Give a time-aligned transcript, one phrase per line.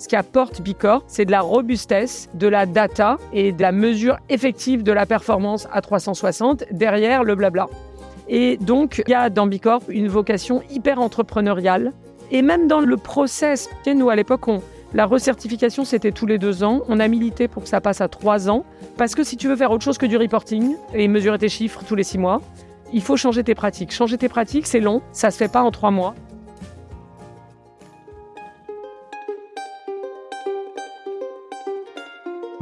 [0.00, 4.16] Ce qui apporte Bicorp, c'est de la robustesse, de la data et de la mesure
[4.30, 7.66] effective de la performance à 360 derrière le blabla.
[8.26, 11.92] Et donc, il y a dans Bicorp une vocation hyper entrepreneuriale.
[12.30, 14.46] Et même dans le process, nous à l'époque,
[14.94, 16.80] la recertification, c'était tous les deux ans.
[16.88, 18.64] On a milité pour que ça passe à trois ans.
[18.96, 21.82] Parce que si tu veux faire autre chose que du reporting et mesurer tes chiffres
[21.86, 22.40] tous les six mois,
[22.94, 23.92] il faut changer tes pratiques.
[23.92, 26.14] Changer tes pratiques, c'est long, ça se fait pas en trois mois.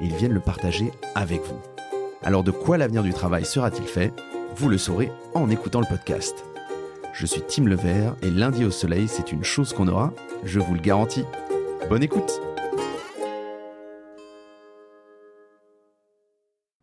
[0.00, 1.60] ils viennent le partager avec vous.
[2.22, 4.12] Alors de quoi l'avenir du travail sera-t-il fait?
[4.56, 6.44] Vous le saurez en écoutant le podcast.
[7.12, 10.12] Je suis Tim Levert et lundi au soleil, c'est une chose qu'on aura,
[10.44, 11.24] je vous le garantis.
[11.88, 12.40] Bonne écoute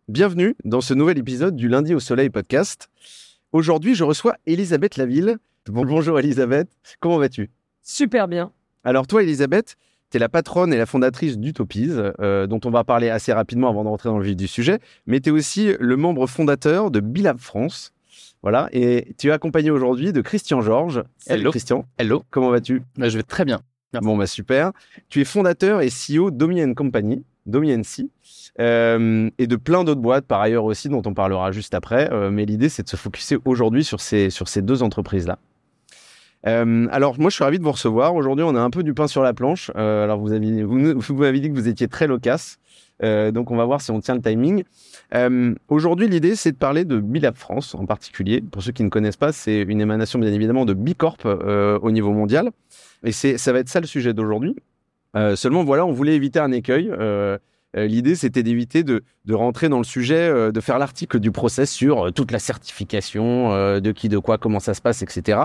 [0.07, 2.89] Bienvenue dans ce nouvel épisode du Lundi au Soleil podcast.
[3.51, 5.37] Aujourd'hui, je reçois Elisabeth Laville.
[5.65, 7.49] Bonjour Elisabeth, comment vas-tu?
[7.83, 8.51] Super bien.
[8.83, 9.75] Alors toi Elisabeth,
[10.09, 13.69] tu es la patronne et la fondatrice d'Utopies, euh, dont on va parler assez rapidement
[13.69, 16.91] avant de rentrer dans le vif du sujet, mais tu es aussi le membre fondateur
[16.91, 17.93] de Bilab France.
[18.43, 21.03] Voilà, et tu es accompagné aujourd'hui de Christian Georges.
[21.25, 21.49] Hello.
[21.49, 21.85] Christian.
[21.97, 22.23] Hello.
[22.29, 22.83] Comment vas-tu?
[22.97, 23.61] Bah, Je vais très bien.
[24.01, 24.71] Bon, bah super.
[25.09, 27.73] Tu es fondateur et CEO d'Omi Company, d'Omi
[28.59, 32.11] euh, et de plein d'autres boîtes par ailleurs aussi, dont on parlera juste après.
[32.11, 35.39] Euh, mais l'idée, c'est de se focuser aujourd'hui sur ces, sur ces deux entreprises-là.
[36.47, 38.15] Euh, alors, moi, je suis ravi de vous recevoir.
[38.15, 39.69] Aujourd'hui, on a un peu du pain sur la planche.
[39.75, 42.57] Euh, alors, vous, avez, m'avez dit que vous étiez très loquace.
[43.03, 44.63] Euh, donc, on va voir si on tient le timing.
[45.67, 48.41] Aujourd'hui, l'idée, c'est de parler de Bilab France en particulier.
[48.41, 52.11] Pour ceux qui ne connaissent pas, c'est une émanation, bien évidemment, de Bicorp au niveau
[52.11, 52.49] mondial.
[53.03, 54.55] Et ça va être ça le sujet d'aujourd'hui.
[55.35, 56.91] seulement, voilà, on voulait éviter un écueil.
[57.77, 61.71] Euh, l'idée, c'était d'éviter de, rentrer dans le sujet, euh, de faire l'article du process
[61.71, 63.27] sur euh, toute la certification,
[63.79, 65.39] de qui, de quoi, comment ça se passe, etc.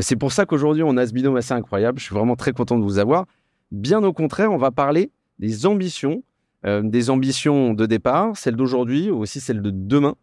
[0.00, 1.98] c'est pour ça qu'aujourd'hui, on a ce binôme assez incroyable.
[1.98, 3.26] Je suis vraiment très content de vous avoir.
[3.70, 6.22] Bien au contraire, on va parler des ambitions,
[6.64, 10.14] des ambitions de départ, celles d'aujourd'hui, aussi celles de demain,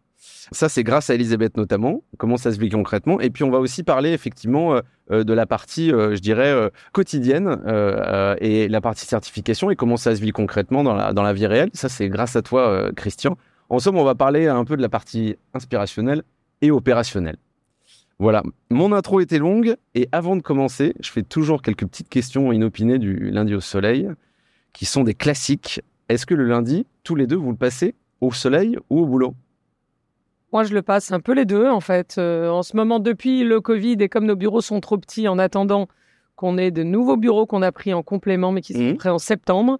[0.52, 3.20] ça, c'est grâce à Elisabeth notamment, comment ça se vit concrètement.
[3.20, 4.80] Et puis, on va aussi parler effectivement
[5.10, 7.60] de la partie, euh, je dirais, quotidienne
[8.40, 11.46] et la partie certification et comment ça se vit concrètement dans la, dans la vie
[11.46, 11.70] réelle.
[11.72, 13.36] Ça, c'est grâce à toi, Christian.
[13.68, 16.22] En somme, on va parler un peu de la partie inspirationnelle
[16.62, 17.36] et opérationnelle.
[18.18, 22.50] Voilà, mon intro était longue et avant de commencer, je fais toujours quelques petites questions
[22.50, 24.08] inopinées du lundi au soleil
[24.72, 25.82] qui sont des classiques.
[26.08, 29.34] Est-ce que le lundi, tous les deux, vous le passez au soleil ou au boulot?
[30.56, 32.14] Moi, je le passe un peu les deux, en fait.
[32.16, 35.38] Euh, en ce moment, depuis le Covid, et comme nos bureaux sont trop petits, en
[35.38, 35.86] attendant
[36.34, 38.96] qu'on ait de nouveaux bureaux qu'on a pris en complément, mais qui sont mmh.
[38.96, 39.78] prêts en septembre,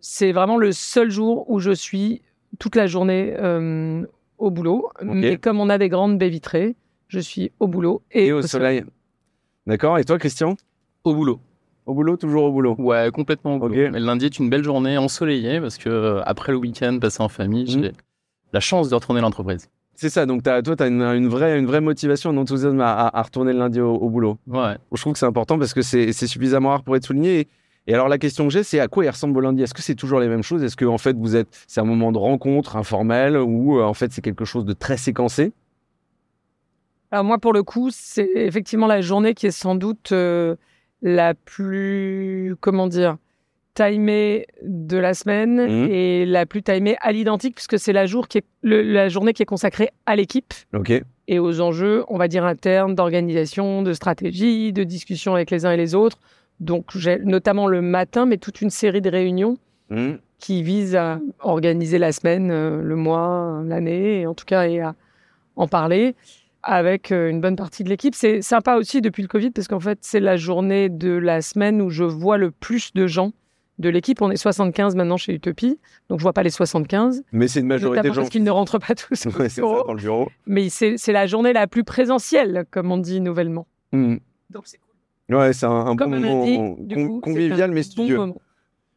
[0.00, 2.22] c'est vraiment le seul jour où je suis
[2.58, 4.04] toute la journée euh,
[4.38, 4.90] au boulot.
[5.00, 6.74] Mais comme on a des grandes baies vitrées,
[7.06, 8.82] je suis au boulot et, au, soleil.
[9.68, 9.96] D'accord.
[9.98, 10.56] Et toi, Christian?
[11.04, 11.38] Au boulot.
[11.86, 12.74] Au boulot, toujours au boulot?
[12.80, 13.90] Ouais, complètement au boulot.
[13.92, 17.22] Mais le lundi est une belle journée ensoleillée parce que euh, après le week-end passé
[17.22, 17.82] en famille, mmh.
[17.84, 17.92] j'ai
[18.52, 19.70] la chance de retourner à l'entreprise.
[20.00, 23.52] C'est ça, donc toi, tu as une, vraie, une vraie motivation, un enthousiasme à, retourner
[23.52, 24.38] le lundi au, boulot.
[24.46, 24.78] Ouais.
[24.94, 27.48] Je trouve que c'est important parce que c'est suffisamment rare pour être souligné.
[27.86, 29.62] Et, alors, la question que j'ai, c'est à quoi il ressemble au lundi?
[29.62, 30.62] Est-ce que c'est toujours les mêmes choses?
[30.62, 33.92] Est-ce que, en fait, vous êtes, c'est un moment de rencontre informel ou, euh, en
[33.92, 35.52] fait, c'est quelque chose de très séquencé?
[37.10, 40.56] Alors, moi, pour le coup, c'est effectivement la journée qui est sans doute euh,
[41.02, 43.18] la plus, comment dire,
[43.80, 45.90] timée de la semaine mmh.
[45.90, 49.42] et la plus timée à l'identique, puisque c'est la, jour qui est, la journée qui
[49.42, 50.52] est consacrée à l'équipe
[51.28, 55.72] et aux enjeux, on va dire, internes, d'organisation, de stratégie, de discussion avec les uns
[55.72, 56.18] et les autres.
[56.58, 59.56] Donc, j'ai notamment le matin, mais toute une série de réunions
[59.90, 60.14] mmh.
[60.38, 64.94] qui visent à organiser la semaine, euh, le mois, l'année, en tout cas, et à
[65.56, 66.14] en parler
[66.62, 68.14] avec euh, une bonne partie de l'équipe.
[68.14, 71.80] C'est sympa aussi depuis le Covid parce qu'en fait, c'est la journée de la semaine
[71.80, 73.32] où je vois le plus de gens
[73.80, 74.22] de l'équipe.
[74.22, 75.78] On est 75 maintenant chez Utopie,
[76.08, 77.22] donc je vois pas les 75.
[77.32, 78.14] Mais c'est une majorité de gens.
[78.14, 79.84] Parce qu'ils ne rentrent pas tous ouais, bureau.
[79.84, 80.28] dans le bureau.
[80.46, 83.66] Mais c'est la journée la plus présentielle, comme on dit nouvellement.
[83.92, 84.16] Hmm.
[84.50, 85.36] Donc c'est cool.
[85.36, 88.18] Ouais, c'est un, bon moment convivial mais studieux.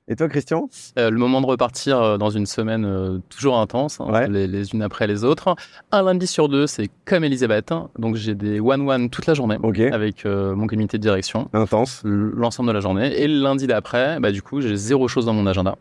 [0.08, 0.70] Et toi, Christian?
[0.98, 5.56] Le moment de repartir dans une semaine toujours intense, hein, les, unes après les autres.
[5.92, 7.72] Un lundi sur deux, c'est comme Elisabeth.
[7.72, 7.90] Hein.
[7.98, 9.58] donc j'ai des one-one toute la journée
[9.92, 11.50] avec mon comité de direction.
[11.54, 12.02] Intense.
[12.04, 13.18] L'ensemble de la journée.
[13.18, 15.78] Et le lundi d'après, bah, du coup, j'ai zéro chose dans mon agenda.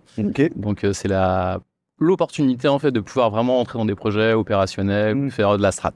[0.57, 1.61] Donc c'est la
[2.03, 5.31] l'opportunité en fait de pouvoir vraiment entrer dans des projets opérationnels, mmh.
[5.31, 5.93] faire de la strat.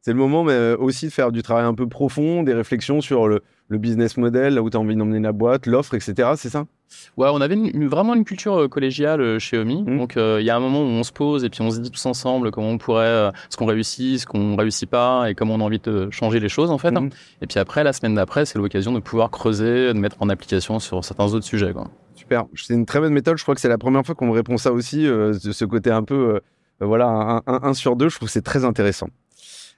[0.00, 3.00] C'est le moment mais euh, aussi de faire du travail un peu profond, des réflexions
[3.00, 6.30] sur le, business model, là où tu as envie d'emmener la boîte, l'offre, etc.
[6.36, 6.66] C'est ça?
[7.16, 7.56] Ouais, on avait
[7.86, 9.82] vraiment une culture euh, collégiale euh, chez Omi.
[9.82, 9.98] Mmh.
[9.98, 11.90] Donc il y a un moment où on se pose et puis on se dit
[11.90, 15.60] tous ensemble comment on pourrait, ce qu'on réussit, ce qu'on réussit pas et comment on
[15.60, 16.96] a envie de changer les choses en fait.
[16.96, 17.02] Hein.
[17.02, 17.10] Mmh.
[17.42, 20.78] Et puis après, la semaine d'après, c'est l'occasion de pouvoir creuser, de mettre en application
[20.78, 21.72] sur certains autres sujets.
[21.72, 21.88] Quoi.
[22.14, 22.44] Super.
[22.54, 23.36] C'est une très bonne méthode.
[23.38, 25.90] Je crois que c'est la première fois qu'on me répond ça aussi, de ce côté
[25.90, 26.40] un peu,
[26.80, 28.08] voilà, un, sur deux.
[28.08, 29.08] Je trouve que c'est très intéressant.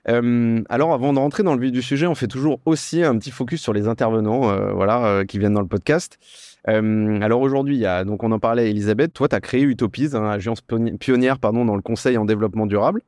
[0.09, 3.17] Euh, alors, avant de rentrer dans le vif du sujet, on fait toujours aussi un
[3.19, 6.19] petit focus sur les intervenants, euh, voilà, euh, qui viennent dans le podcast.
[6.65, 9.13] Alors aujourd'hui, donc on en parlait, Elisabeth.
[9.13, 10.61] Toi, tu as créé Utopies, hein, agence
[11.01, 13.03] pionnière, pardon, dans le conseil en développement durable.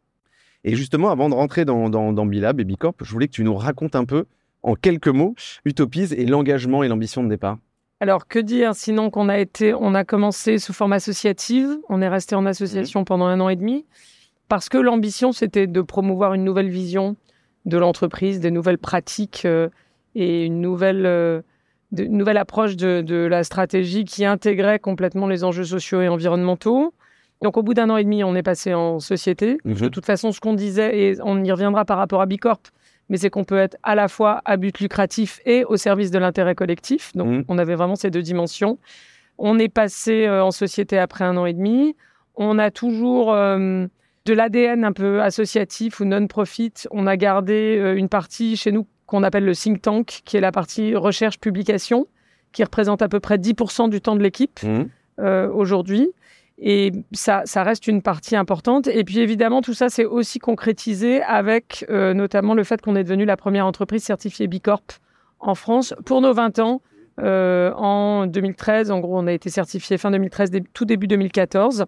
[0.65, 3.45] Et justement, avant de rentrer dans, dans, dans Bilab et Bicorp, je voulais que tu
[3.45, 4.25] nous racontes un peu,
[4.63, 5.35] en quelques mots,
[5.65, 7.59] Utopies et l'engagement et l'ambition de départ.
[8.01, 12.09] Alors, que dire sinon qu'on a été, on a commencé sous forme associative, on est
[12.09, 13.05] resté en association mmh.
[13.05, 13.85] pendant un an et demi
[14.49, 17.17] parce que l'ambition, c'était de promouvoir une nouvelle vision
[17.65, 19.69] de l'entreprise, des nouvelles pratiques euh,
[20.15, 21.41] et une nouvelle, euh,
[22.03, 26.95] nouvelle approche de, la stratégie qui intégrait complètement les enjeux sociaux et environnementaux.
[27.43, 29.59] Donc, au bout d'un an et demi, on est passé en société.
[29.65, 29.75] Mhm.
[29.75, 32.63] De toute façon, ce qu'on disait, et on y reviendra par rapport à Bicorp,
[33.09, 36.19] mais c'est qu'on peut être à la fois à but lucratif et au service de
[36.19, 37.13] l'intérêt collectif.
[37.15, 37.45] Donc, mhm.
[37.49, 38.79] on avait vraiment ces deux dimensions.
[39.37, 41.97] On est passé euh, en société après un an et demi.
[42.37, 43.33] On a toujours
[44.27, 46.73] de l'ADN un peu associatif ou non-profit.
[46.91, 50.41] On a gardé euh, une partie chez nous qu'on appelle le think tank, qui est
[50.41, 52.07] la partie recherche-publication,
[52.53, 54.83] qui représente à peu près 10% du temps de l'équipe mmh.
[55.21, 56.09] euh, aujourd'hui.
[56.59, 58.87] Et ça, ça reste une partie importante.
[58.87, 63.03] Et puis évidemment, tout ça, c'est aussi concrétisé avec euh, notamment le fait qu'on est
[63.03, 65.01] devenu la première entreprise certifiée Bicorp
[65.41, 66.81] en France pour nos 20 ans.
[67.19, 71.87] en 2013, en gros, on a été certifié fin 2013, tout début 2014.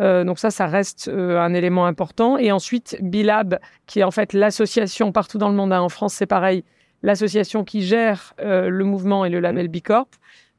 [0.00, 2.38] Euh, donc ça, ça reste euh, un élément important.
[2.38, 6.14] Et ensuite, Bilab, qui est en fait l'association partout dans le monde, hein, en France
[6.14, 6.64] c'est pareil,
[7.02, 9.70] l'association qui gère euh, le mouvement et le label mmh.
[9.70, 10.08] Bicorp,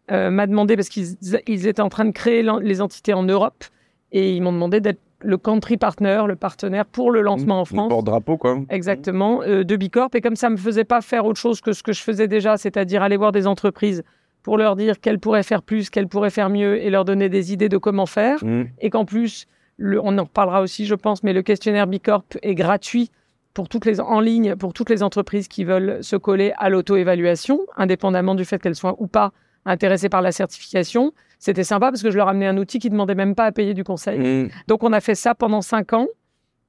[0.09, 3.63] m'a demandé, parce qu'ils étaient en train de créer les entités en Europe,
[4.11, 7.85] et ils m'ont demandé d'être le country partner, le partenaire pour le lancement en France.
[7.85, 8.59] Le porte-drapeau, quoi.
[8.69, 10.09] Exactement, de Bicorp.
[10.13, 12.27] Et comme ça ne me faisait pas faire autre chose que ce que je faisais
[12.27, 14.03] déjà, c'est-à-dire aller voir des entreprises
[14.43, 17.53] pour leur dire qu'elles pourraient faire plus, qu'elles pourraient faire mieux et leur donner des
[17.53, 18.43] idées de comment faire.
[18.43, 18.63] Mmh.
[18.79, 19.47] Et qu'en plus,
[19.79, 23.11] on en reparlera aussi, je pense, mais le questionnaire Bicorp est gratuit
[23.53, 27.59] pour toutes les, en ligne pour toutes les entreprises qui veulent se coller à l'auto-évaluation,
[27.75, 29.31] indépendamment du fait qu'elles soient ou pas
[29.65, 31.13] intéressées par la certification.
[31.37, 33.51] C'était sympa parce que je leur amenais un outil qui ne demandait même pas à
[33.51, 34.19] payer du conseil.
[34.19, 34.49] Mmh.
[34.67, 36.07] Donc on a fait ça pendant cinq ans.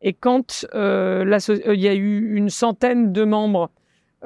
[0.02, 3.70] Et quand euh, euh, il y a eu une centaine de membres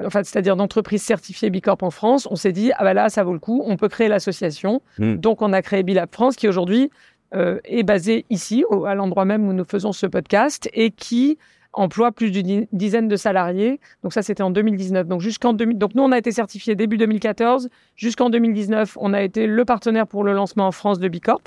[0.05, 3.33] enfin, c'est-à-dire d'entreprises certifiées Bicorp en France, on s'est dit, ah ben là, ça vaut
[3.33, 4.81] le coup, on peut créer l'association.
[4.99, 5.15] Hmm.
[5.15, 6.89] Donc, on a créé Bilab France, qui aujourd'hui
[7.35, 11.37] euh, est basé ici, à l'endroit même où nous faisons ce podcast, et qui
[11.73, 13.79] emploie plus d'une dizaine de salariés.
[14.01, 15.07] Donc ça, c'était en 2019.
[15.07, 17.69] Donc jusqu'en donc nous, on a été certifié début 2014.
[17.95, 21.43] Jusqu'en 2019, on a été le partenaire pour le lancement en France de Bicorp.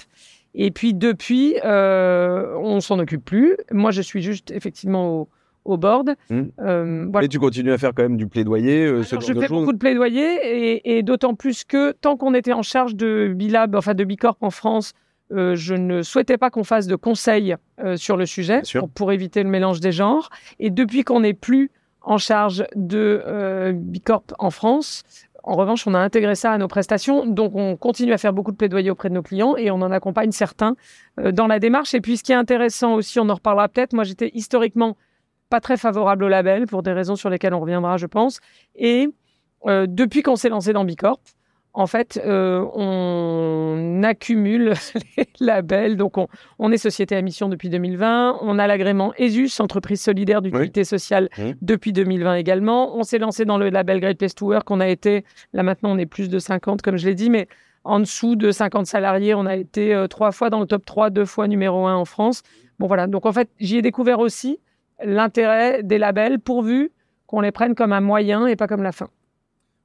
[0.55, 3.57] Et puis depuis, euh, on s'en occupe plus.
[3.73, 5.29] Moi, je suis juste effectivement au,
[5.65, 6.15] au board.
[6.31, 6.43] Mmh.
[6.61, 10.97] Euh, tu continues à faire quand même du plaidoyer euh, Je fais beaucoup de plaidoyer
[10.97, 14.51] et, d'autant plus que tant qu'on était en charge de Bilab, enfin de Bicorp en
[14.51, 14.93] France,
[15.33, 17.57] euh, je ne souhaitais pas qu'on fasse de conseils
[17.97, 18.63] sur le sujet
[18.95, 20.31] pour, éviter le mélange des genres.
[20.59, 21.71] Et depuis qu'on n'est plus
[22.03, 25.05] en charge de Bicorp en France,
[25.43, 28.53] en revanche, on a intégré ça à nos prestations, donc on continue à faire beaucoup
[28.53, 30.77] de plaidoyer auprès de nos clients et on en accompagne certains
[31.17, 31.95] dans la démarche.
[31.95, 33.95] Et puis, ce qui est intéressant aussi, on en reparlera peut-être.
[33.95, 34.97] Moi, j'étais historiquement
[35.51, 38.41] pas très favorable au label pour des raisons sur lesquelles on reviendra, je pense.
[38.77, 39.09] Et
[39.67, 41.21] euh, depuis qu'on s'est lancé dans Bicorp,
[41.73, 44.75] en fait, euh, on accumule
[45.17, 45.97] les labels.
[45.97, 46.17] Donc,
[46.59, 48.39] on, est société à mission depuis 2020.
[48.41, 51.29] On a l'agrément ESUS, entreprise solidaire d'utilité sociale,
[51.63, 52.97] depuis 2020 également.
[52.97, 54.71] On s'est lancé dans le label Great Place to Work.
[54.71, 57.47] On a été, là maintenant, on est plus de 50, comme je l'ai dit, mais
[57.85, 61.11] en dessous de 50 salariés, on a été euh, trois fois dans le top 3,
[61.11, 62.43] deux fois numéro 1 en France.
[62.81, 63.07] Bon, voilà.
[63.07, 64.59] Donc, en fait, j'y ai découvert aussi
[65.05, 66.91] l'intérêt des labels pourvu
[67.27, 69.09] qu'on les prenne comme un moyen et pas comme la fin.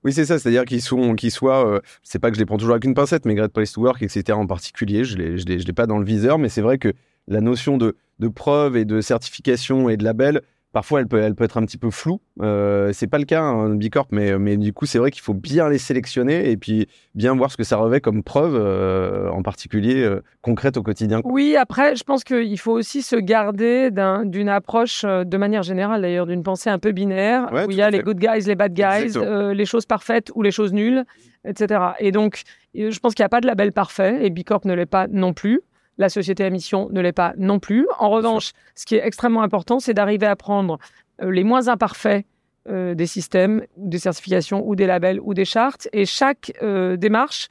[0.03, 2.73] Oui, c'est ça, c'est-à-dire qu'ils sont, soient, euh, c'est pas que je les prends toujours
[2.73, 4.37] avec une pincette, mais Great Place to Work, etc.
[4.37, 6.93] en particulier, je ne je l'ai pas dans le viseur, mais c'est vrai que
[7.27, 10.41] la notion de, de preuve et de certification et de label,
[10.75, 12.19] parfois elle peut, elle peut être un petit peu floue.
[12.41, 15.21] Euh, c'est pas le cas en hein, Bicorp, mais, mais du coup, c'est vrai qu'il
[15.21, 19.29] faut bien les sélectionner et puis bien voir ce que ça revêt comme preuve, euh,
[19.29, 21.21] en particulier euh, concrète au quotidien.
[21.23, 23.89] Oui, après, je pense qu'il faut aussi se garder
[24.25, 27.81] d'une approche, euh, de manière générale d'ailleurs, d'une pensée un peu binaire, où il y
[27.81, 29.17] a les good guys, les bad guys,
[29.55, 31.05] les choses parfaites ou les choses nulles,
[31.47, 31.79] etc.
[31.99, 32.41] Et donc,
[32.73, 35.31] je pense qu'il n'y a pas de label parfait et Bicorp ne l'est pas non
[35.31, 35.61] plus.
[35.97, 37.87] La société à mission ne l'est pas non plus.
[37.99, 40.77] En revanche, ce qui est extrêmement important, c'est d'arriver à prendre
[41.21, 42.25] euh, les moins imparfaits
[42.67, 45.87] euh, des systèmes, des certifications ou des labels ou des chartes.
[45.93, 47.49] Et chaque euh, démarche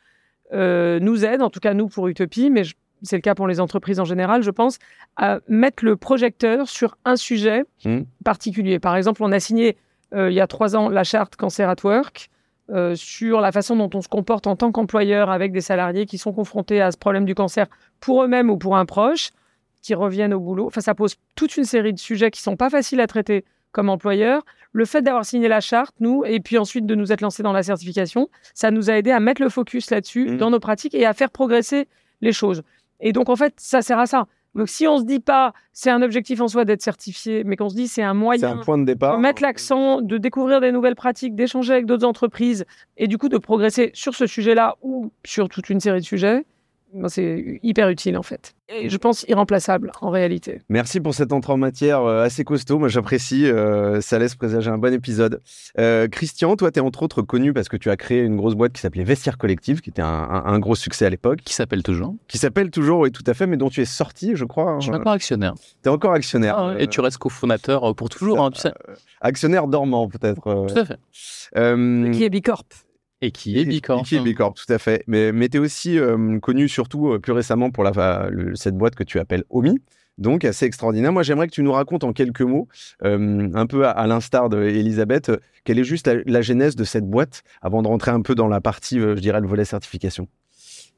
[0.53, 2.63] nous aide, en tout cas nous pour Utopie, mais
[3.03, 4.79] c'est le cas pour les entreprises en général, je pense,
[5.17, 8.03] à mettre le projecteur sur un sujet mmh.
[8.25, 8.79] particulier.
[8.79, 9.77] Par exemple, on a signé
[10.15, 12.31] il y a trois ans la charte Cancer at Work.
[12.95, 16.33] Sur la façon dont on se comporte en tant qu'employeur avec des salariés qui sont
[16.33, 17.67] confrontés à ce problème du cancer
[18.01, 19.31] pour eux-mêmes ou pour un proche,
[19.85, 20.67] qui reviennent au boulot.
[20.67, 23.91] Enfin, ça pose toute une série de sujets qui sont pas faciles à traiter comme
[23.91, 24.43] employeur.
[24.73, 27.53] Le fait d'avoir signé la charte, nous, et puis ensuite de nous être lancés dans
[27.53, 30.37] la certification, ça nous a aidé à mettre le focus là-dessus mmh.
[30.39, 31.87] dans nos pratiques et à faire progresser
[32.23, 32.63] les choses.
[33.01, 34.27] Et donc, en fait, ça sert à ça.
[34.55, 37.69] Donc, si on se dit pas, c'est un objectif en soi d'être certifié, mais qu'on
[37.69, 40.73] se dit c'est un moyen, un point de départ, de mettre l'accent, de découvrir des
[40.73, 42.65] nouvelles pratiques, d'échanger avec d'autres entreprises,
[42.97, 46.45] et du coup de progresser sur ce sujet-là ou sur toute une série de sujets,
[47.07, 48.55] c'est hyper utile en fait.
[48.69, 50.63] Et je pense irremplaçable en réalité.
[50.69, 52.79] Merci pour cette entrée en matière euh, assez costaud.
[52.79, 53.47] Moi, j'apprécie.
[53.47, 55.43] Euh, ça laisse présager un bon épisode.
[55.79, 58.55] Euh, Christian, toi, tu es entre autres connu parce que tu as créé une grosse
[58.55, 61.41] boîte qui s'appelait Vestiaire Collective, qui était un, gros succès à l'époque.
[61.45, 62.15] Qui s'appelle toujours.
[62.27, 64.71] Qui s'appelle toujours, oui, tout à fait, mais dont tu es sorti, je crois.
[64.71, 64.81] Hein.
[64.81, 65.55] Je suis encore actionnaire.
[65.83, 66.57] Tu es encore actionnaire.
[66.57, 68.73] Ah et tu restes cofondateur pour toujours, hein, tu sais.
[69.21, 70.41] actionnaire dormant, peut-être.
[70.43, 70.99] Tout à fait.
[72.13, 72.65] qui est Bicorp.
[73.25, 74.05] Et qui est Bicorp.
[74.05, 75.03] qui est Bicorp, tout à fait.
[75.07, 78.95] Mais, mais tu es aussi euh, connu surtout euh, plus récemment pour la, cette boîte
[78.95, 79.79] que tu appelles Omi.
[80.19, 81.11] Donc, assez extraordinaire.
[81.11, 82.69] Moi, j'aimerais que tu nous racontes en quelques mots,
[83.03, 85.33] euh, un peu à, l'instar d'Elisabeth,
[85.65, 88.61] quelle est juste la, genèse de cette boîte avant de rentrer un peu dans la
[88.61, 90.29] partie, je dirais, le volet certification.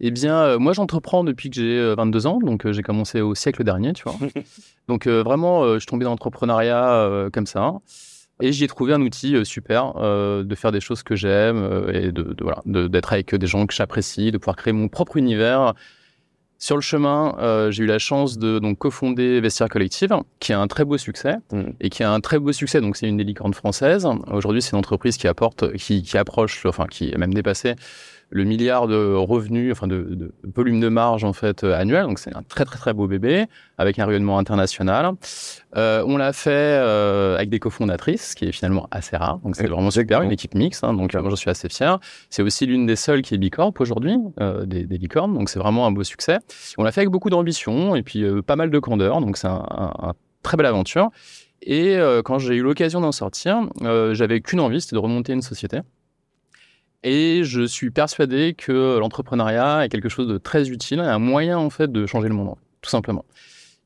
[0.01, 3.95] Eh bien, moi, j'entreprends depuis que j'ai 22 ans, donc j'ai commencé au siècle dernier,
[3.95, 4.19] tu vois.
[4.89, 7.73] donc, vraiment, je suis tombé dans l'entrepreneuriat comme ça.
[8.41, 11.57] Et j'y ai trouvé un outil euh, super euh, de faire des choses que j'aime
[11.57, 14.89] euh, et de, de voilà, d'être avec des gens que j'apprécie, de pouvoir créer mon
[14.89, 15.75] propre univers.
[16.59, 20.61] Sur le chemin, euh, j'ai eu la chance de donc cofonder Vestiaire Collective, qui a
[20.61, 21.63] un très beau succès mmh.
[21.81, 22.81] et qui a un très beau succès.
[22.81, 24.09] Donc c'est une des licornes françaises.
[24.29, 27.75] Aujourd'hui, c'est une entreprise qui apporte, qui, qui approche, enfin qui est même dépassé
[28.31, 32.05] le milliard de revenus, enfin de, de volume de marge en fait euh, annuel.
[32.05, 33.47] Donc c'est un très très très beau bébé
[33.79, 35.13] avec un rayonnement international.
[35.77, 39.39] Euh, on l'a fait euh, avec des cofondatrices, ce qui est finalement assez rare.
[39.39, 40.83] Donc c'est vraiment super, une équipe mixte.
[40.83, 41.99] Hein, donc moi je suis assez fier.
[42.31, 45.35] C'est aussi l'une des seules qui est bicorp aujourd'hui, euh, des, des, licornes.
[45.35, 46.39] Donc c'est vraiment un beau succès.
[46.79, 49.21] On l'a fait avec beaucoup d'ambition et puis euh, pas mal de candeur.
[49.21, 51.11] Donc c'est un, un, un très belle aventure.
[51.63, 55.33] Et euh, quand j'ai eu l'occasion d'en sortir, euh, j'avais qu'une envie, c'était de remonter
[55.33, 55.81] une société.
[57.09, 61.71] Et je suis persuadé que l'entrepreneuriat est quelque chose de très utile, un moyen en
[61.71, 63.25] fait de changer le monde, tout simplement.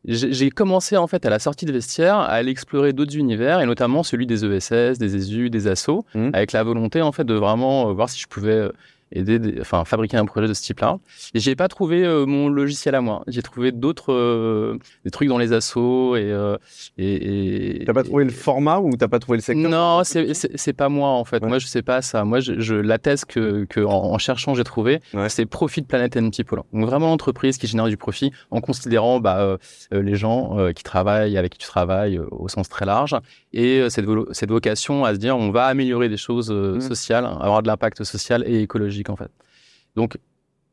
[0.06, 3.66] J'ai commencé en fait à la sortie de vestiaire à aller explorer d'autres univers et
[3.66, 6.30] notamment celui des ESS, des ESU, des assos, mmh.
[6.32, 8.72] avec la volonté en fait de vraiment euh, voir si je pouvais euh,
[9.12, 10.98] aider, enfin, fabriquer un projet de ce type-là.
[11.34, 13.22] Et j'ai pas trouvé euh, mon logiciel à moi.
[13.26, 16.30] J'ai trouvé d'autres, euh, des trucs dans les assos et.
[16.30, 16.56] Euh,
[16.96, 19.70] et, et t'as pas trouvé le format ou t'as pas trouvé le secteur?
[19.70, 21.42] Non, c'est pas moi en fait.
[21.44, 22.24] Moi, je sais pas ça.
[22.24, 26.30] Moi, je, je la thèse que, que en, cherchant j'ai trouvé, c'est Profit Planet and
[26.30, 26.62] People.
[26.72, 29.58] Donc vraiment l'entreprise qui génère du profit en considérant bah,
[29.90, 33.16] les gens qui travaillent avec qui tu travailles au sens très large
[33.52, 36.80] et cette, cette vocation à se dire on va améliorer des choses mmh.
[36.80, 39.30] sociales, avoir de l'impact social et écologique en fait.
[39.96, 40.18] Donc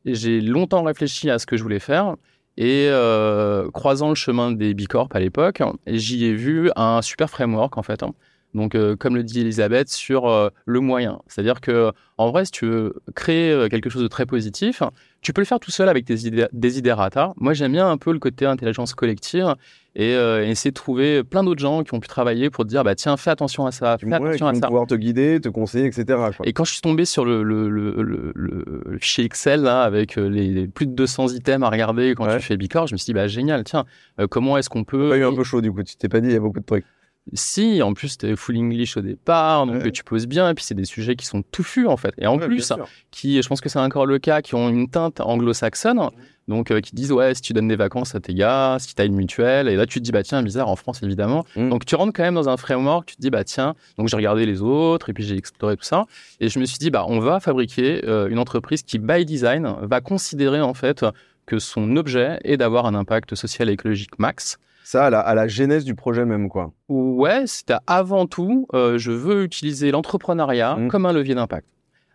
[0.06, 2.16] j'ai longtemps réfléchi à ce que je voulais faire
[2.58, 7.78] et euh, croisant le chemin des Bicorp à l'époque, j'y ai vu un super framework
[7.78, 8.02] en fait.
[8.02, 8.14] Hein.
[8.54, 11.22] Donc, euh, comme le dit Elisabeth, sur euh, le moyen.
[11.28, 14.82] C'est-à-dire que, en vrai, si tu veux créer quelque chose de très positif,
[15.28, 17.34] tu peux le faire tout seul avec des, idées, des idératas.
[17.36, 19.56] Moi, j'aime bien un peu le côté intelligence collective
[19.94, 22.86] et euh, essayer de trouver plein d'autres gens qui ont pu travailler pour te dire
[22.86, 24.68] bah tiens fais attention à ça fais attention à ça.
[24.68, 26.06] pouvoir te guider te conseiller etc
[26.44, 30.30] et quand je suis tombé sur le, le, le, le fichier Excel là avec euh,
[30.30, 33.14] les, plus de 200 items à regarder quand tu fais Bicorp je me suis dit
[33.14, 33.86] bah génial tiens
[34.20, 36.22] euh, comment est-ce qu'on peut pas eu un peu chaud du coup tu t'es pas
[36.22, 36.86] dit il y a beaucoup de trucs
[37.34, 40.76] si, en plus, c'était full English au départ, donc tu poses bien, et puis c'est
[40.76, 42.14] des sujets qui sont touffus, en fait.
[42.18, 42.74] Et en plus,
[43.12, 46.10] qui, je pense que c'est encore le cas, qui ont une teinte anglo-saxonne,
[46.48, 49.02] donc euh, qui disent, ouais, si tu donnes des vacances à tes gars, si tu
[49.02, 51.46] as une mutuelle, et là tu te dis, bah tiens, bizarre, en France, évidemment.
[51.56, 51.70] Mm.
[51.70, 54.16] Donc tu rentres quand même dans un framework, tu te dis, bah tiens, donc j'ai
[54.16, 56.06] regardé les autres, et puis j'ai exploré tout ça,
[56.40, 59.76] et je me suis dit, bah on va fabriquer euh, une entreprise qui, by design,
[59.82, 61.06] va considérer, en fait,
[61.46, 64.58] que son objet est d'avoir un impact social et écologique max,
[64.88, 66.72] ça à la, à la, genèse du projet même, quoi.
[66.88, 70.88] Ouais, c'était avant tout, euh, je veux utiliser l'entrepreneuriat mmh.
[70.88, 71.68] comme un levier d'impact.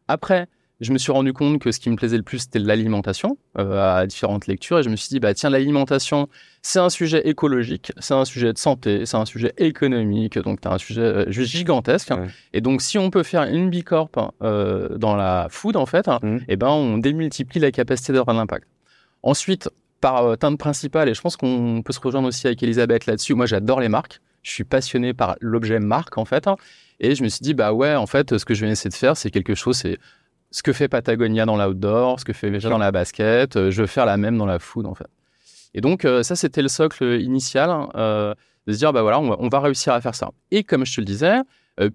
[0.09, 0.49] Après,
[0.83, 3.99] je me suis rendu compte que ce qui me plaisait le plus, c'était l'alimentation euh,
[3.99, 4.81] à différentes lectures.
[4.81, 6.29] Et je me suis dit, bah, tiens, l'alimentation,
[6.61, 10.69] c'est un sujet écologique, c'est un sujet de santé, c'est un sujet économique, donc c'est
[10.69, 12.13] un sujet euh, gigantesque.
[12.53, 16.39] Et donc, si on peut faire une bicorp euh, dans la food, en fait, mmh.
[16.49, 18.67] eh ben, on démultiplie la capacité d'avoir un impact.
[19.23, 19.71] Ensuite,
[20.03, 23.47] par teinte principale, et je pense qu'on peut se rejoindre aussi avec Elisabeth là-dessus, moi
[23.47, 24.21] j'adore les marques.
[24.43, 26.47] Je suis passionné par l'objet marque, en fait.
[26.47, 26.57] Hein.
[27.01, 28.95] et je me suis dit, bah ouais, en fait, ce que je vais essayer de
[28.95, 29.99] faire, c'est quelque chose, c'est
[30.53, 33.83] ce que fait Patagonia dans l'outdoor, ce que fait Veja dans la basket, euh, je
[33.83, 35.09] veux faire la même dans la food en fait.
[35.75, 38.35] Et donc euh, ça c'était le socle initial euh,
[38.67, 40.31] de se dire bah voilà on va, réussir à faire ça.
[40.51, 41.37] Et comme je te le disais,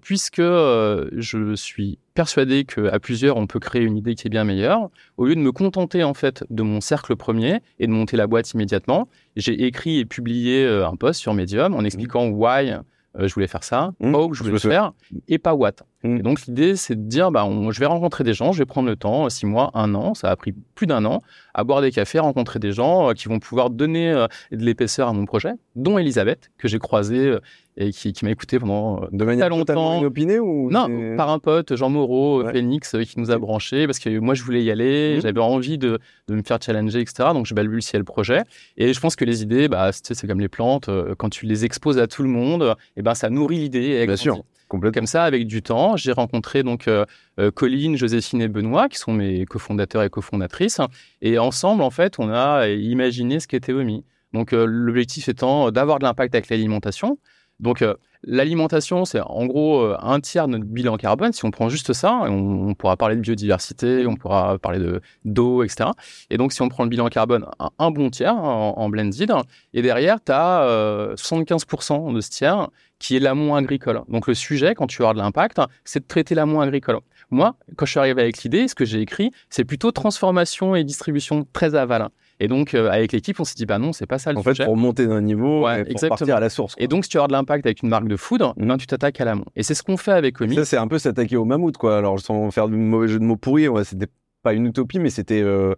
[0.02, 4.90] puisque je suis persuadé qu'à plusieurs on peut créer une idée qui est bien meilleure,
[5.16, 8.26] au lieu de me contenter en fait de mon cercle premier et de monter la
[8.26, 12.82] boîte immédiatement, j'ai écrit et publié un post sur Medium en expliquant why euh,
[13.26, 14.92] je voulais faire ça, mmh, où je voulais le faire,
[15.26, 15.72] et pas what.
[16.02, 16.16] Mmh.
[16.16, 18.88] Et donc l'idée, c'est de dire, bah, je vais rencontrer des gens, je vais prendre
[18.88, 21.22] le temps, six mois, un an, ça a pris plus d'un an,
[21.54, 25.08] à boire des cafés, rencontrer des gens euh, qui vont pouvoir donner euh, de l'épaisseur
[25.08, 27.36] à mon projet, dont Elisabeth, que j'ai croisée
[27.80, 30.00] et qui, m'a écouté pendant de manière longtemps.
[30.00, 34.18] inopinée ou non par un pote Jean Moreau Phoenix qui nous a branchés parce que
[34.18, 35.20] moi je voulais y aller mmh.
[35.22, 38.42] j'avais envie de, de, me faire challenger etc donc je balbutiais le projet
[38.76, 41.98] et je pense que les idées bah c'est comme les plantes quand tu les exposes
[41.98, 45.46] à tout le monde et eh ben ça nourrit l'idée bien sûr Comme ça, avec
[45.46, 47.06] du temps, j'ai rencontré donc euh,
[47.40, 50.80] euh, Colline, Joséphine et Benoît, qui sont mes cofondateurs et cofondatrices.
[51.22, 54.04] Et ensemble, en fait, on a imaginé ce qu'était OMI.
[54.34, 57.18] Donc, euh, l'objectif étant d'avoir de l'impact avec l'alimentation,
[57.60, 61.32] donc, euh, l'alimentation, c'est en gros euh, un tiers de notre bilan carbone.
[61.32, 65.64] Si on prend juste ça, on, pourra parler de biodiversité, on pourra parler de d'eau,
[65.64, 65.90] etc.
[66.30, 67.46] Et donc, si on prend le bilan carbone,
[67.78, 69.32] un, bon tiers en, blended,
[69.74, 74.02] et derrière, tu as 75% de ce tiers qui est l'amont agricole.
[74.08, 77.00] Donc, le sujet, quand tu as de l'impact, c'est de traiter l'amont agricole.
[77.30, 80.84] Moi, quand je suis arrivé avec l'idée, ce que j'ai écrit, c'est plutôt transformation et
[80.84, 82.08] distribution très aval.
[82.40, 84.42] Et donc, euh, avec l'équipe, on s'est dit, bah non, c'est pas ça le en
[84.42, 84.50] sujet.
[84.50, 86.16] En fait, pour monter d'un niveau, ouais, pour exactement.
[86.16, 86.74] partir à la source.
[86.78, 88.66] Et donc, si tu as de l'impact avec une marque de food, mm.
[88.66, 89.44] ben, tu t'attaques à l'amont.
[89.56, 90.54] Et c'est ce qu'on fait avec Omi.
[90.54, 91.98] Ça, c'est un peu s'attaquer au mammouth, quoi.
[91.98, 94.08] Alors, sans faire de mauvais jeu de mots pourris, ouais, c'était
[94.42, 95.74] pas une utopie, mais c'était euh,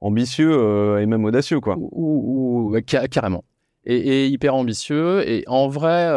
[0.00, 1.76] ambitieux euh, et même audacieux, quoi.
[1.78, 2.76] Ou,
[3.08, 3.44] carrément.
[3.84, 5.28] Et, et, hyper ambitieux.
[5.28, 6.10] Et en vrai,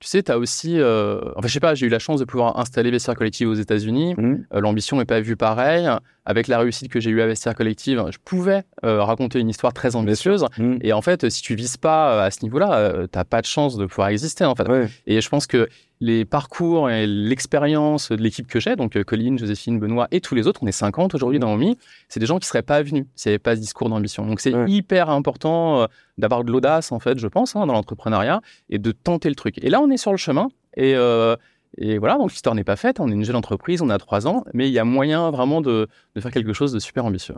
[0.00, 0.80] tu sais, tu as aussi.
[0.80, 1.20] Euh...
[1.36, 4.14] Enfin, je sais pas, j'ai eu la chance de pouvoir installer Vestiaire Collective aux États-Unis.
[4.16, 4.44] Mmh.
[4.54, 5.88] Euh, l'ambition n'est pas vue pareil.
[6.24, 9.72] Avec la réussite que j'ai eue à Vestiaire Collective, je pouvais euh, raconter une histoire
[9.72, 10.46] très ambitieuse.
[10.58, 10.76] Mmh.
[10.80, 13.76] Et en fait, si tu vises pas à ce niveau-là, tu n'as pas de chance
[13.76, 14.66] de pouvoir exister, en fait.
[15.06, 15.68] Et je pense que
[16.00, 20.46] les parcours et l'expérience de l'équipe que j'ai, donc Colline, Joséphine, Benoît et tous les
[20.46, 21.76] autres, on est 50 aujourd'hui dans OMI,
[22.08, 24.26] c'est des gens qui seraient pas venus s'il n'y avait pas ce discours d'ambition.
[24.26, 25.86] Donc c'est hyper important
[26.16, 29.62] d'avoir de l'audace, en fait, je pense, hein, dans l'entrepreneuriat et de tenter le truc.
[29.62, 31.36] Et là, on est sur le chemin et, euh,
[31.78, 33.00] et voilà, donc l'histoire n'est pas faite.
[33.00, 35.60] On est une jeune entreprise, on a trois ans, mais il y a moyen vraiment
[35.60, 37.34] de, de faire quelque chose de super ambitieux.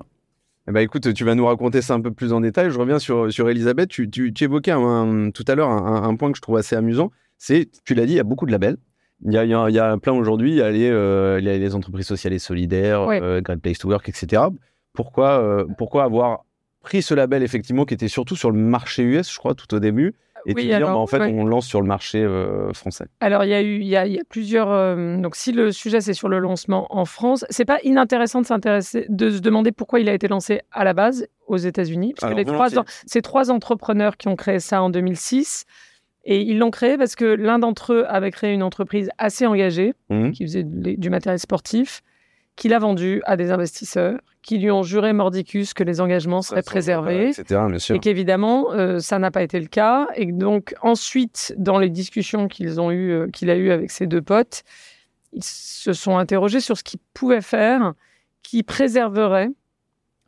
[0.69, 2.71] Eh ben, écoute, tu vas nous raconter ça un peu plus en détail.
[2.71, 3.89] Je reviens sur, sur Elisabeth.
[3.89, 4.73] Tu, tu, tu évoquais
[5.35, 7.11] tout à l'heure un, un, point que je trouve assez amusant
[7.43, 8.77] c'est, tu l'as dit, il y a beaucoup de labels.
[9.25, 12.33] Il y a, il y a, plein aujourd'hui, il, euh, y a les entreprises sociales
[12.33, 14.43] et solidaires, euh, Great Place to Work, etc.
[14.93, 16.45] Pourquoi, euh, pourquoi avoir
[16.83, 19.81] pris ce label, effectivement, qui était surtout sur le marché US, je crois, tout au
[19.81, 20.15] début
[20.47, 22.25] et oui, dire, bah, en fait, on lance sur le marché
[22.75, 23.07] français?
[23.21, 24.97] Alors, il y a eu, il y a, il y a plusieurs.
[25.21, 29.07] donc, si le sujet c'est sur le lancement en France, c'est pas inintéressant de s'intéresser,
[29.09, 32.37] de se demander pourquoi il a été lancé à la base aux États-Unis, parce que
[32.37, 32.69] les trois,
[33.07, 35.65] ces trois entrepreneurs qui ont créé ça en 2006
[36.25, 39.95] et ils l'ont créé parce que l'un d'entre eux avait créé une entreprise assez engagée,
[40.09, 40.31] mmh.
[40.31, 42.03] qui faisait du matériel sportif,
[42.55, 46.63] qu'il a vendu à des investisseurs, qui lui ont juré mordicus que les engagements seraient
[46.63, 47.61] préservés, etc.,
[47.95, 50.09] et qu'évidemment, euh, ça n'a pas été le cas.
[50.17, 54.07] Et donc, ensuite, dans les discussions qu'ils ont eu, euh, qu'il a eues avec ses
[54.07, 54.65] deux potes,
[55.33, 57.95] ils se sont interrogés sur ce qu'ils pouvaient faire
[58.43, 59.49] qui préserverait,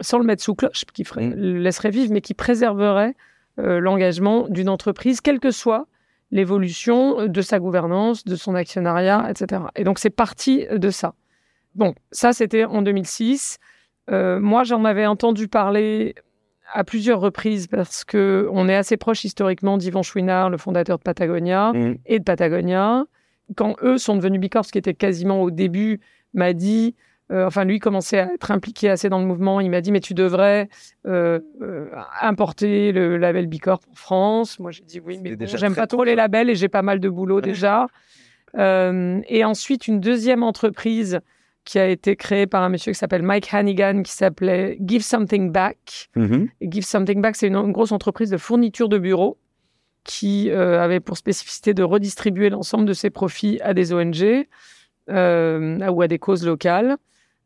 [0.00, 1.34] sans le mettre sous cloche, qui ferait, mmh.
[1.34, 3.14] le laisserait vivre, mais qui préserverait
[3.56, 5.86] l'engagement d'une entreprise, quelle que soit
[6.30, 9.62] l'évolution de sa gouvernance, de son actionnariat, etc.
[9.76, 11.14] Et donc c'est parti de ça.
[11.74, 13.58] Bon, ça c'était en 2006.
[14.10, 16.14] Euh, moi, j'en avais entendu parler
[16.72, 21.02] à plusieurs reprises parce que on est assez proche historiquement d'Yvan Chouinard, le fondateur de
[21.02, 21.96] Patagonia, mmh.
[22.06, 23.04] et de Patagonia.
[23.56, 26.00] Quand eux sont devenus Bicorp, ce qui était quasiment au début,
[26.32, 26.94] m'a dit
[27.32, 29.60] euh, enfin, lui commençait à être impliqué assez dans le mouvement.
[29.60, 30.68] Il m'a dit, mais tu devrais
[31.06, 31.88] euh, euh,
[32.20, 34.58] importer le label Bicorp en France.
[34.58, 37.08] Moi, j'ai dit oui, mais j'aime pas trop les labels et j'ai pas mal de
[37.08, 37.86] boulot déjà.
[38.56, 41.20] et ensuite, une deuxième entreprise
[41.64, 45.50] qui a été créée par un monsieur qui s'appelle Mike Hannigan, qui s'appelait Give Something
[45.50, 46.10] Back.
[46.14, 46.48] Mm-hmm.
[46.60, 49.38] Give Something Back, c'est une, grosse entreprise de fourniture de bureaux.
[50.04, 54.46] qui avait pour spécificité de redistribuer l'ensemble de ses profits à des ONG
[55.08, 56.98] ou à des causes locales.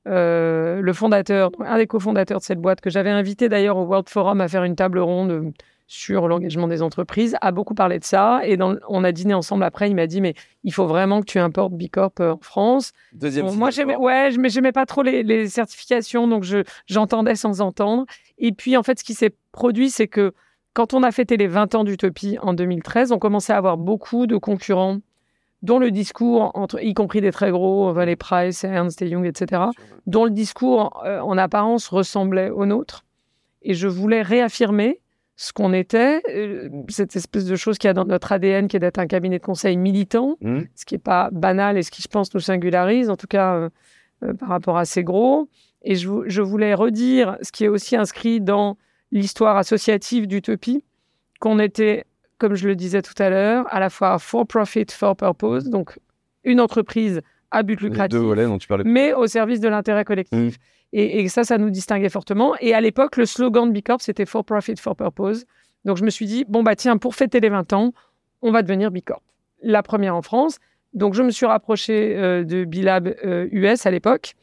[0.08, 4.40] Le fondateur, un des cofondateurs de cette boîte, que j'avais invité d'ailleurs au World Forum
[4.40, 5.52] à faire une table ronde
[5.88, 8.42] sur l'engagement des entreprises, a beaucoup parlé de ça.
[8.44, 9.88] Et on a dîné ensemble après.
[9.90, 12.92] Il m'a dit, mais il faut vraiment que tu importes Bicorp euh, en France.
[13.14, 18.04] Deuxième Moi, j'aimais, ouais, mais j'aimais pas trop les, certifications, donc je, j'entendais sans entendre.
[18.36, 20.34] Et puis, en fait, ce qui s'est produit, c'est que
[20.74, 24.26] quand on a fêté les 20 ans d'Utopie en 2013, on commençait à avoir beaucoup
[24.26, 24.98] de concurrents
[25.62, 29.62] dont le discours, entre, y compris des très gros, les Price, Ernst Young, etc.,
[30.06, 33.04] dont le discours euh, en apparence ressemblait au nôtre.
[33.62, 35.00] Et je voulais réaffirmer
[35.40, 38.76] ce qu'on était, euh, cette espèce de chose qu'il y a dans notre ADN, qui
[38.76, 40.62] est d'être un cabinet de conseil militant, mmh.
[40.74, 43.54] ce qui n'est pas banal et ce qui, je pense, nous singularise, en tout cas
[43.54, 43.68] euh,
[44.24, 45.48] euh, par rapport à ces gros.
[45.82, 48.76] Et je, je, voulais redire ce qui est aussi inscrit dans
[49.12, 50.84] l'histoire associative d'Utopie,
[51.38, 52.04] qu'on était,
[52.38, 55.98] comme je le disais tout à l'heure, à la fois for profit, for purpose, donc
[56.44, 57.20] une entreprise
[57.50, 58.18] à but lucratif,
[58.84, 60.56] mais au service de l'intérêt collectif.
[60.56, 60.60] Mmh.
[60.94, 62.54] Et, ça, ça nous distinguait fortement.
[62.60, 65.44] Et à l'époque, le slogan de Bicorp, c'était For Profit, For Purpose.
[65.84, 67.92] Donc je me suis dit, bon, bah tiens, pour fêter les 20 ans,
[68.40, 69.22] on va devenir Bicorp.
[69.62, 70.58] La première en France.
[70.94, 73.08] Donc je me suis rapproché euh, de Bilab
[73.52, 74.34] US euh, à l'époque.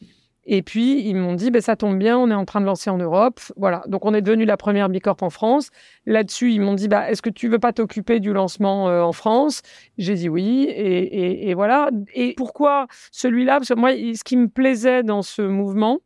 [0.48, 2.90] Et puis, ils m'ont dit, bah, ça tombe bien, on est en train de lancer
[2.90, 3.40] en Europe.
[3.58, 3.84] Voilà.
[3.88, 5.70] Donc, on est devenu la première Bicorp en France.
[6.06, 9.12] Là-dessus, ils m'ont dit, bah, est-ce que tu veux pas t'occuper du lancement euh, en
[9.12, 9.64] France?
[9.98, 10.68] J'ai dit oui.
[10.70, 11.90] Et, voilà.
[12.14, 13.54] Et pourquoi celui-là?
[13.54, 16.00] Parce que moi, ce qui me plaisait dans ce mouvement,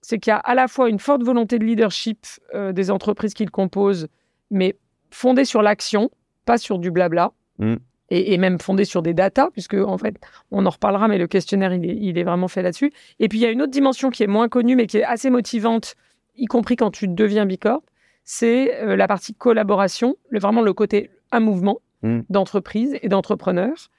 [0.00, 3.34] c'est qu'il y a à la fois une forte volonté de leadership euh, des entreprises
[3.34, 4.08] qui le composent,
[4.50, 4.76] mais
[5.10, 6.10] fondée sur l'action,
[6.44, 7.32] pas sur du blabla.
[7.58, 7.76] Mm.
[8.16, 10.16] Et, même fondée sur des datas, puisque en fait,
[10.50, 12.92] on en reparlera, mais le questionnaire, il est, vraiment fait là-dessus.
[13.18, 15.04] Et puis, il y a une autre dimension qui est moins connue, mais qui est
[15.04, 15.96] assez motivante,
[16.36, 17.82] y compris quand tu deviens Bicorp,
[18.24, 22.20] c'est euh, la partie collaboration, le, vraiment le côté un mouvement mm.
[22.30, 23.90] d'entreprise et d'entrepreneurs.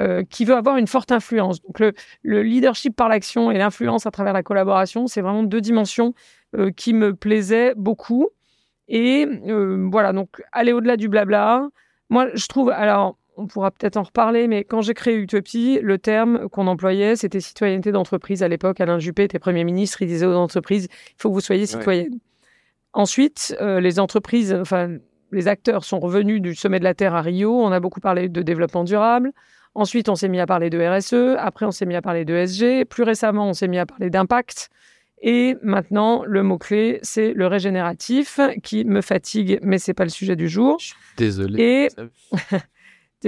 [0.00, 1.62] Euh, qui veut avoir une forte influence.
[1.62, 6.14] Donc le, leadership par l'action et l'influence à travers la collaboration, c'est vraiment deux dimensions
[6.56, 8.28] euh, qui me plaisaient beaucoup.
[8.88, 11.68] Et euh, voilà, donc aller au-delà du blabla.
[12.10, 15.98] Moi, je trouve, alors on pourra peut-être en reparler, mais quand j'ai créé Utopie, le
[15.98, 18.42] terme qu'on employait, c'était citoyenneté d'entreprise.
[18.42, 21.40] À l'époque, Alain Juppé était Premier ministre, il disait aux entreprises, il faut que vous
[21.40, 22.18] soyez citoyennes.
[22.92, 24.98] Ensuite, les entreprises, enfin,
[25.32, 27.52] les acteurs sont revenus du sommet de la Terre à Rio.
[27.60, 29.32] On a beaucoup parlé de développement durable.
[29.74, 31.36] Ensuite, on s'est mis à parler de RSE.
[31.38, 32.84] Après, on s'est mis à parler de SG.
[32.84, 34.70] Plus récemment, on s'est mis à parler d'impact.
[35.20, 40.36] Et maintenant, le mot-clé, c'est le régénératif qui me fatigue, mais c'est pas le sujet
[40.36, 40.76] du jour.
[41.16, 41.62] Désolé.
[41.62, 41.88] Et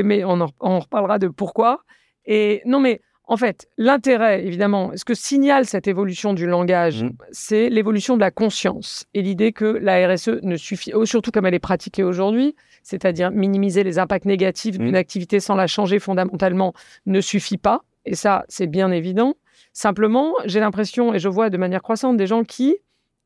[0.02, 1.82] mais on en, on reparlera de pourquoi.
[2.24, 7.10] Et non, mais en fait, l'intérêt, évidemment, ce que signale cette évolution du langage, mmh.
[7.32, 11.44] c'est l'évolution de la conscience et l'idée que la RSE ne suffit, oh, surtout comme
[11.44, 12.54] elle est pratiquée aujourd'hui,
[12.84, 14.96] c'est-à-dire minimiser les impacts négatifs d'une mmh.
[14.96, 16.72] activité sans la changer fondamentalement,
[17.06, 17.82] ne suffit pas.
[18.04, 19.34] Et ça, c'est bien évident.
[19.72, 22.76] Simplement, j'ai l'impression, et je vois de manière croissante, des gens qui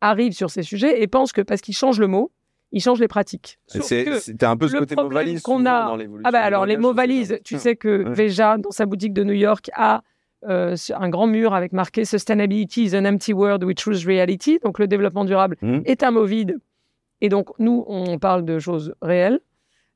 [0.00, 2.32] arrivent sur ces sujets et pensent que parce qu'ils changent le mot,
[2.72, 3.58] ils changent les pratiques.
[3.66, 5.96] C'était un peu ce côté mot valise qu'on a.
[6.24, 9.34] ah bah alors les mots valises, tu sais que Veja dans sa boutique de New
[9.34, 10.02] York a
[10.48, 14.58] euh, un grand mur avec marqué Sustainability is an empty word we choose reality.
[14.62, 15.80] Donc le développement durable hmm.
[15.84, 16.58] est un mot vide.
[17.20, 19.40] Et donc nous on parle de choses réelles.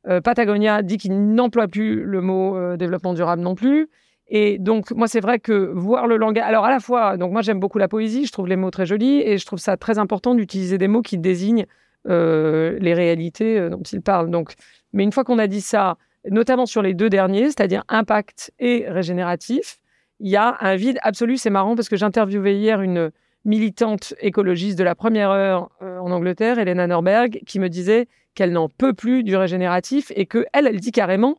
[0.07, 3.89] Euh, Patagonia dit qu'il n'emploie plus le mot euh, développement durable non plus.
[4.29, 6.45] Et donc, moi, c'est vrai que voir le langage.
[6.47, 8.87] Alors, à la fois, donc moi, j'aime beaucoup la poésie, je trouve les mots très
[8.87, 11.67] jolis et je trouve ça très important d'utiliser des mots qui désignent
[12.05, 14.31] les réalités euh, dont il parle.
[14.31, 14.55] Donc,
[14.93, 15.97] mais une fois qu'on a dit ça,
[16.31, 19.79] notamment sur les deux derniers, c'est-à-dire impact et régénératif,
[20.21, 21.37] il y a un vide absolu.
[21.37, 23.11] C'est marrant parce que j'interviewais hier une
[23.45, 28.53] militante écologiste de la première heure euh, en Angleterre, Elena Norberg, qui me disait qu'elle
[28.53, 31.39] n'en peut plus du régénératif et que elle, elle dit carrément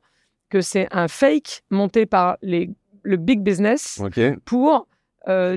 [0.50, 2.70] que c'est un fake monté par les,
[3.02, 4.02] le big business
[4.46, 4.88] pour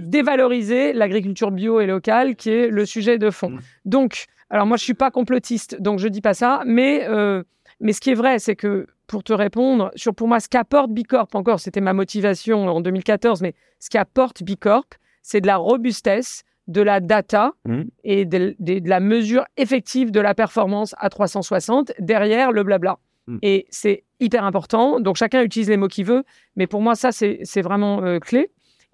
[0.00, 3.50] dévaloriser l'agriculture bio et locale, qui est le sujet de fond.
[3.50, 3.60] Mm.
[3.84, 7.42] Donc, alors moi, je suis pas complotiste, donc je dis pas ça, mais euh,
[7.80, 10.90] mais ce qui est vrai, c'est que pour te répondre sur pour moi ce qu'apporte
[10.90, 14.86] Bicorp encore, c'était ma motivation en 2014, mais ce qu'apporte Bicorp,
[15.22, 17.82] c'est de la robustesse, de la data mmh.
[18.04, 18.54] et de,
[18.88, 22.98] la mesure effective de la performance à 360 derrière le blabla.
[23.26, 23.38] Mmh.
[23.42, 25.00] Et c'est hyper important.
[25.00, 26.24] Donc chacun utilise les mots qu'il veut,
[26.56, 28.50] mais pour moi ça c'est vraiment euh, clé.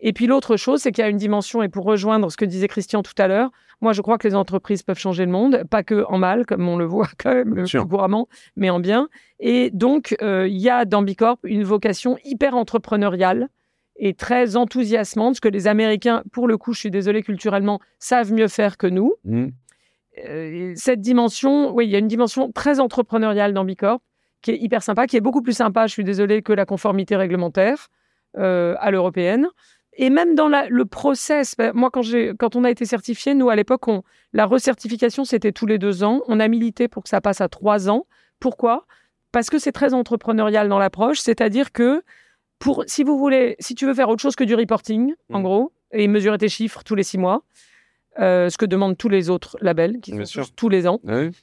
[0.07, 2.45] Et puis l'autre chose, c'est qu'il y a une dimension, et pour rejoindre ce que
[2.45, 5.65] disait Christian tout à l'heure, moi je crois que les entreprises peuvent changer le monde,
[5.71, 9.09] pas que en mal, comme on le voit quand même le couramment, mais en bien.
[9.41, 13.49] Et donc, euh, il y a dans Bicorp une vocation hyper entrepreneuriale
[13.97, 18.31] et très enthousiasmante, ce que les Américains, pour le coup, je suis désolée culturellement, savent
[18.31, 19.15] mieux faire que nous.
[19.25, 19.47] Mmh.
[20.29, 24.03] Euh, cette dimension, oui, il y a une dimension très entrepreneuriale dans Bicorp
[24.43, 27.17] qui est hyper sympa, qui est beaucoup plus sympa, je suis désolée, que la conformité
[27.17, 27.89] réglementaire
[28.37, 29.47] à l'européenne.
[29.97, 32.03] Et même dans le process, ben, moi, quand,
[32.39, 33.83] quand on a été certifié, nous, à l'époque,
[34.33, 36.21] la recertification, c'était tous les deux ans.
[36.27, 38.07] On a milité pour que ça passe à trois ans.
[38.41, 38.87] Pourquoi?
[39.31, 42.03] Parce que c'est très entrepreneurial dans l'approche, c'est-à-dire que
[42.59, 45.43] pour, si vous voulez, si tu veux faire autre chose que du reporting, en mmh.
[45.43, 47.43] gros, et mesurer tes chiffres tous les six mois,
[48.21, 51.01] euh, ce que demandent tous les autres labels, qui sont tous les ans,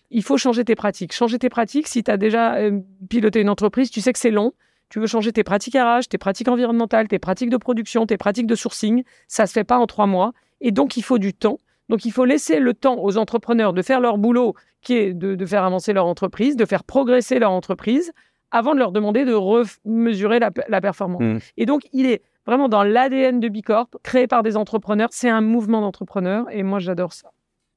[0.10, 1.14] il faut changer tes pratiques.
[1.14, 4.32] Changer tes pratiques, si tu as déjà euh, piloté une entreprise, tu sais que c'est
[4.32, 4.54] long
[4.92, 8.46] tu veux changer tes pratiques RH, tes pratiques environnementales, tes pratiques de production, tes pratiques
[8.46, 10.34] de sourcing, ça se fait pas en trois mois.
[10.60, 11.60] Et donc, il faut du temps.
[11.88, 15.46] Donc, il faut laisser le temps aux entrepreneurs de faire leur boulot, qui est de,
[15.46, 18.12] faire avancer leur entreprise, de faire progresser leur entreprise,
[18.52, 21.22] avant de leur demander de remesurer la, la performance.
[21.22, 21.38] Mmh.
[21.56, 25.08] Et donc, il est vraiment dans l'ADN de Bicorp, créé par des entrepreneurs.
[25.12, 27.32] C'est un mouvement d'entrepreneurs et moi, j'adore ça.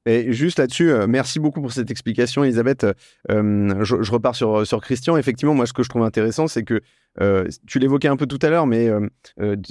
[0.07, 2.85] Et juste là-dessus, euh, merci beaucoup pour cette explication, Elisabeth.
[3.31, 5.17] Euh, je, repars sur, sur Christian.
[5.17, 6.81] Effectivement, moi, ce que je trouve intéressant, c'est que
[7.21, 8.89] euh, tu l'évoquais un peu tout à l'heure, mais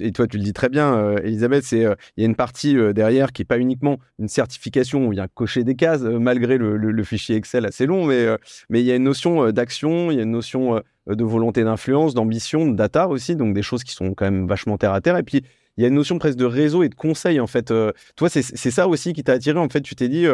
[0.01, 1.83] et toi tu le dis très bien, Elisabeth, c'est
[2.16, 5.29] il y a une partie derrière qui est pas uniquement une certification où il vient
[5.29, 8.27] cocher des cases malgré le, fichier Excel assez long, mais
[8.70, 12.14] mais il y a une notion d'action, il y a une notion de volonté d'influence,
[12.14, 15.18] d'ambition, de data aussi, donc des choses qui sont quand même vachement terre à terre.
[15.18, 15.44] Et puis
[15.77, 17.73] il y a une notion presque de réseau et de conseil en fait.
[18.17, 19.81] toi, c'est ça aussi qui t'a attiré en fait.
[19.81, 20.27] Tu t'es dit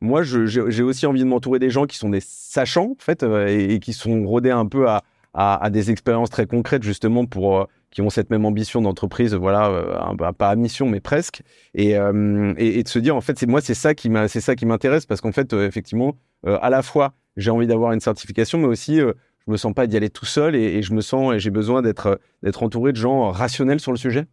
[0.00, 3.78] moi, j'ai aussi envie de m'entourer des gens qui sont des sachants, en fait, et,
[3.78, 5.02] qui sont rodés un peu à,
[5.36, 9.68] à, des expériences très concrètes justement pour euh, qui ont cette même ambition d'entreprise, voilà,
[9.68, 11.42] euh, pas à mission mais presque,
[11.78, 14.66] euh, et, et, de se dire en fait moi c'est ça qui c'est ça qui
[14.66, 19.00] m'intéresse parce qu'en fait effectivement à la fois j'ai envie d'avoir une certification mais aussi
[19.46, 21.50] je me sens pas d'y aller tout seul et, et je me sens et j'ai
[21.50, 24.26] besoin d'être d'être entouré de gens rationnels sur le sujet.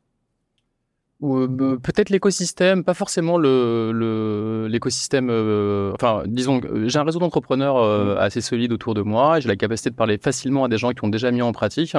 [1.23, 5.29] Euh, peut-être l'écosystème, pas forcément le, l'écosystème.
[5.29, 8.17] Euh, enfin, disons, j'ai un réseau d'entrepreneurs euh, mmh.
[8.17, 9.39] assez solide autour de moi.
[9.39, 11.95] J'ai la capacité de parler facilement à des gens qui ont déjà mis en pratique.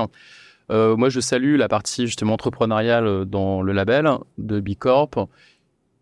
[0.69, 5.29] moi, je salue la partie justement entrepreneuriale dans le label de Bicorp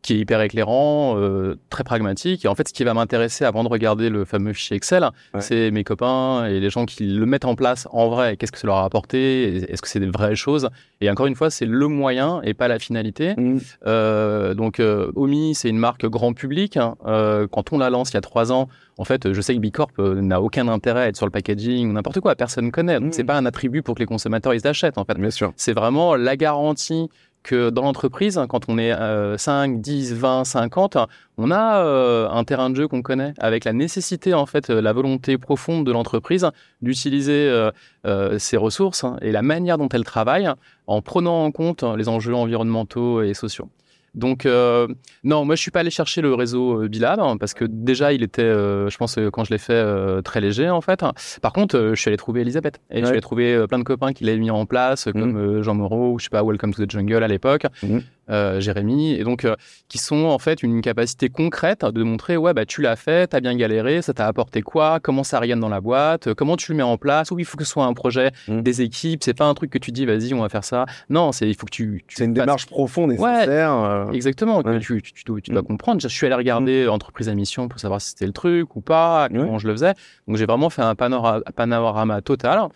[0.03, 2.45] qui est hyper éclairant, euh, très pragmatique.
[2.45, 5.71] Et en fait, ce qui va m'intéresser avant de regarder le fameux fichier Excel, c'est
[5.71, 8.37] mes copains et les gens qui le mettent en place en vrai.
[8.37, 9.71] Qu'est-ce que ça leur a apporté?
[9.71, 10.69] Est-ce que c'est des vraies choses?
[11.01, 13.35] Et encore une fois, c'est le moyen et pas la finalité.
[13.37, 13.59] Mmh.
[13.87, 16.77] Euh, donc, euh, Omi, c'est une marque grand public.
[16.77, 16.97] Hein.
[17.07, 19.61] Euh, quand on la lance il y a trois ans, en fait, je sais que
[19.61, 22.35] Bicorp euh, n'a aucun intérêt à être sur le packaging ou n'importe quoi.
[22.35, 22.99] Personne ne connaît.
[22.99, 23.13] Donc, mmh.
[23.13, 24.99] c'est pas un attribut pour que les consommateurs ils achètent.
[24.99, 25.53] En fait, Bien sûr.
[25.57, 27.09] C'est vraiment la garantie
[27.43, 28.93] que dans l'entreprise, hein, quand on est
[29.37, 30.97] 5, 10, 20, 50,
[31.39, 34.81] on a euh, un terrain de jeu qu'on connaît, avec la nécessité, en fait, euh,
[34.81, 36.47] la volonté profonde de l'entreprise
[36.83, 37.71] d'utiliser
[38.05, 40.49] euh, ses ressources hein, et la manière dont elle travaille
[40.87, 43.69] en prenant en compte les enjeux environnementaux et sociaux.
[44.15, 44.89] Donc, euh,
[45.25, 48.13] non, moi, je suis pas allé chercher le réseau euh, Bilab hein, parce que déjà,
[48.13, 51.05] il était, euh, je pense, quand je l'ai fait, très léger en fait.
[51.41, 54.13] Par contre, je suis allé trouver Elisabeth et je suis allé trouver plein de copains
[54.13, 55.13] qui l'avaient mis en place, mmh.
[55.13, 57.67] comme Jean Moreau ou je sais pas, Welcome to the Jungle à l'époque.
[57.83, 57.99] Mmh.
[58.31, 59.57] Euh, Jérémy, et donc euh,
[59.89, 63.41] qui sont en fait une capacité concrète de montrer ouais bah tu l'as fait, t'as
[63.41, 66.71] bien galéré, ça t'a apporté quoi, comment ça rayonne dans la boîte, euh, comment tu
[66.71, 68.61] le mets en place, où il faut que ce soit un projet mmh.
[68.61, 71.33] des équipes, c'est pas un truc que tu dis vas-y on va faire ça, non
[71.33, 74.07] c'est il faut que tu, c'est une démarche profonde nécessaire.
[74.13, 75.65] exactement, tu, tu, dois, mmh.
[75.65, 76.01] comprendre.
[76.01, 76.91] Je suis allé regarder mmh.
[76.91, 79.95] entreprise à mission pour savoir si c'était le truc ou pas, comment je le faisais,
[80.29, 82.69] donc j'ai vraiment fait un panorama, panorama total.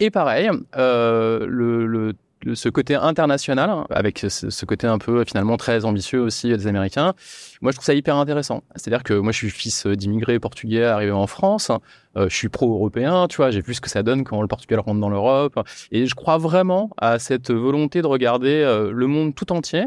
[0.00, 2.12] Et pareil, le, le
[2.54, 7.14] ce côté international, hein, avec ce, côté un peu finalement très ambitieux aussi des Américains,
[7.60, 8.62] moi je trouve ça hyper intéressant.
[8.76, 11.70] C'est-à-dire que moi je suis fils d'immigrés portugais arrivés en France,
[12.16, 14.80] euh, je suis pro-européen, tu vois, j'ai vu ce que ça donne quand le Portugal
[14.80, 15.58] rentre dans l'Europe,
[15.90, 19.84] et je crois vraiment à cette volonté de regarder euh, le monde tout entier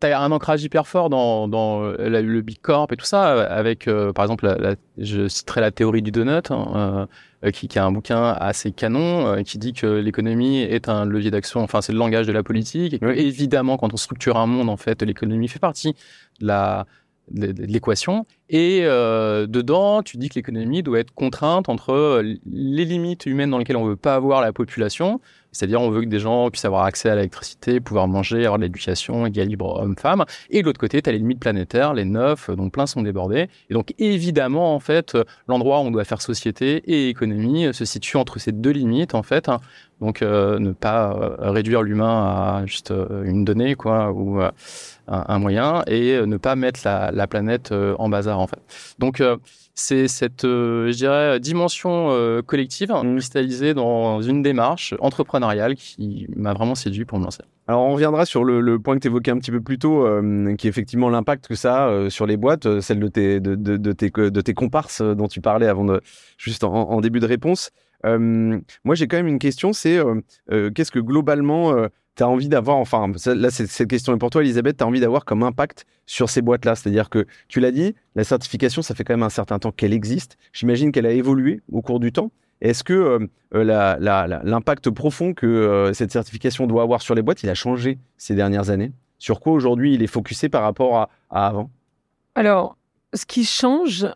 [0.00, 3.88] tu as un ancrage hyper fort dans, dans le Big Corp et tout ça, avec,
[3.88, 7.08] euh, par exemple, je citerai la théorie du donut, hein,
[7.44, 11.04] euh, qui, qui, a un bouquin assez canon, euh, qui dit que l'économie est un
[11.04, 14.36] levier d'action, enfin, c'est le langage de la politique, et que, évidemment, quand on structure
[14.36, 15.94] un monde, en fait, l'économie fait partie
[16.40, 16.86] de la
[17.30, 18.26] de, l'équation.
[18.48, 23.58] Et euh, dedans, tu dis que l'économie doit être contrainte entre les limites humaines dans
[23.58, 25.20] lesquelles on veut pas avoir la population,
[25.56, 28.64] c'est-à-dire on veut que des gens puissent avoir accès à l'électricité, pouvoir manger, avoir de
[28.64, 30.24] l'éducation, égal libre homme-femme.
[30.50, 33.48] Et de l'autre côté, tu as les limites planétaires, les neuf, donc plein sont débordés.
[33.70, 35.16] Et donc évidemment, en fait,
[35.48, 39.22] l'endroit où on doit faire société et économie se situe entre ces deux limites, en
[39.22, 39.50] fait.
[40.00, 42.92] Donc ne pas réduire l'humain à juste
[43.24, 44.40] une donnée, quoi, ou
[45.08, 48.60] un, moyen et euh, ne pas mettre la, planète euh, en bazar en fait.
[48.98, 49.36] Donc euh,
[49.76, 52.10] c'est cette, je dirais, dimension
[52.46, 53.12] collective mmh.
[53.12, 57.42] cristallisée dans une démarche entrepreneuriale entrepreneurial qui m'a vraiment séduit pour me lancer.
[57.68, 60.54] Alors, on reviendra sur le, point que tu évoquais un petit peu plus tôt, euh,
[60.56, 63.40] qui est effectivement l'impact que ça a euh, sur les boîtes, euh, celle de tes,
[63.40, 66.00] de, de, tes, de tes comparses dont tu parlais avant de,
[66.38, 67.70] juste en, début de réponse.
[68.04, 69.98] moi, j'ai quand même une question, c'est
[70.74, 71.74] qu'est-ce que globalement
[72.16, 75.00] tu as envie d'avoir, enfin, là, cette question est pour toi, Elisabeth, tu as envie
[75.00, 76.74] d'avoir comme impact sur ces boîtes-là?
[76.74, 79.92] C'est-à-dire que, tu l'as dit, la certification, ça fait quand même un certain temps qu'elle
[79.92, 80.38] existe.
[80.52, 82.30] J'imagine qu'elle a évolué au cours du temps.
[82.62, 83.98] Est-ce que euh, euh,
[84.42, 88.34] l'impact profond que euh, cette certification doit avoir sur les boîtes, il a changé ces
[88.34, 88.92] dernières années?
[89.18, 91.70] Sur quoi aujourd'hui il est focusé par rapport à, avant?
[92.34, 92.78] Alors,
[93.12, 94.06] ce qui change,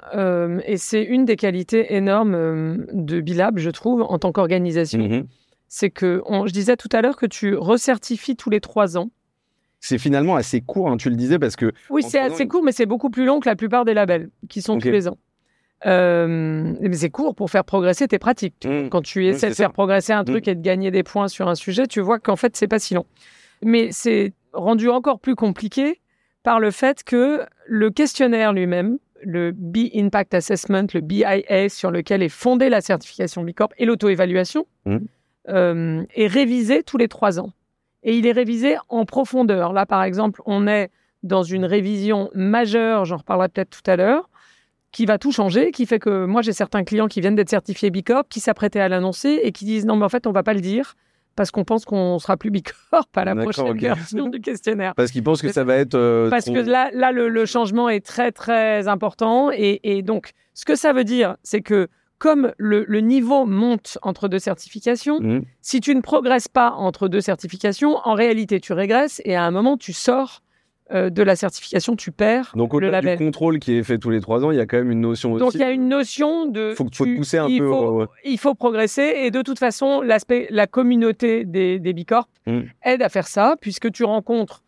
[0.66, 5.24] et c'est une des qualités énormes de Bilab, je trouve, en tant qu'organisation, mmh
[5.70, 9.10] c'est que, je disais tout à l'heure que tu recertifies tous les trois ans.
[9.78, 11.72] C'est finalement assez court, hein, tu le disais, parce que...
[11.88, 14.62] Oui, c'est assez court, mais c'est beaucoup plus long que la plupart des labels, qui
[14.62, 15.16] sont tous les ans.
[15.86, 18.66] Euh, mais c'est court pour faire progresser tes pratiques.
[18.66, 18.88] Mmh.
[18.88, 20.50] Quand tu essaies de faire progresser un truc mmh.
[20.50, 22.92] et de gagner des points sur un sujet, tu vois qu'en fait, c'est pas si
[22.92, 23.06] long.
[23.62, 26.00] Mais c'est rendu encore plus compliqué
[26.42, 32.22] par le fait que le questionnaire lui-même, le B Impact Assessment, le BIA, sur lequel
[32.24, 34.98] est fondée la certification B Corp et l'auto-évaluation, mmh.
[35.48, 37.52] Euh, est révisé tous les trois ans.
[38.02, 39.72] Et il est révisé en profondeur.
[39.72, 40.90] Là, par exemple, on est
[41.22, 44.30] dans une révision majeure, j'en reparlerai peut-être tout à l'heure,
[44.92, 47.90] qui va tout changer, qui fait que moi j'ai certains clients qui viennent d'être certifiés
[47.90, 50.54] Bicorp, qui s'apprêtaient à l'annoncer et qui disent non mais en fait on va pas
[50.54, 50.96] le dire
[51.36, 54.94] parce qu'on pense qu'on sera plus Bicorp à la prochaine version du questionnaire.
[54.94, 55.94] Parce qu'ils pensent que ça va être.
[55.94, 60.74] Euh, parce que là, là le, changement est très très important et, donc ce que
[60.74, 61.88] ça veut dire, c'est que
[62.20, 65.42] comme le, niveau monte entre deux certifications, mmh.
[65.62, 69.50] si tu ne progresses pas entre deux certifications, en réalité tu régresses et à un
[69.50, 70.42] moment tu sors
[70.92, 73.16] euh, de la certification, tu perds Donc, au le label.
[73.16, 75.00] du contrôle qui est fait tous les trois ans, il y a quand même une
[75.00, 75.40] notion aussi.
[75.44, 76.74] Donc, il y a une notion de.
[76.74, 77.68] Faut, faut pousser un il peu.
[77.68, 79.14] Faut, Il faut progresser.
[79.18, 82.62] Et de toute façon, l'aspect, la communauté des, des Bicorp hmm.
[82.84, 84.64] aide à faire ça, puisque tu rencontres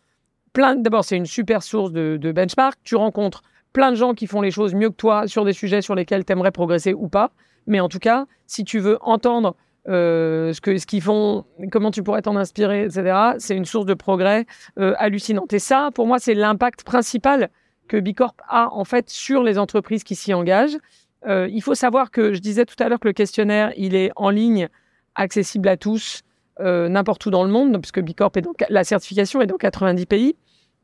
[0.52, 0.76] plein.
[0.76, 2.78] D'abord, c'est une super source de, de benchmark.
[2.84, 5.82] Tu rencontres plein de gens qui font les choses mieux que toi sur des sujets
[5.82, 7.30] sur lesquels tu aimerais progresser ou pas.
[7.66, 9.56] Mais en tout cas, si tu veux entendre
[9.88, 13.16] euh, ce que ce qu'ils font, comment tu pourrais t'en inspirer, etc.
[13.38, 14.46] C'est une source de progrès
[14.78, 15.52] euh, hallucinante.
[15.52, 17.50] Et ça, pour moi, c'est l'impact principal
[17.88, 20.78] que Bicorp a en fait sur les entreprises qui s'y engagent.
[21.26, 24.12] Euh, il faut savoir que je disais tout à l'heure que le questionnaire, il est
[24.16, 24.68] en ligne,
[25.14, 26.22] accessible à tous,
[26.60, 30.36] n'importe où dans le monde, puisque Bicorp est donc la certification est dans 90 pays,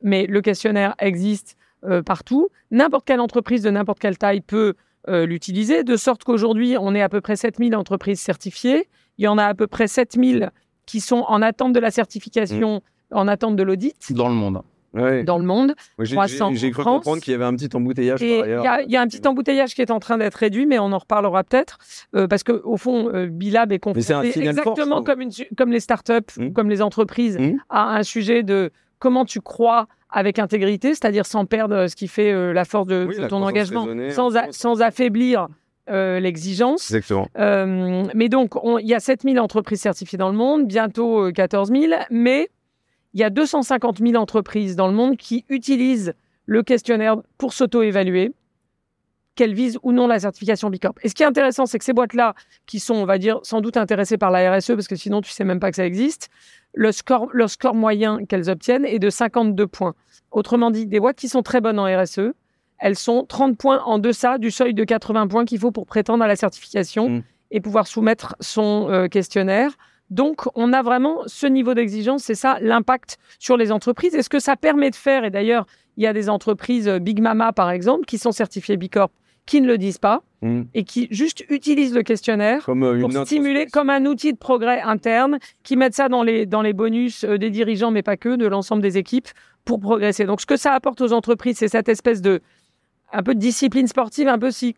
[0.03, 1.57] mais le questionnaire existe
[2.04, 2.48] partout.
[2.70, 4.74] N'importe quelle entreprise de n'importe quelle taille peut
[5.08, 8.88] euh, l'utiliser, de sorte qu'aujourd'hui, on est à peu près 7000 entreprises certifiées.
[9.16, 10.50] Il y en a à peu près 7000
[10.86, 13.94] qui sont en attente de la certification, en attente de l'audit.
[14.10, 14.62] Dans le monde.
[14.94, 15.74] Dans le monde.
[15.98, 18.64] J'ai cru comprendre qu'il y avait un petit embouteillage par ailleurs.
[18.86, 20.98] Il y, a un petit embouteillage qui est en train d'être réduit, mais on en
[20.98, 21.78] reparlera peut-être.
[22.14, 26.52] Euh, parce qu'au fond, euh, Bilab est confronté exactement comme, une, comme les startups, mmh.
[26.52, 27.56] comme les entreprises, mmh.
[27.68, 32.08] à un sujet de comment tu crois avec intégrité, c'est-à-dire sans perdre euh, ce qui
[32.08, 35.48] fait euh, la force de, ton engagement, sans, sans affaiblir
[35.90, 36.90] euh, l'exigence.
[36.90, 37.28] Exactement.
[38.14, 42.48] mais donc, il y a 7000 entreprises certifiées dans le monde, bientôt 14 000, mais
[43.14, 46.14] il y a 250 000 entreprises dans le monde qui utilisent
[46.46, 48.32] le questionnaire pour s'auto-évaluer
[49.38, 50.94] qu'elles visent ou non la certification Bicorp.
[51.05, 52.35] Et ce qui est intéressant, c'est que ces boîtes-là,
[52.66, 55.31] qui sont, on va dire, sans doute intéressées par la RSE, parce que sinon tu
[55.31, 56.29] sais même pas que ça existe,
[56.74, 59.94] le score, le score moyen qu'elles obtiennent est de 52 points.
[60.33, 62.33] Autrement dit, des boîtes qui sont très bonnes en RSE,
[62.81, 66.24] elles sont 30 points en deçà du seuil de 80 points qu'il faut pour prétendre
[66.24, 67.22] à la certification mmh.
[67.53, 69.70] et pouvoir soumettre son euh, questionnaire.
[70.11, 74.16] Donc, on a vraiment ce niveau d'exigence, c'est ça l'impact sur les entreprises.
[74.16, 76.98] Et ce que ça permet de faire, et d'ailleurs, il y a des entreprises, euh,
[76.98, 79.11] Big Mama par exemple, qui sont certifiées Bicorp,
[79.48, 80.62] qui ne le disent pas hmm.
[80.74, 84.80] et qui juste utilisent le questionnaire comme, euh, pour stimuler comme un outil de progrès
[84.82, 88.37] interne, qui mettent ça dans les, dans les bonus euh, des dirigeants, mais pas que,
[88.37, 89.28] de l'ensemble des équipes
[89.64, 90.24] pour progresser.
[90.26, 92.40] Donc, ce que ça apporte aux entreprises, c'est cette espèce de
[93.11, 94.76] un peu de discipline sportive, un peu si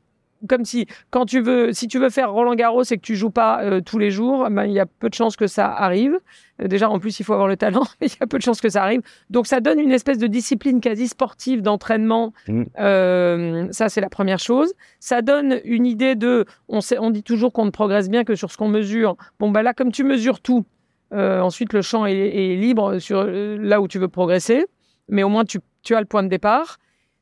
[0.48, 3.30] comme si quand tu veux, si tu veux faire Roland Garros et que tu joues
[3.30, 6.18] pas euh, tous les jours, ben, il y a peu de chances que ça arrive.
[6.62, 8.42] Euh, déjà, en plus, il faut avoir le talent, mais il y a peu de
[8.42, 9.02] chances que ça arrive.
[9.28, 12.32] Donc, ça donne une espèce de discipline quasi sportive d'entraînement.
[12.48, 12.62] Mmh.
[12.78, 14.72] Euh, ça, c'est la première chose.
[14.98, 18.34] Ça donne une idée de, on, sait, on dit toujours qu'on ne progresse bien que
[18.34, 19.16] sur ce qu'on mesure.
[19.38, 20.64] Bon, ben là, comme tu mesures tout,
[21.12, 24.66] ensuite le champ est, libre sur là où tu veux progresser,
[25.08, 26.78] mais au moins tu, tu as le point de départ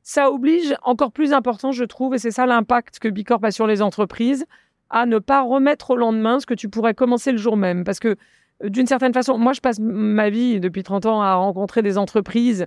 [0.09, 3.67] ça oblige encore plus important, je trouve, et c'est ça l'impact que Bicorp a sur
[3.67, 4.47] les entreprises,
[4.89, 7.85] à ne pas remettre au lendemain ce que tu pourrais commencer le jour même.
[7.85, 8.17] Parce que
[8.65, 11.99] euh, d'une certaine façon, moi, je passe ma vie depuis 30 ans à rencontrer des
[11.99, 12.65] entreprises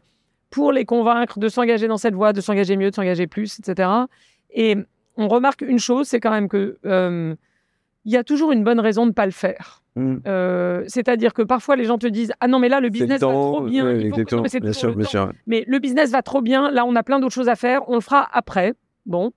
[0.52, 3.90] pour les convaincre de s'engager dans cette voie, de s'engager mieux, de s'engager plus, etc.
[4.52, 4.78] Et
[5.18, 7.34] on remarque une chose, c'est quand même que euh,
[8.06, 9.81] il y a toujours une bonne raison de ne pas le faire.
[9.96, 10.18] Mm.
[10.26, 13.28] Euh, c'est-à-dire que parfois les gens te disent ah non mais là le business va
[13.28, 13.84] trop bien,
[15.48, 17.96] mais le business va trop bien, là on a plein d'autres choses à faire, on
[17.96, 18.74] le fera après.
[19.06, 19.34] Bon,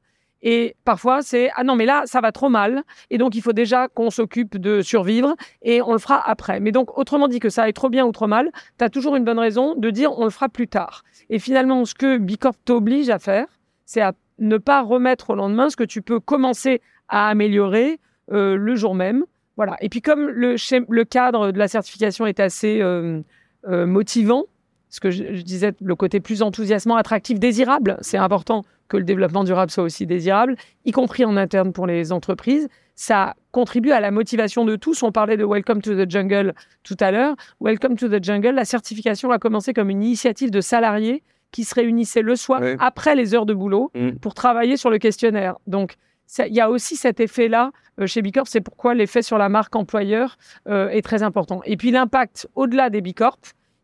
[0.46, 2.82] et parfois, c'est ah non, mais là, ça va trop mal.
[3.08, 6.60] Et donc, il faut déjà qu'on s'occupe de survivre et on le fera après.
[6.60, 9.16] Mais donc, autrement dit que ça aille trop bien ou trop mal, tu as toujours
[9.16, 11.02] une bonne raison de dire on le fera plus tard.
[11.30, 13.46] Et finalement, ce que Bicorp t'oblige à faire,
[13.86, 17.98] c'est à ne pas remettre au lendemain ce que tu peux commencer à améliorer
[18.30, 19.24] euh, le jour même.
[19.56, 19.76] Voilà.
[19.80, 20.56] Et puis, comme le,
[20.88, 23.20] le cadre de la certification est assez euh,
[23.68, 24.44] euh, motivant,
[24.88, 29.44] ce que je, disais, le côté plus enthousiasmant, attractif, désirable, c'est important que le développement
[29.44, 32.68] durable soit aussi désirable, y compris en interne pour les entreprises.
[32.94, 35.02] Ça contribue à la motivation de tous.
[35.02, 37.34] On parlait de Welcome to the Jungle tout à l'heure.
[37.60, 41.74] Welcome to the Jungle, la certification a commencé comme une initiative de salariés qui se
[41.74, 44.12] réunissaient le soir après les heures de boulot mm.
[44.20, 45.56] pour travailler sur le questionnaire.
[45.66, 45.96] Donc,
[46.38, 47.70] il y a aussi cet effet-là
[48.00, 48.46] euh, chez Bicorp.
[48.46, 50.36] C'est pourquoi l'effet sur la marque employeur
[50.68, 51.60] euh, est très important.
[51.64, 53.38] Et puis l'impact au-delà des Bicorp,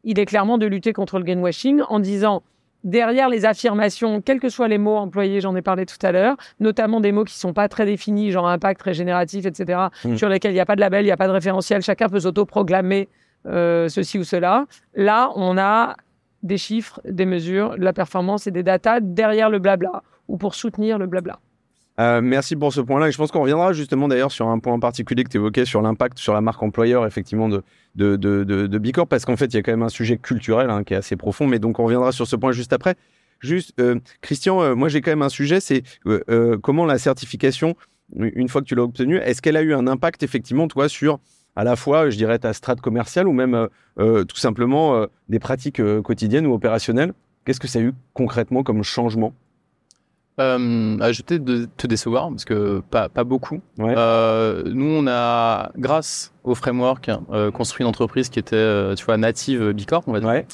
[0.05, 2.43] il est clairement de lutter contre le greenwashing en disant
[2.85, 6.37] derrière les affirmations, quels que soient les mots employés, j'en ai parlé tout à l'heure,
[6.61, 10.17] notamment des mots qui ne sont pas très définis, genre impact, régénératif, etc., mmh.
[10.17, 12.09] sur lesquels il n'y a pas de label, il n'y a pas de référentiel, chacun
[12.09, 13.09] peut s'autoproclamer
[13.47, 14.67] euh, ceci ou cela.
[14.95, 15.97] Là, on a
[16.43, 20.55] des chiffres, des mesures, de la performance et des datas derrière le blabla ou pour
[20.55, 21.39] soutenir le blabla.
[22.01, 23.11] Euh, merci pour ce point-là.
[23.11, 26.19] Je pense qu'on reviendra justement d'ailleurs sur un point particulier que tu évoquais sur l'impact
[26.19, 27.63] sur la marque employeur, effectivement, de,
[27.95, 30.71] de, de, de, Bicorp, parce qu'en fait, il y a quand même un sujet culturel
[30.71, 31.47] hein, qui est assez profond.
[31.47, 32.95] Mais donc, on reviendra sur ce point juste après.
[33.41, 35.83] Juste, euh, Christian, euh, moi, j'ai quand même un sujet, c'est
[36.63, 37.77] comment la certification,
[38.17, 41.19] une fois que tu l'as obtenue, est-ce qu'elle a eu un impact, effectivement, toi, sur
[41.57, 46.47] à la fois, je dirais, ta strate commerciale ou même tout simplement des pratiques quotidiennes
[46.47, 47.13] ou opérationnelles?
[47.45, 49.35] Qu'est-ce que ça a eu concrètement comme changement?
[50.39, 53.61] Euh, ah, je vais peut-être te décevoir parce que pas, pas beaucoup.
[53.81, 59.05] Euh, nous, on a, grâce au framework, euh, construit une entreprise qui était, euh, tu
[59.05, 60.45] vois, native Bicorp, on va dire.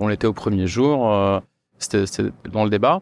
[0.00, 1.40] On l'était au premier jour.
[1.78, 2.04] C'était
[2.50, 3.00] dans le débat.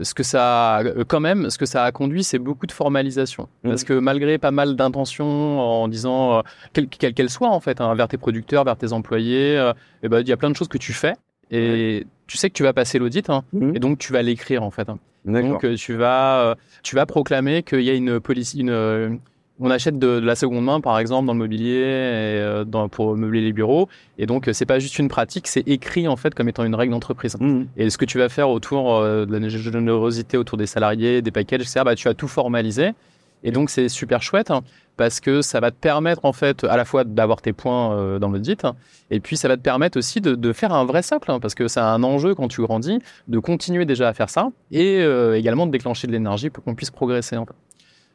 [0.00, 3.48] Ce que ça, a, quand même, ce que ça a conduit, c'est beaucoup de formalisation.
[3.62, 3.68] Mmh.
[3.68, 6.42] Parce que malgré pas mal d'intentions en disant,
[6.72, 10.28] quelle qu'elle soit en fait, hein, vers tes producteurs, vers tes employés, eh ben, il
[10.28, 11.14] y a plein de choses que tu fais
[11.50, 13.76] et tu sais que tu vas passer l'audit, hein, mmh.
[13.76, 14.88] et donc tu vas l'écrire en fait.
[14.88, 14.98] Hein.
[15.24, 19.10] Donc euh, tu vas euh, tu vas proclamer qu'il y a une police une euh,
[19.60, 23.42] on achète de, la seconde main, par exemple, dans le mobilier et, dans, pour meubler
[23.42, 23.88] les bureaux.
[24.18, 26.92] Et donc, c'est pas juste une pratique, c'est écrit en fait comme étant une règle
[26.92, 27.36] d'entreprise.
[27.38, 27.64] Mmh.
[27.76, 31.60] Et ce que tu vas faire autour de la générosité autour des salariés, des packages,
[31.60, 32.92] etc., bah, tu vas tout formaliser.
[33.44, 34.62] Et donc c'est super chouette hein,
[34.96, 38.18] parce que ça va te permettre en fait à la fois d'avoir tes points euh,
[38.18, 38.74] dans l'audit hein,
[39.10, 41.68] et puis ça va te permettre aussi de, faire un vrai socle hein, parce que
[41.68, 45.66] c'est un enjeu quand tu grandis de continuer déjà à faire ça et euh, également
[45.66, 47.36] de déclencher de l'énergie pour qu'on puisse progresser.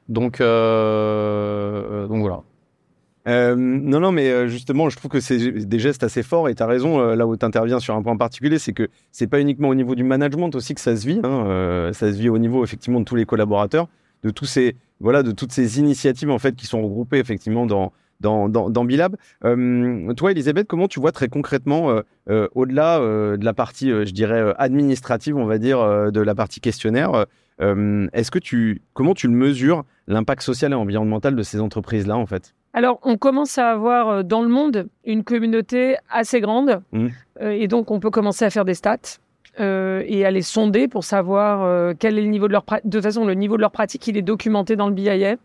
[0.08, 3.56] Donc, euh, donc voilà.
[3.56, 6.68] non, non, mais justement, je trouve que c'est des gestes assez forts et tu as
[6.68, 9.76] raison, là où tu interviens sur un point particulier, c'est que c'est pas uniquement au
[9.76, 13.06] niveau du management aussi que ça se vit, ça se vit au niveau effectivement de
[13.06, 13.88] tous les collaborateurs,
[14.24, 17.92] de tous ces, voilà, de toutes ces initiatives en fait qui sont regroupées effectivement dans
[18.20, 19.16] dans, dans, Bilab.
[19.46, 24.12] Euh, toi, Elisabeth, comment tu vois très concrètement, euh, euh, au-delà de la partie, je
[24.12, 27.26] dirais, administrative, on va dire, de la partie questionnaire,
[27.60, 32.26] est-ce que tu, comment tu le mesures, l'impact social et environnemental de ces entreprises-là, en
[32.26, 32.54] fait?
[32.74, 37.08] Alors, on commence à avoir dans le monde une communauté assez grande, mmh.
[37.42, 39.20] et donc on peut commencer à faire des stats.
[39.60, 42.88] Euh, et à les sonder pour savoir euh, quel est le niveau de leur pratique.
[42.88, 45.38] De toute façon, le niveau de leur pratique, il est documenté dans le BIA.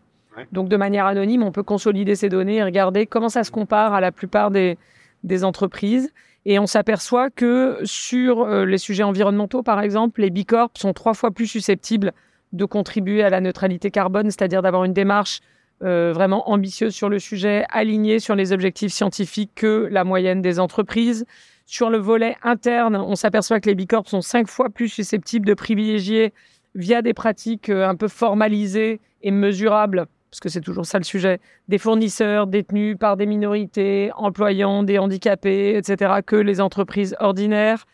[0.51, 3.93] Donc, de manière anonyme, on peut consolider ces données et regarder comment ça se compare
[3.93, 4.77] à la plupart des,
[5.23, 6.11] des entreprises.
[6.45, 11.15] Et on s'aperçoit que sur euh, les sujets environnementaux, par exemple, les bicorps sont trois
[11.15, 12.11] fois plus susceptibles
[12.51, 15.39] de contribuer à la neutralité carbone, c'est-à-dire d'avoir une démarche
[15.81, 21.25] vraiment ambitieuse sur le sujet, alignée sur les objectifs scientifiques que la moyenne des entreprises.
[21.65, 25.53] Sur le volet interne, on s'aperçoit que les bicorps sont cinq fois plus susceptibles de
[25.53, 26.33] privilégier,
[26.75, 31.03] via des pratiques euh, un peu formalisées et mesurables, parce que c'est toujours ça le
[31.03, 37.85] sujet, des fournisseurs détenus par des minorités, employant des handicapés, etc., que les entreprises ordinaires.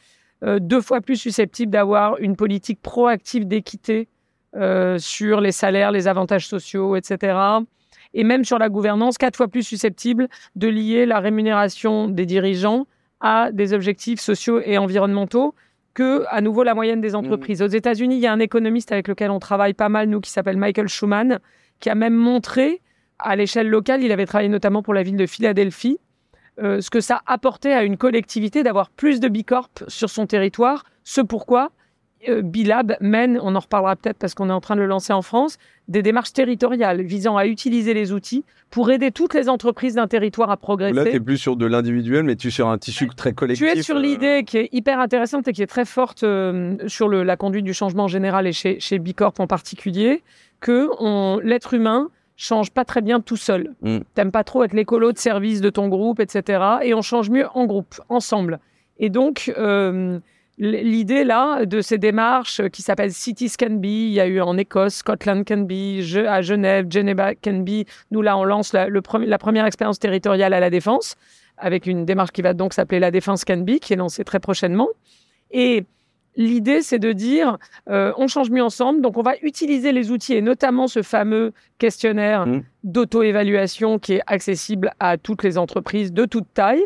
[0.44, 4.08] Euh, deux fois plus susceptibles d'avoir une politique proactive d'équité
[4.56, 7.38] euh, sur les salaires, les avantages sociaux, etc.
[8.14, 12.88] Et même sur la gouvernance, quatre fois plus susceptibles de lier la rémunération des dirigeants
[13.22, 15.56] à des objectifs sociaux et environnementaux
[15.94, 17.62] que, à nouveau, la moyenne des entreprises.
[17.62, 17.66] Mmh.
[17.66, 20.32] Aux États-Unis, il y a un économiste avec lequel on travaille pas mal, nous, qui
[20.32, 21.40] s'appelle Michael Schuman,
[21.80, 22.82] qui a même montré,
[23.20, 26.00] à l'échelle locale, il avait travaillé notamment pour la ville de Philadelphie,
[26.62, 30.86] euh, ce que ça apportait à une collectivité d'avoir plus de bicorp sur son territoire.
[31.04, 31.72] Ce pourquoi
[32.28, 35.22] Bilab mène, on en reparlera peut-être parce qu'on est en train de le lancer en
[35.22, 35.58] France,
[35.88, 40.52] des démarches territoriales visant à utiliser les outils pour aider toutes les entreprises d'un territoire
[40.52, 40.94] à progresser.
[40.94, 43.66] Là, tu es plus sur de l'individuel, mais tu es sur un tissu très collectif.
[43.66, 46.76] Tu es sur euh, l'idée qui est hyper intéressante et qui est très forte euh,
[46.88, 50.24] sur le, la conduite du changement en général et chez, chez Bicorp en particulier,
[50.60, 50.90] que
[51.44, 53.74] l'être humain change pas très bien tout seul.
[53.82, 54.00] Mm.
[54.14, 56.64] T'aimes pas trop être l'écolo de service de ton groupe, etc.
[56.84, 58.60] Et on change mieux en groupe, ensemble.
[59.00, 59.52] Et donc,
[60.60, 64.58] l'idée là de ces démarches qui s'appellent Cities Can Be, il y a eu en
[64.58, 67.86] Écosse Scotland Can Be, à Genève Geneva Can Be.
[68.12, 71.16] Nous là, on lance la, le la première expérience territoriale à la défense
[71.58, 74.40] avec une démarche qui va donc s'appeler la défense Can Be, qui est lancée très
[74.40, 74.90] prochainement.
[75.52, 75.86] Et
[76.36, 77.58] L'idée, c'est de dire,
[77.90, 81.52] euh, on change mieux ensemble, donc on va utiliser les outils et notamment ce fameux
[81.80, 82.64] questionnaire mmh.
[82.86, 86.86] d'auto-évaluation qui est accessible à toutes les entreprises de toute taille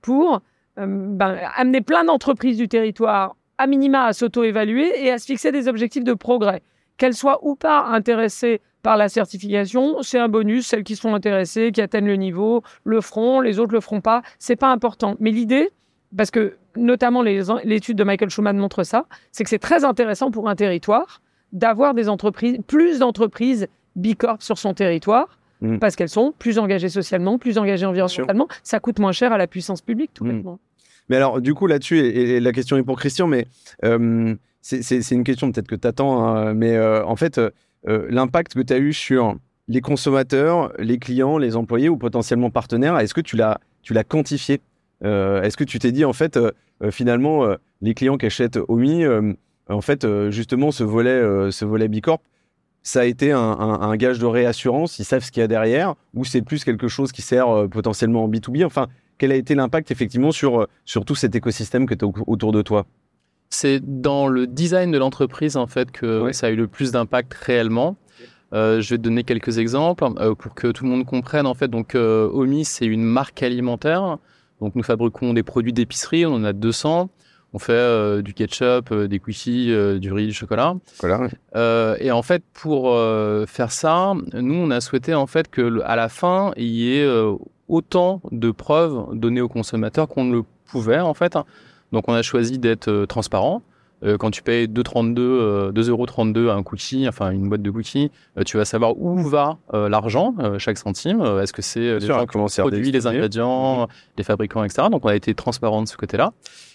[0.00, 0.40] pour
[0.76, 5.68] ben, amener plein d'entreprises du territoire à minima à s'auto-évaluer et à se fixer des
[5.68, 6.62] objectifs de progrès.
[6.96, 10.66] Qu'elles soient ou pas intéressées par la certification, c'est un bonus.
[10.66, 14.22] Celles qui sont intéressées, qui atteignent le niveau, le feront, les autres le feront pas.
[14.38, 15.16] C'est pas important.
[15.18, 15.70] Mais l'idée,
[16.16, 20.48] parce que notamment l'étude de Michael Schuman montre ça, c'est que c'est très intéressant pour
[20.48, 21.20] un territoire
[21.52, 23.66] d'avoir des entreprises, plus d'entreprises
[23.96, 25.78] bicorp sur son territoire, mm.
[25.78, 28.46] parce qu'elles sont plus engagées socialement, plus engagées environnementalement.
[28.62, 30.58] Ça coûte moins cher à la puissance publique, tout mm.
[31.08, 33.46] Mais alors, du coup, là-dessus, et, la question est pour Christian, mais
[33.84, 37.50] euh, c'est une question peut-être que tu attends, hein, mais euh, en fait, euh,
[38.08, 39.36] l'impact que tu as eu sur
[39.68, 43.58] les consommateurs, les clients, les employés ou potentiellement partenaires, est-ce que tu l'as
[44.04, 44.60] quantifié?
[45.02, 46.38] Est-ce que tu t'es dit, en fait,
[46.90, 47.44] finalement,
[47.82, 49.04] les clients qui achètent OMI,
[49.68, 52.22] en fait, justement, ce volet, ce volet Bicorp,
[52.84, 56.24] ça a été un, gage de réassurance, ils savent ce qu'il y a derrière, ou
[56.24, 58.86] c'est plus quelque chose qui sert potentiellement en B2B Enfin,
[59.18, 62.52] quel a été l'impact effectivement sur, euh, sur tout cet écosystème que tu as autour
[62.52, 62.86] de toi?
[63.50, 67.32] C'est dans le design de l'entreprise en fait que ça a eu le plus d'impact
[67.34, 67.96] réellement.
[68.52, 71.46] Euh, je vais te donner quelques exemples euh, pour que tout le monde comprenne.
[71.46, 74.18] En fait, donc Omi, c'est une marque alimentaire.
[74.60, 77.08] Donc nous fabriquons des produits d'épicerie, on en a 200.
[77.52, 80.74] On fait du ketchup, des cookies, du riz, du chocolat.
[81.54, 82.98] et en fait, pour
[83.46, 87.08] faire ça, nous, on a souhaité en fait que à la fin, il y ait
[87.68, 91.36] autant de preuves données aux consommateurs qu'on ne le pouvait en fait.
[91.92, 93.62] Donc on a choisi d'être euh, transparent.
[94.04, 98.10] Euh, quand tu payes 2,32 euh, 2,32 à un cookie, enfin une boîte de cookies,
[98.44, 101.22] tu vas savoir où va l'argent, chaque centime.
[101.40, 103.86] Est-ce que c'est les gens qui produit les ingrédients, mhm.
[104.18, 104.88] les fabricants, etc.
[104.90, 106.32] Donc on a été transparent de ce côté-là.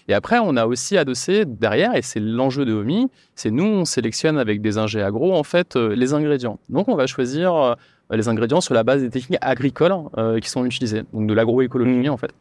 [0.08, 3.84] Et après, on a aussi adossé derrière, et c'est l'enjeu de Omi, c'est nous, on
[3.84, 6.58] sélectionne avec des ingés agro, en fait, les ingrédients.
[6.68, 7.74] Donc on va choisir euh,
[8.16, 12.08] les ingrédients sur la base des techniques agricoles euh, qui sont utilisées, donc de l'agroécologie
[12.08, 12.12] mmh.
[12.12, 12.32] en fait,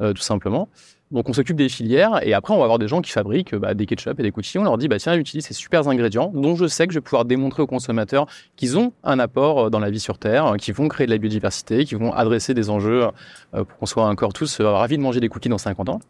[0.00, 0.68] euh, tout simplement.
[1.10, 3.74] Donc on s'occupe des filières et après on va avoir des gens qui fabriquent bah,
[3.74, 4.58] des ketchup et des cookies.
[4.58, 7.02] On leur dit bah tiens utilise ces super ingrédients dont je sais que je vais
[7.02, 10.86] pouvoir démontrer aux consommateurs qu'ils ont un apport dans la vie sur Terre, qui vont
[10.86, 13.08] créer de la biodiversité, qui vont adresser des enjeux
[13.50, 16.00] pour qu'on soit encore tous ravis de manger des cookies dans 50 ans.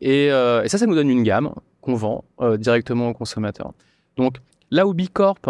[0.00, 2.24] Et, et ça, ça nous donne une gamme qu'on vend
[2.58, 3.72] directement aux consommateurs.
[4.16, 4.36] Donc
[4.70, 5.40] là où Bicorp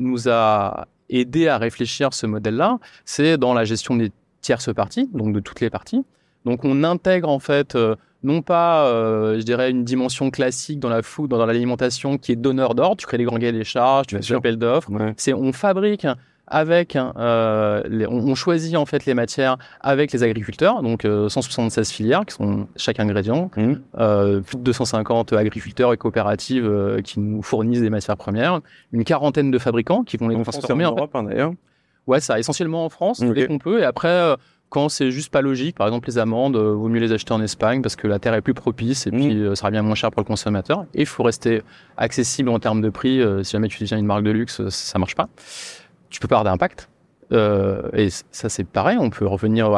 [0.00, 5.32] nous a aider à réfléchir ce modèle-là, c'est dans la gestion des tierces parties, donc
[5.32, 6.04] de toutes les parties.
[6.44, 10.88] Donc on intègre en fait euh, non pas, euh, je dirais, une dimension classique dans
[10.88, 14.06] la food, dans l'alimentation qui est donneur d'ordre, tu crées des grands gains des charges,
[14.06, 14.90] tu fais des appels d'offres.
[15.16, 16.06] C'est on fabrique
[16.48, 22.24] avec, euh, on, choisit en fait les matières avec les agriculteurs, donc 176 euh, filières
[22.24, 23.72] qui sont chaque ingrédient, mmh.
[23.98, 28.60] euh, plus de 250 agriculteurs et coopératives euh, qui nous fournissent des matières premières,
[28.92, 31.52] une quarantaine de fabricants qui vont les transformer en, Europe hein, d'ailleurs.
[32.06, 34.36] Ouais, ça essentiellement en France dès qu'on peut, et après
[34.68, 37.82] quand c'est juste pas logique, par exemple les amandes, vaut mieux les acheter en Espagne
[37.82, 39.18] parce que la terre est plus propice et mmh.
[39.18, 40.86] puis ça revient moins cher pour le consommateur.
[40.94, 41.62] Et il faut rester
[41.96, 43.20] accessible en termes de prix.
[43.42, 45.28] si jamais tu deviens une marque de luxe, ça marche pas
[46.10, 46.88] tu peux pas avoir d'impact.
[47.32, 49.70] Euh, et ça, c'est pareil, on peut revenir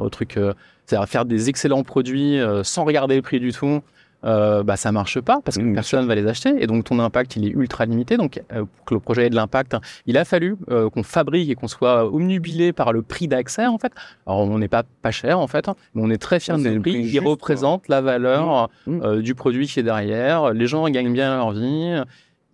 [0.00, 0.52] au truc, euh,
[0.86, 3.80] c'est-à-dire faire des excellents produits euh, sans regarder le prix du tout.
[4.24, 7.34] Bah, ça marche pas parce que personne personne va les acheter et donc ton impact
[7.34, 9.76] il est ultra limité donc pour que le projet ait de l'impact
[10.06, 13.90] il a fallu qu'on fabrique et qu'on soit omnubilé par le prix d'accès en fait
[14.24, 16.82] alors on n'est pas pas cher en fait mais on est très fier de notre
[16.82, 18.92] prix qui représente la valeur mmh.
[18.92, 19.22] Mmh.
[19.22, 22.00] du produit qui est derrière les gens gagnent bien leur vie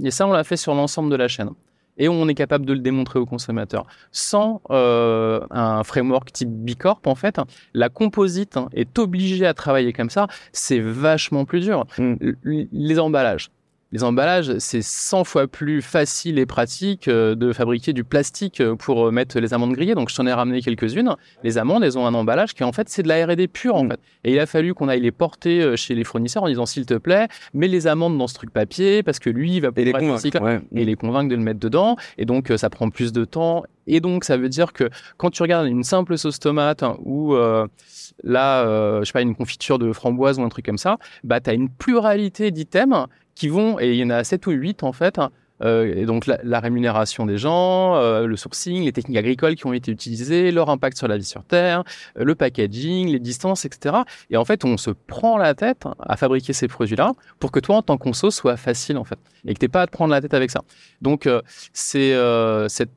[0.02, 1.50] et ça on l'a fait sur l'ensemble de la chaîne
[1.98, 3.86] et on est capable de le démontrer aux consommateurs.
[4.12, 7.40] Sans euh, un framework type Bicorp, en fait,
[7.74, 10.26] la composite est obligée à travailler comme ça.
[10.52, 11.84] C'est vachement plus dur.
[11.98, 12.14] Mm.
[12.44, 13.50] Les emballages,
[13.90, 18.76] les emballages, c'est 100 fois plus facile et pratique euh, de fabriquer du plastique euh,
[18.76, 19.94] pour euh, mettre les amandes grillées.
[19.94, 21.16] Donc, je t'en ai ramené quelques-unes.
[21.42, 23.84] Les amandes, elles ont un emballage qui, en fait, c'est de la R&D pure, en
[23.84, 23.90] mm.
[23.90, 24.00] fait.
[24.24, 26.94] Et il a fallu qu'on aille les porter chez les fournisseurs en disant, s'il te
[26.94, 30.06] plaît, mets les amandes dans ce truc papier parce que lui, il va pouvoir et
[30.06, 31.96] les convaincre, et les convaincre de le mettre dedans.
[32.18, 33.62] Et donc, ça prend plus de temps.
[33.86, 37.34] Et donc, ça veut dire que quand tu regardes une simple sauce tomate hein, ou
[38.22, 41.48] là, je sais pas, une confiture de framboise ou un truc comme ça, bah, tu
[41.48, 43.06] as une pluralité d'items
[43.38, 45.30] qui vont, et il y en a 7 ou 8 en fait, hein,
[45.62, 49.72] euh, et donc la, rémunération des gens, euh, le sourcing, les techniques agricoles qui ont
[49.72, 51.84] été utilisées, leur impact sur la vie sur Terre,
[52.18, 53.96] euh, le packaging, les distances, etc.
[54.30, 57.76] Et en fait, on se prend la tête à fabriquer ces produits-là pour que toi,
[57.76, 60.12] en tant que conso, soit facile en fait, et que t'aies pas à te prendre
[60.12, 60.62] la tête avec ça.
[61.02, 61.28] Donc
[61.72, 62.14] c'est
[62.68, 62.90] cette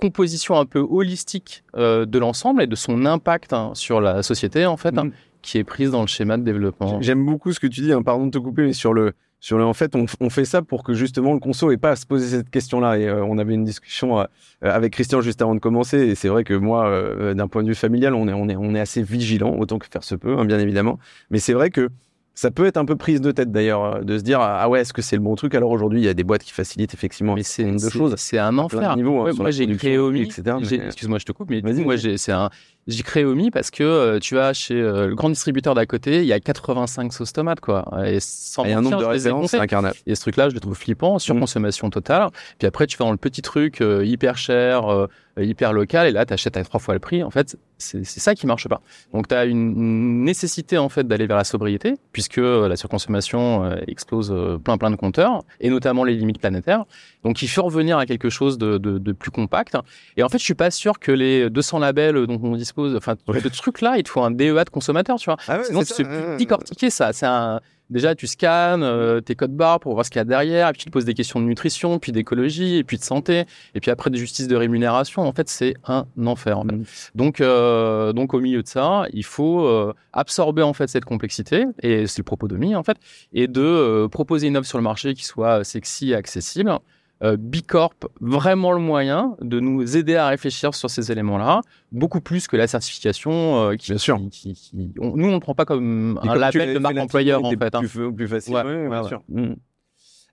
[0.00, 4.76] composition un peu holistique de l'ensemble et de son impact hein, sur la société en
[4.76, 5.12] fait, hein, mm.
[5.42, 7.00] qui est prise dans le schéma de développement.
[7.00, 7.92] J'aime beaucoup ce que tu dis.
[7.92, 9.12] Hein, pardon de te couper, mais sur le
[9.42, 11.96] sur le, en fait, on, fait ça pour que justement le conso ait pas à
[11.96, 12.96] se poser cette question-là.
[12.96, 14.24] Et euh, on avait une discussion euh,
[14.60, 15.98] avec Christian juste avant de commencer.
[15.98, 18.54] Et c'est vrai que moi, euh, d'un point de vue familial, on est, on est,
[18.54, 21.00] on est assez vigilant, autant que faire se peut, hein, bien évidemment.
[21.32, 21.88] Mais c'est vrai que
[22.34, 24.92] ça peut être un peu prise de tête d'ailleurs de se dire ah ouais est-ce
[24.92, 25.54] que c'est le bon truc?
[25.54, 28.14] Alors aujourd'hui il y a des boîtes qui facilitent effectivement mais c'est une de choses.
[28.16, 28.96] c'est un enfer.
[28.96, 30.22] niveau, hein, moi j'ai créé Omi.
[30.22, 32.50] excuse-moi je te coupe mais moi c'est un
[32.88, 36.18] j'ai créé Omi parce que euh, tu as chez euh, le grand distributeur d'à côté,
[36.18, 37.84] il y a 85 sauces tomates quoi.
[38.04, 40.02] Et sans y a un nombre de références, carnage.
[40.06, 42.30] Et ce truc-là, je le trouve flippant, surconsommation totale.
[42.58, 45.08] Puis après, tu vas dans le petit truc euh, hyper cher,
[45.38, 47.22] hyper local, et là, tu achètes à trois fois le prix.
[47.22, 48.80] En fait, c'est ça qui marche pas.
[49.12, 54.34] Donc, tu as une nécessité en fait d'aller vers la sobriété, puisque la surconsommation explose
[54.62, 56.84] plein plein de compteurs, et notamment les limites planétaires.
[57.24, 59.76] Donc, il faut revenir à quelque chose de, de, de plus compact.
[60.16, 63.16] Et en fait, je suis pas sûr que les 200 labels dont on dit Enfin,
[63.26, 65.36] ce truc-là, il te faut un DEA de consommateur, tu vois.
[65.48, 67.12] Ah Sinon, tu te décortiquer ça.
[67.12, 67.60] C'est un.
[67.92, 70.72] Déjà, tu scannes euh, tes codes barres pour voir ce qu'il y a derrière, et
[70.72, 73.80] puis tu te poses des questions de nutrition, puis d'écologie, et puis de santé, et
[73.80, 75.22] puis après de justice de rémunération.
[75.22, 76.64] En fait, c'est un enfer.
[76.64, 76.84] Mm.
[77.14, 81.66] Donc, euh, donc, au milieu de ça, il faut euh, absorber en fait cette complexité,
[81.82, 82.96] et c'est le propos de Mi en fait,
[83.34, 86.78] et de proposer une offre sur le marché qui soit sexy et accessible,
[87.22, 91.60] Bicorp vraiment le moyen de nous aider à réfléchir sur ces éléments-là,
[91.92, 94.18] beaucoup plus que la certification euh, qui, Bien sûr.
[94.18, 97.74] nous, on ne prend pas comme un label de marque employeur en fait.
[97.74, 97.80] Hein.
[97.80, 98.54] Plus, plus facile,
[98.88, 99.22] bien sûr.
[99.28, 99.52] Mm.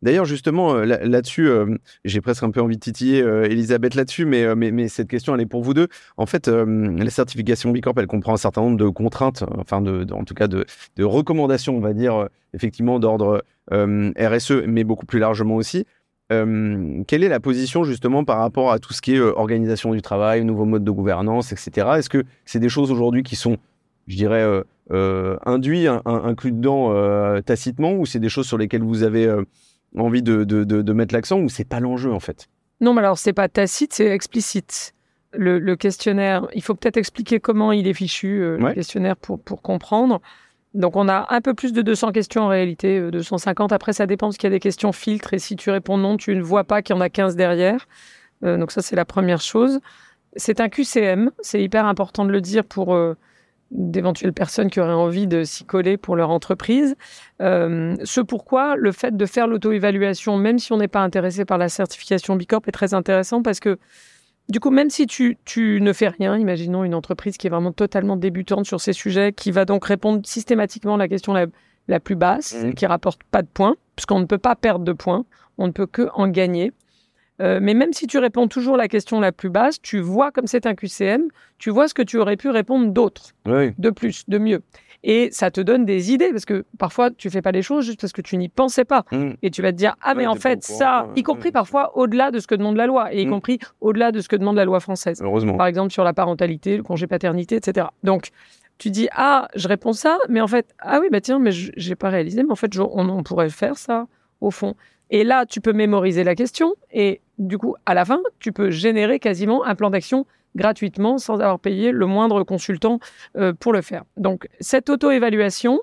[0.01, 1.49] D'ailleurs, justement, euh, là-dessus,
[2.05, 5.41] j'ai presque un peu envie de titiller Elisabeth là-dessus, mais, mais, mais, cette question, elle
[5.41, 5.89] est pour vous deux.
[6.15, 10.23] En fait, la certification Bicorp, elle comprend un certain nombre de contraintes, enfin, de, en
[10.23, 10.65] tout cas, de,
[10.95, 15.85] de, recommandations, on va dire, effectivement, d'ordre RSE, mais beaucoup plus largement aussi.
[16.31, 19.93] Euh, quelle est la position justement par rapport à tout ce qui est euh, organisation
[19.93, 21.87] du travail, nouveaux modes de gouvernance, etc.
[21.97, 23.57] Est-ce que c'est des choses aujourd'hui qui sont,
[24.05, 24.45] je dirais,
[24.91, 29.27] euh, induits, inclus dedans tacitement, ou c'est des choses sur lesquelles vous avez
[29.97, 32.47] envie de, de, de, mettre l'accent, ou c'est pas l'enjeu en fait?
[32.79, 34.93] Non, mais alors c'est pas tacite, c'est explicite.
[35.33, 39.61] Le, le, questionnaire, il faut peut-être expliquer comment il est fichu, le questionnaire, pour, pour
[39.61, 40.21] comprendre.
[40.73, 43.71] Donc on a un peu plus de 200 questions en réalité, 250.
[43.71, 45.97] Euh, Après, ça dépend parce qu'il y a des questions filtres et si tu réponds
[45.97, 47.87] non, tu ne vois pas qu'il y en a 15 derrière.
[48.43, 49.79] Euh, donc ça, c'est la première chose.
[50.35, 53.15] C'est un QCM, c'est hyper important de le dire pour euh,
[53.71, 56.95] d'éventuelles personnes qui auraient envie de s'y coller pour leur entreprise.
[57.39, 61.69] ce pourquoi le fait de faire l'auto-évaluation, même si on n'est pas intéressé par la
[61.69, 63.79] certification Bicorp, est très intéressant parce que
[64.49, 68.17] du coup, même si tu, ne fais rien, imaginons une entreprise qui est vraiment totalement
[68.17, 72.55] débutante sur ces sujets, qui va donc répondre systématiquement à la question la, plus basse,
[72.59, 72.73] qui mmh.
[72.73, 75.25] qui rapporte pas de points, puisqu'on ne peut pas perdre de points,
[75.57, 76.71] on ne peut que en gagner.
[77.41, 80.47] Euh, mais même si tu réponds toujours la question la plus basse, tu vois comme
[80.47, 84.37] c'est un QCM, tu vois ce que tu aurais pu répondre d'autres, de plus, de
[84.37, 84.61] mieux.
[85.03, 88.01] Et ça te donne des idées, parce que parfois, tu fais pas les choses juste
[88.01, 89.05] parce que tu n'y pensais pas.
[89.11, 89.31] Mmh.
[89.41, 92.39] Et tu vas te dire, ah, mais en fait, ça, y compris parfois au-delà de
[92.39, 93.29] ce que demande la loi, et y mmh.
[93.29, 95.21] compris au-delà de ce que demande la loi française.
[95.23, 95.55] Heureusement.
[95.57, 97.87] Par exemple, sur la parentalité, le congé paternité, etc.
[98.03, 98.29] Donc,
[98.77, 101.95] tu dis, ah, je réponds ça, mais en fait, ah oui, bah tiens, mais j'ai
[101.95, 104.07] pas réalisé, mais en fait, on, on pourrait faire ça,
[104.41, 104.75] au fond.
[105.11, 108.69] Et là, tu peux mémoriser la question, et du coup, à la fin, tu peux
[108.69, 110.25] générer quasiment un plan d'action
[110.55, 112.99] gratuitement sans avoir payé le moindre consultant
[113.37, 114.03] euh, pour le faire.
[114.17, 115.81] Donc cette auto-évaluation,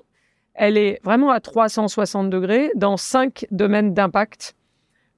[0.53, 4.55] elle est vraiment à 360 degrés dans cinq domaines d'impact.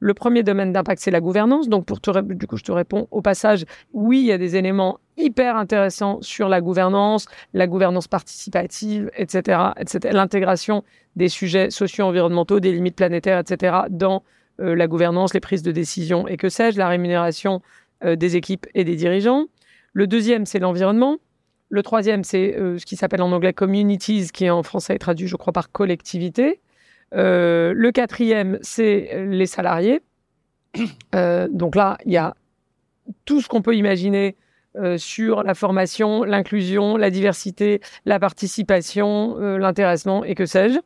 [0.01, 1.67] Le premier domaine d'impact, c'est la gouvernance.
[1.67, 4.55] Donc, pour te, du coup, je te réponds au passage, oui, il y a des
[4.55, 10.13] éléments hyper intéressants sur la gouvernance, la gouvernance participative, etc., etc.
[10.13, 10.85] l'intégration
[11.17, 14.23] des sujets socio-environnementaux, des limites planétaires, etc., dans
[14.61, 17.61] euh, la gouvernance, les prises de décision et que sais-je, la rémunération
[18.03, 19.47] des équipes et des dirigeants.
[19.93, 21.17] Le deuxième, c'est l'environnement.
[21.69, 25.27] Le troisième, c'est euh, ce qui s'appelle en anglais communities, qui en français est traduit,
[25.27, 26.61] je crois, par collectivité.
[27.11, 30.01] le quatrième, c'est les salariés.
[31.13, 32.35] donc là, il y a
[33.25, 34.35] tout ce qu'on peut imaginer
[34.97, 40.79] sur la formation, l'inclusion, la diversité, la participation, l'intéressement et que sais-je.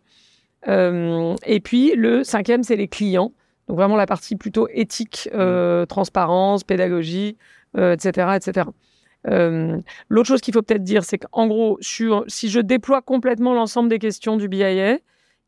[1.45, 3.33] et puis le cinquième, c'est les clients.
[3.67, 5.85] Donc vraiment la partie plutôt éthique, mmh.
[5.87, 7.37] transparence, pédagogie,
[7.75, 8.67] etc., etc.
[9.29, 13.53] Euh, l'autre chose qu'il faut peut-être dire, c'est qu'en gros, sur, si je déploie complètement
[13.53, 14.97] l'ensemble des questions du BIA,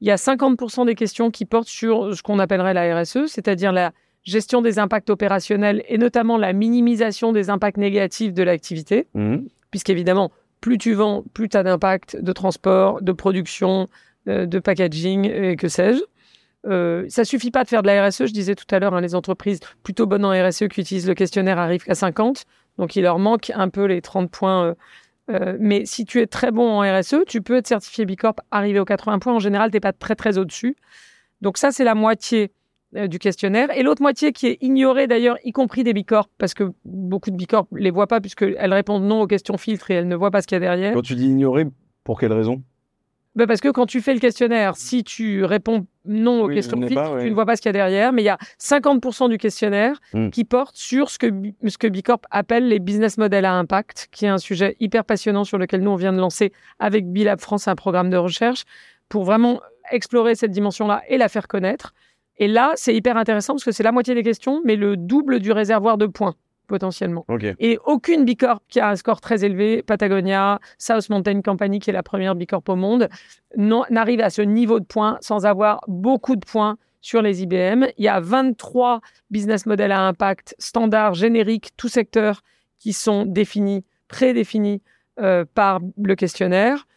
[0.02, 3.72] il y a 50% des questions qui portent sur ce qu'on appellerait la RSE, c'est-à-dire
[3.72, 3.92] la
[4.24, 9.38] gestion des impacts opérationnels et notamment la minimisation des impacts négatifs de l'activité, mmh.
[9.72, 13.88] puisqu'évidemment, plus tu vends, plus tu as d'impact de transport, de production,
[14.28, 16.02] euh, de packaging, et que sais-je.
[16.66, 18.26] Euh, ça suffit pas de faire de la RSE.
[18.26, 21.14] Je disais tout à l'heure, hein, les entreprises plutôt bonnes en RSE qui utilisent le
[21.14, 22.46] questionnaire arrivent qu'à 50.
[22.78, 24.66] Donc il leur manque un peu les 30 points.
[24.66, 24.74] Euh,
[25.32, 28.80] euh, mais si tu es très bon en RSE, tu peux être certifié Bicorp, arriver
[28.80, 29.34] aux 80 points.
[29.34, 30.76] En général, tu n'es pas très très au-dessus.
[31.42, 32.52] Donc ça, c'est la moitié
[33.08, 33.76] du questionnaire.
[33.76, 37.36] Et l'autre moitié qui est ignorée d'ailleurs, y compris des Bicorp, parce que beaucoup de
[37.36, 40.42] Bicorp les voient pas puisqu'elles répondent non aux questions filtres et elles ne voient pas
[40.42, 40.94] ce qu'il y a derrière.
[40.94, 41.66] Quand tu dis ignorer,
[42.06, 42.64] pour quelle raison?
[43.36, 46.94] Bah, parce que quand tu fais le questionnaire, si tu réponds non aux questions tu
[46.94, 50.00] ne vois pas ce qu'il y a derrière, mais il y a 50% du questionnaire
[50.14, 50.30] hmm.
[50.30, 51.28] qui porte sur ce que,
[51.68, 55.44] ce que Bicorp appelle les business models à impact, qui est un sujet hyper passionnant
[55.44, 58.64] sur lequel nous, on vient de lancer avec Bilab France un programme de recherche
[59.10, 61.94] pour vraiment explorer cette dimension-là et la faire connaître.
[62.38, 65.40] Et là, c'est hyper intéressant parce que c'est la moitié des questions, mais le double
[65.40, 66.36] du réservoir de points
[66.66, 67.26] potentiellement.
[67.60, 71.94] Et aucune Bicorp qui a un score très élevé, Patagonia, South Mountain Company, qui est
[71.94, 73.10] la première Bicorp au monde,
[73.56, 77.86] n'arrive à ce niveau de points sans avoir beaucoup de points sur les IBM.
[77.98, 82.42] Il y a 23 business models à impact standards, génériques, tout secteur,
[82.80, 84.82] qui sont définis, prédéfinis
[85.20, 86.88] euh, par le questionnaire.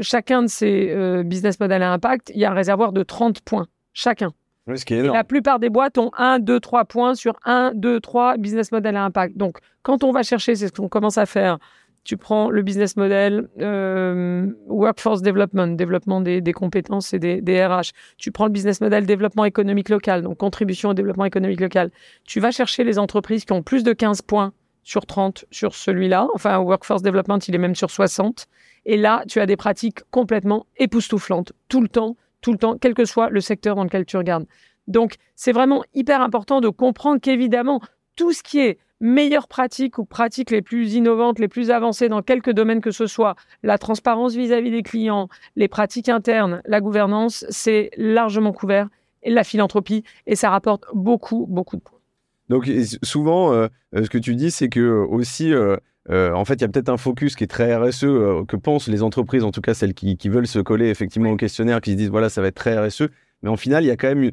[0.00, 3.40] Chacun de ces euh, business models à impact, il y a un réservoir de 30
[3.40, 4.32] points, chacun
[4.66, 8.96] la plupart des boîtes ont 1, 2, 3 points sur 1, 2, 3 business model
[8.96, 9.36] à impact.
[9.36, 11.58] Donc, quand on va chercher, c'est ce qu'on commence à faire.
[12.04, 17.92] Tu prends le business model euh, workforce development, développement des, compétences et des, RH.
[18.18, 21.90] Tu prends le business model développement économique local, donc contribution au développement économique local.
[22.24, 24.52] Tu vas chercher les entreprises qui ont plus de 15 points
[24.82, 26.26] sur 30 sur celui-là.
[26.34, 28.48] Enfin, workforce development, il est même sur 60.
[28.84, 32.94] Et là, tu as des pratiques complètement époustouflantes, tout le temps, tout le temps, quel
[32.94, 34.46] que soit le secteur dans lequel tu regardes.
[34.88, 37.80] Donc, c'est vraiment hyper important de comprendre qu'évidemment,
[38.16, 42.22] tout ce qui est meilleures pratiques ou pratiques les plus innovantes, les plus avancées dans
[42.22, 47.44] quelques domaines que ce soit, la transparence vis-à-vis des clients, les pratiques internes, la gouvernance,
[47.48, 48.88] c'est largement couvert,
[49.22, 51.98] et la philanthropie, et ça rapporte beaucoup, beaucoup de points.
[52.48, 52.68] Donc
[53.02, 55.76] souvent, euh, euh, ce que tu dis, c'est que euh,
[56.10, 58.00] aussi, en fait, il y a peut-être un focus qui est très RSE,
[58.48, 61.80] que pensent les entreprises, en tout cas celles qui, veulent se coller effectivement au questionnaire,
[61.80, 63.04] qui se disent, voilà, ça va être très RSE.
[63.42, 64.30] Mais en final, il y a quand même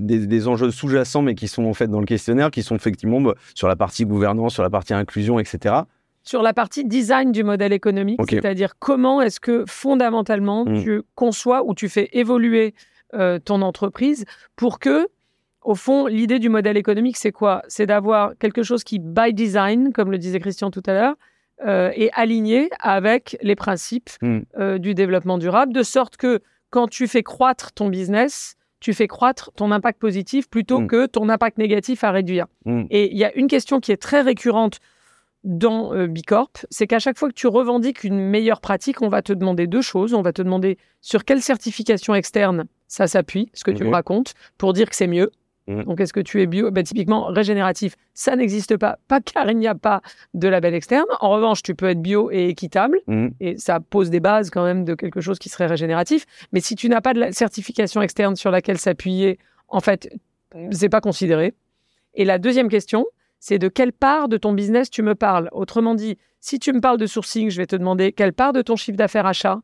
[0.00, 3.34] des, enjeux sous-jacents, mais qui sont en fait dans le questionnaire, qui sont effectivement bah,
[3.54, 5.74] sur la partie gouvernance, sur la partie inclusion, etc.
[6.22, 10.82] Sur la partie design du modèle économique, c'est-à-dire comment est-ce que fondamentalement mmh.
[10.82, 12.74] tu conçois ou tu fais évoluer
[13.44, 14.24] ton entreprise
[14.56, 15.08] pour que
[15.62, 17.62] au fond, l'idée du modèle économique, c'est quoi?
[17.68, 21.14] C'est d'avoir quelque chose qui, by design, comme le disait Christian tout à l'heure,
[21.66, 24.40] euh, est aligné avec les principes hmm.
[24.58, 26.40] euh, du développement durable, de sorte que
[26.70, 30.86] quand tu fais croître ton business, tu fais croître ton impact positif plutôt hmm.
[30.86, 32.46] que ton impact négatif à réduire.
[32.64, 32.84] Hmm.
[32.88, 34.78] Et il y a une question qui est très récurrente
[35.44, 39.22] dans euh, Bicorp, c'est qu'à chaque fois que tu revendiques une meilleure pratique, on va
[39.22, 40.14] te demander deux choses.
[40.14, 44.34] On va te demander sur quelle certification externe ça s'appuie, ce que tu me racontes,
[44.58, 45.30] pour dire que c'est mieux.
[45.70, 45.84] Mm.
[45.84, 46.70] Donc, est-ce que tu es bio?
[46.70, 50.02] Ben, Typiquement, régénératif, ça n'existe pas, pas car il n'y a pas
[50.34, 51.06] de label externe.
[51.20, 53.28] En revanche, tu peux être bio et équitable, mm.
[53.40, 56.26] et ça pose des bases quand même de quelque chose qui serait régénératif.
[56.52, 60.12] Mais si tu n'as pas de la certification externe sur laquelle s'appuyer, en fait,
[60.72, 61.54] c'est pas considéré.
[62.14, 63.06] Et la deuxième question,
[63.38, 65.48] c'est de quelle part de ton business tu me parles?
[65.52, 68.62] Autrement dit, si tu me parles de sourcing, je vais te demander quelle part de
[68.62, 69.60] ton chiffre d'affaires achat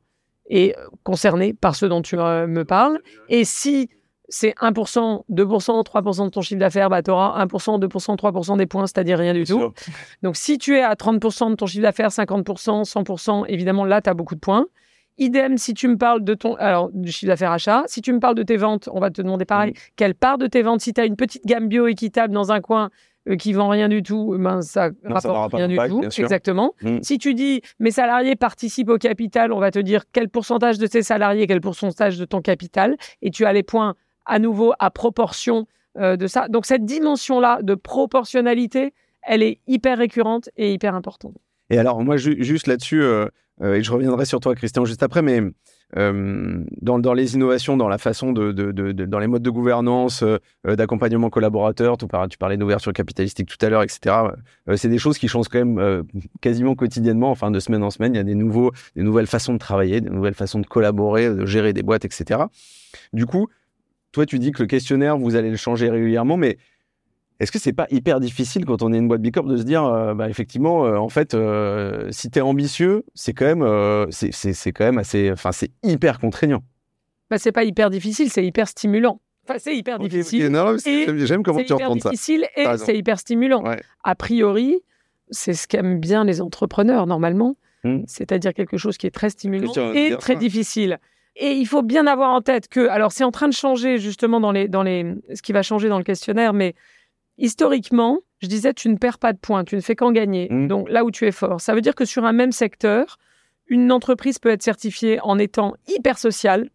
[0.49, 3.01] est concernée par ce dont tu euh, me parles.
[3.29, 3.91] Et si
[4.29, 8.67] c'est 1%, 2%, 3% de ton chiffre d'affaires, bah, tu auras 1%, 2%, 3% des
[8.67, 9.73] points, c'est-à-dire rien du tout.
[10.23, 14.11] Donc, si tu es à 30% de ton chiffre d'affaires, 50%, 100%, évidemment, là, tu
[14.11, 14.67] as beaucoup de points.
[15.19, 18.21] Idem, si tu me parles de ton, alors, du chiffre d'affaires achat, si tu me
[18.21, 20.93] parles de tes ventes, on va te demander pareil, quelle part de tes ventes, si
[20.93, 22.91] tu as une petite gamme bio équitable dans un coin,
[23.29, 26.03] euh, qui vend rien du tout, ben ça ne rapporte rien du tout.
[26.03, 26.75] Exactement.
[26.83, 26.99] Mm.
[27.03, 30.87] Si tu dis mes salariés participent au capital, on va te dire quel pourcentage de
[30.87, 33.95] tes salariés, quel pourcentage de ton capital, et tu as les points
[34.27, 35.67] à nouveau à proportion
[35.99, 36.49] euh, de ça.
[36.49, 41.35] Donc cette dimension-là de proportionnalité, elle est hyper récurrente et hyper importante.
[41.71, 43.29] Et alors moi, juste là-dessus, euh,
[43.63, 45.41] et je reviendrai sur toi, Christian, juste après, mais
[45.95, 50.23] dans, dans, les innovations, dans la façon de, dans les modes de gouvernance,
[50.65, 54.15] d'accompagnement collaborateur, tu parlais, tu parlais d'ouverture capitalistique tout à l'heure, etc.
[54.75, 56.05] c'est des choses qui changent quand même
[56.43, 58.15] quasiment quotidiennement, enfin de semaine en semaine.
[58.15, 61.31] Il y a des nouveaux, des nouvelles façons de travailler, des nouvelles façons de collaborer,
[61.31, 62.41] de gérer des boîtes, etc.
[63.13, 63.49] Du coup,
[64.17, 66.57] toi, tu dis que le questionnaire, vous allez le changer régulièrement, mais
[67.39, 69.85] est-ce que c'est pas hyper difficile quand on est une boîte Bicorp de se dire,
[69.85, 74.73] euh, bah, effectivement, euh, en fait, euh, si tu es ambitieux, c'est quand même, c'est
[74.73, 76.63] quand même assez, enfin, c'est hyper contraignant.
[77.29, 79.21] Bah, c'est pas hyper difficile, c'est hyper stimulant.
[79.47, 80.51] Enfin, c'est hyper difficile.
[81.27, 82.01] J'aime comment tu reprends ça.
[82.05, 83.65] C'est difficile et c'est hyper stimulant.
[84.03, 84.81] A priori,
[85.29, 87.99] c'est ce qu'aiment bien les entrepreneurs normalement, hmm.
[88.07, 91.01] c'est-à-dire quelque chose qui est très stimulant et très difficile.
[91.39, 94.41] Et il faut bien avoir en tête que, alors c'est en train de changer justement
[94.41, 96.75] dans les, dans les, ce qui va changer dans le questionnaire, mais
[97.37, 100.49] historiquement, je disais, tu ne perds pas de points, tu ne fais qu'en gagner.
[100.51, 100.69] Mmh.
[100.69, 103.19] Donc là où tu es fort, ça veut dire que sur un même secteur,
[103.67, 106.71] une entreprise peut être certifiée en étant hyper sociale,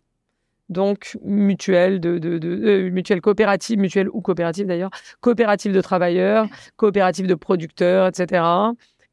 [0.70, 4.92] donc mutuelle, de, de, de, mutuelle coopérative, mutuelle ou coopérative d'ailleurs,
[5.22, 6.48] coopérative de travailleurs,
[6.78, 8.44] coopérative de producteurs, etc.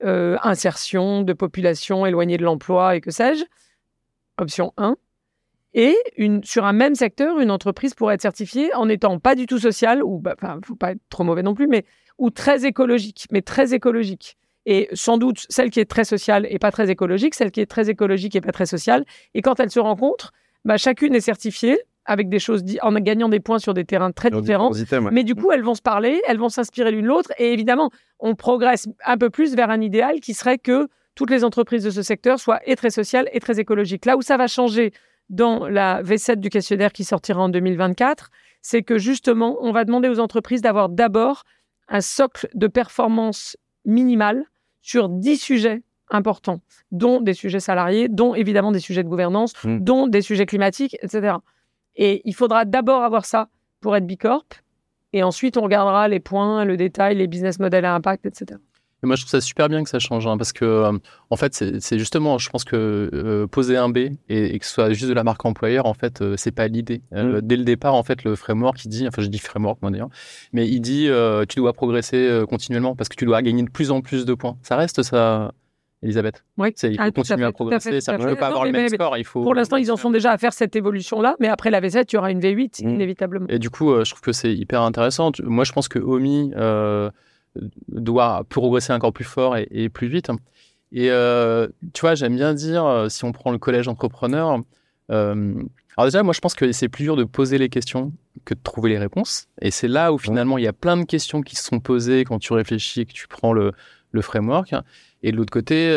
[0.05, 3.45] Euh, insertion de population éloignée de l'emploi et que sais-je.
[4.39, 4.97] Option 1.
[5.79, 9.47] Et une, sur un même secteur, une entreprise pourrait être certifiée en étant pas du
[9.47, 11.85] tout sociale, ou bah, enfin, faut pas être trop mauvais non plus, mais
[12.19, 14.37] ou très écologique, mais très écologique.
[14.67, 17.67] Et sans doute, celle qui est très sociale et pas très écologique, celle qui est
[17.67, 19.05] très écologique et pas très sociale.
[19.35, 20.33] Et quand elles se rencontrent,
[20.65, 24.31] bah, chacune est certifiée avec des choses en gagnant des points sur des terrains très
[24.33, 24.73] différents.
[25.13, 27.31] Mais du coup, elles vont se parler, elles vont s'inspirer l'une l'autre.
[27.39, 31.45] Et évidemment, on progresse un peu plus vers un idéal qui serait que toutes les
[31.45, 34.07] entreprises de ce secteur soient et très sociales et très écologiques.
[34.07, 34.93] Là où ça va changer
[35.31, 38.31] dans la V7 du questionnaire qui sortira en 2024,
[38.63, 41.45] c'est que justement, on va demander aux entreprises d'avoir d'abord
[41.89, 44.45] un socle de performance minimale
[44.83, 46.61] sur 10 sujets importants,
[46.91, 49.79] dont des sujets salariés, dont évidemment des sujets de gouvernance, mmh.
[49.81, 51.37] dont des sujets climatiques, etc.
[51.97, 53.49] Et il faudra d'abord avoir ça
[53.81, 54.47] pour être Bicorp,
[55.13, 58.59] et ensuite on regardera les points, le détail, les business models à impact, etc
[59.07, 60.93] moi, je trouve ça super bien que ça change, hein, parce que, euh,
[61.31, 64.93] en fait, c'est justement, je pense que euh, poser un B et, que ce soit
[64.93, 67.03] juste de la marque employeur, en fait, euh, c'est pas l'idée.
[67.13, 67.41] Mm.
[67.43, 70.11] dès le départ, en fait, le framework, il dit, enfin, je dis framework, moi d'ailleurs,
[70.53, 71.09] mais il dit,
[71.49, 74.57] tu dois progresser continuellement parce que tu dois gagner de plus en plus de points.
[74.63, 75.53] Ça reste ça.
[76.01, 76.45] Elisabeth.
[76.59, 76.69] Oui.
[76.85, 78.01] Il faut ah, continuer à, progresser.
[78.01, 79.19] Ça ne peut pas avoir le même score.
[79.19, 79.43] Il faut...
[79.43, 82.15] Pour l'instant, ils en sont déjà à faire cette évolution-là, mais après la V7, il
[82.15, 82.89] y aura une V8, mm.
[82.89, 83.47] inévitablement.
[83.49, 85.33] Et du coup, je trouve que c'est hyper intéressant.
[85.43, 86.53] Moi, je pense que Omi,
[87.89, 90.31] doit progresser encore plus fort et, plus vite.
[90.93, 94.61] Et euh, tu vois, j'aime bien dire, euh, si on prend le collège entrepreneur,
[95.11, 95.55] euh,
[95.97, 98.13] alors déjà, moi je pense que c'est plus dur de poser les questions
[98.45, 99.49] que de trouver les réponses.
[99.61, 102.25] Et c'est là où finalement il y a plein de questions qui se sont posées
[102.25, 103.73] quand tu réfléchis et que tu prends le,
[104.13, 104.75] le framework.
[105.23, 105.91] Et de l'autre côté,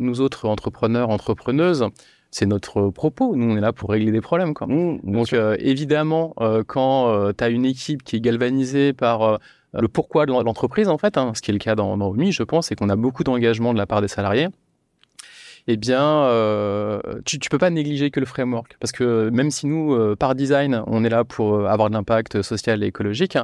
[0.00, 1.84] nous autres entrepreneurs, entrepreneuses,
[2.30, 3.36] c'est notre propos.
[3.36, 4.54] Nous, on est là pour régler des problèmes.
[4.54, 4.66] Quoi.
[4.66, 6.34] Mmh, Donc, évidemment,
[6.66, 9.38] quand tu as une équipe qui est galvanisée par
[9.78, 12.32] le pourquoi de l'entreprise, en fait, hein, ce qui est le cas dans, dans OMI,
[12.32, 14.48] je pense, c'est qu'on a beaucoup d'engagement de la part des salariés.
[15.66, 19.66] Eh bien, euh, tu, ne peux pas négliger que le framework, parce que même si
[19.66, 23.38] nous, euh, par design, on est là pour euh, avoir de l'impact social et écologique,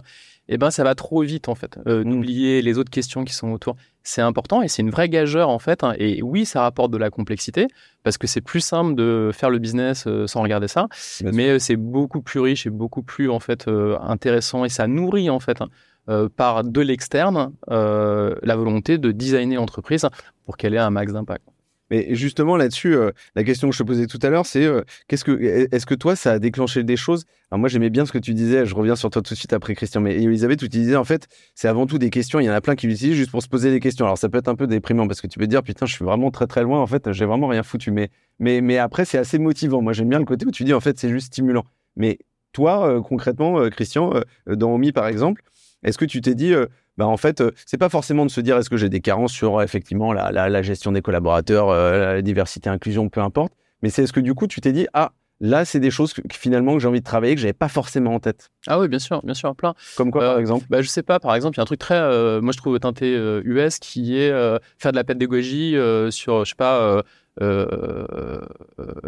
[0.49, 1.79] eh ben, ça va trop vite en fait.
[1.87, 5.49] Euh, N'oublier les autres questions qui sont autour, c'est important et c'est une vraie gageur
[5.49, 5.83] en fait.
[5.83, 5.95] Hein.
[5.97, 7.69] et oui, ça rapporte de la complexité
[8.03, 10.89] parce que c'est plus simple de faire le business sans regarder ça,
[11.23, 13.69] mais c'est beaucoup plus riche et beaucoup plus en fait
[14.03, 15.63] intéressant et ça nourrit en fait.
[15.63, 15.69] Hein.
[16.09, 20.07] Euh, par de l'externe euh, la volonté de designer l'entreprise
[20.45, 21.45] pour qu'elle ait un max d'impact.
[21.91, 24.67] Mais justement là-dessus, euh, la question que je te posais tout à l'heure, c'est
[25.09, 25.33] qu'est-ce que,
[25.71, 27.27] est-ce que toi, ça a déclenché des choses?
[27.51, 28.65] Alors moi, j'aimais bien ce que tu disais.
[28.65, 30.01] Je reviens sur toi tout de suite après Christian.
[30.01, 32.41] Mais Elisabeth, tu disais en fait, c'est avant tout des questions.
[32.41, 34.07] Il y en a plein qui l'utilisent juste pour se poser des questions.
[34.07, 36.05] Alors ça peut être un peu déprimant parce que tu peux dire putain, je suis
[36.05, 36.81] vraiment très très loin.
[36.81, 37.91] En fait, j'ai vraiment rien foutu.
[37.91, 39.83] Mais mais mais après, c'est assez motivant.
[39.83, 41.65] Moi, j'aime bien le côté où tu dis en fait, c'est juste stimulant.
[41.97, 42.19] Mais
[42.53, 44.13] toi, concrètement, Christian,
[44.47, 45.43] dans Omi par exemple,
[45.83, 46.67] est-ce que tu t'es dit, euh,
[46.99, 49.33] bah en fait, euh, c'est pas forcément de se dire est-ce que j'ai des carences
[49.33, 53.53] sur euh, effectivement la, la, gestion des collaborateurs, la diversité, inclusion, peu importe,
[53.83, 56.21] mais c'est est-ce que du coup tu t'es dit ah là c'est des choses que,
[56.33, 58.51] finalement que j'ai envie de travailler que j'avais pas forcément en tête?
[58.67, 59.75] Ah oui, bien sûr, bien sûr, plein.
[59.97, 60.67] Comme quoi par exemple?
[60.69, 61.99] bah, je sais pas, par exemple, il y a un truc très,
[62.41, 63.15] moi je trouve teinté
[63.45, 64.31] US qui est
[64.79, 65.77] faire de la pédagogie
[66.11, 67.03] sur, je sais pas
[67.41, 68.41] euh,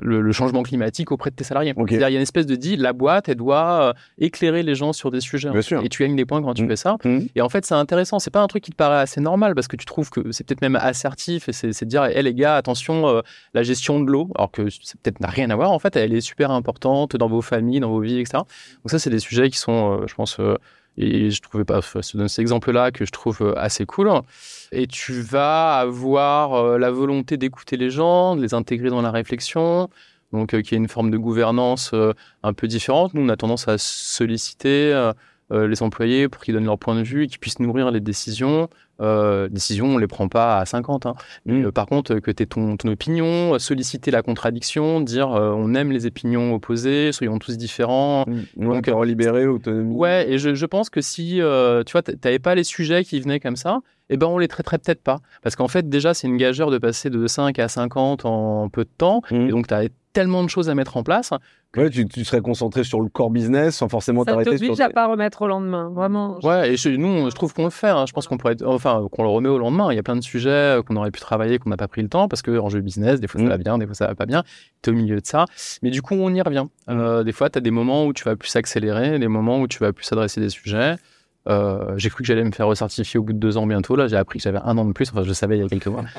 [0.01, 1.75] le, changement climatique auprès de tes salariés.
[1.91, 4.93] Il y a une espèce de dit, la boîte, elle doit euh, éclairer les gens
[4.93, 5.51] sur des sujets.
[5.83, 6.69] Et tu gagnes des points quand tu mmh.
[6.69, 6.97] fais ça.
[7.05, 7.19] Mmh.
[7.35, 8.19] Et en fait, c'est intéressant.
[8.19, 10.47] C'est pas un truc qui te paraît assez normal parce que tu trouves que c'est
[10.47, 13.21] peut-être même assertif et c'est de dire, hé les gars, attention, euh,
[13.55, 15.73] la gestion de l'eau, alors que c'est peut-être n'a rien à voir.
[15.73, 18.39] En fait, elle est super importante dans vos familles, dans vos vies, etc.
[18.39, 20.39] Donc ça, c'est des sujets qui sont, je pense,
[20.97, 24.11] et je trouvais pas, je donne cet exemple-là que je trouve assez cool.
[24.73, 29.89] Et tu vas avoir la volonté d'écouter les gens, de les intégrer dans la réflexion,
[30.33, 31.95] donc qui est une forme de gouvernance
[32.43, 33.15] un peu différente.
[33.15, 35.13] Nous, on a tendance à solliciter
[35.53, 38.01] euh, les employés pour qu'ils donnent leur point de vue et qu'ils puissent nourrir les
[38.01, 38.69] décisions.
[39.01, 41.07] Euh, décisions, on les prend pas à 50.
[41.07, 41.15] Hein.
[41.47, 41.65] Mm.
[41.65, 45.93] Euh, par contre, que tu aies ton, ton, opinion, solliciter la contradiction, dire on aime
[45.93, 48.25] les opinions opposées, soyons tous différents.
[48.27, 48.69] Mmh.
[48.69, 49.95] Donc, libéré, autonomie.
[49.95, 53.21] Ouais, et je, je pense que si tu vois, tu n'avais pas les sujets qui
[53.21, 53.81] venaient comme ça,
[54.11, 55.21] eh ben on les traiterait peut-être pas.
[55.43, 58.85] Parce qu'en fait, déjà, c'est une gageure de passer de 5 à 50 en peu
[58.85, 59.23] de temps.
[59.31, 59.35] Mmh.
[59.35, 61.33] Et donc, tu as tellement de choses à mettre en place.
[61.77, 64.77] Ouais, tu, serais concentré sur le core business sans forcément t'arrêter sur.
[64.77, 66.39] Ça à pas remettre au lendemain, vraiment.
[66.43, 67.89] Ouais, et nous, je trouve qu'on le fait.
[67.89, 68.05] Hein.
[68.07, 69.93] Je pense qu'on pourrait, enfin, qu'on le remet au lendemain.
[69.93, 72.03] Il y a plein de sujets euh, qu'on aurait pu travailler, qu'on n'a pas pris
[72.03, 73.51] le temps parce que en jeu business, des fois ça mmh.
[73.51, 74.45] va bien, des fois ça va pas bien.
[74.83, 75.47] Tu es au milieu de ça,
[75.83, 76.67] mais du coup, on y revient.
[76.89, 76.91] Mmh.
[76.91, 79.69] Euh, des fois, tu as des moments où tu vas plus accélérer, des moments où
[79.69, 80.97] tu vas plus adresser des sujets.
[81.49, 83.97] Euh, j'ai cru que j'allais me faire recertifier au bout de deux ans bientôt.
[83.97, 85.11] Là, j'ai appris que j'avais un an de plus.
[85.11, 86.05] Enfin, je le savais il y a quelques mois.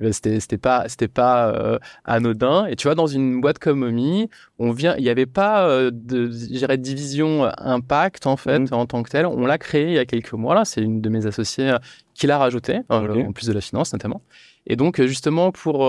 [0.00, 2.66] Ben, c'était, c'était pas, c'était pas euh, anodin.
[2.66, 5.90] Et tu vois, dans une boîte comme Omi, on vient, il n'y avait pas euh,
[5.92, 8.68] de, j'irais, division impact en fait mmh.
[8.74, 9.26] en tant que tel.
[9.26, 10.54] On l'a créé il y a quelques mois.
[10.54, 11.74] Là, c'est une de mes associés
[12.14, 14.22] qui l'a rajouté, en plus de la finance notamment.
[14.66, 15.88] Et donc, justement, pour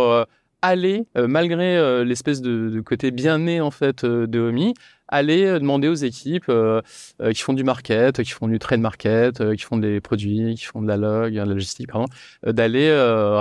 [0.62, 4.74] aller, malgré l'espèce de, de, côté bien né en fait de Omi,
[5.10, 6.82] aller euh, demander aux équipes euh,
[7.22, 10.66] euh, qui font du market, qui font du trade market, qui font des produits, qui
[10.66, 12.05] font de la log, de la logistique, pardon,
[12.45, 12.89] d'aller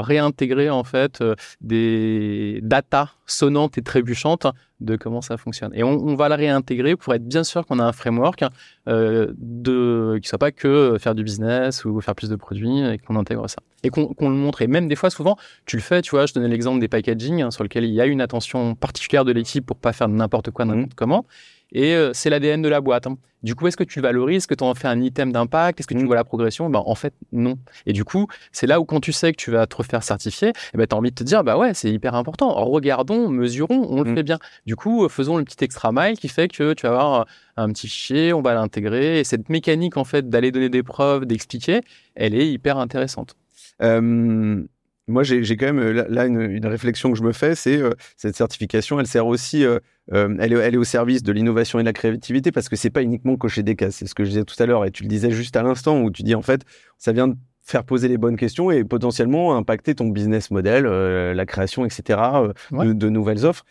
[0.02, 1.22] réintégrer en fait
[1.60, 4.46] des data sonnantes et trébuchantes
[4.80, 5.72] de comment ça fonctionne.
[5.74, 8.44] Et on, va la réintégrer pour être bien sûr qu'on a un framework
[8.86, 13.16] de, qui soit pas que faire du business ou faire plus de produits et qu'on
[13.16, 13.58] intègre ça.
[13.82, 14.62] Et qu'on le montre.
[14.62, 17.42] Et même des fois, souvent, tu le fais, tu vois, je donnais l'exemple des packaging
[17.42, 20.50] hein, sur lequel il y a une attention particulière de l'équipe pour pas faire n'importe
[20.50, 20.96] quoi, n'importe mmh.
[20.96, 21.26] comment
[21.72, 23.06] et euh, c'est l'ADN de la boîte.
[23.06, 23.18] Hein.
[23.42, 25.78] Du coup, est-ce que tu le valorises Est-ce que tu en fais un item d'impact?
[25.78, 26.06] Est-ce que tu mm.
[26.06, 26.68] vois la progression?
[26.70, 27.56] Ben, En fait, non.
[27.86, 30.52] Et du coup, c'est là où quand tu sais que tu vas te refaire certifier,
[30.74, 32.52] eh ben, tu as envie de te dire, bah ouais, c'est hyper important.
[32.64, 34.14] Regardons, mesurons, on le mm.
[34.16, 34.38] fait bien.
[34.66, 37.68] Du coup, euh, faisons le petit extra mile qui fait que tu vas avoir un
[37.72, 39.20] petit fichier, on va l'intégrer.
[39.20, 41.82] Et cette mécanique, en fait, d'aller donner des preuves, d'expliquer,
[42.16, 43.36] elle est hyper intéressante.
[43.82, 44.64] Euh,
[45.08, 48.36] moi, j'ai quand même euh, là, une, réflexion que je me fais, c'est euh, cette
[48.36, 49.78] certification, elle sert aussi, euh,
[50.12, 52.90] elle, est, elle, est, au service de l'innovation et de la créativité parce que c'est
[52.90, 53.96] pas uniquement cocher des cases.
[53.96, 56.02] C'est ce que je disais tout à l'heure et tu le disais juste à l'instant
[56.02, 56.62] où tu dis en fait,
[56.98, 61.46] ça vient de faire poser les bonnes questions et potentiellement impacter ton business model, la
[61.46, 62.18] création, etc.,
[62.70, 63.66] de, nouvelles offres.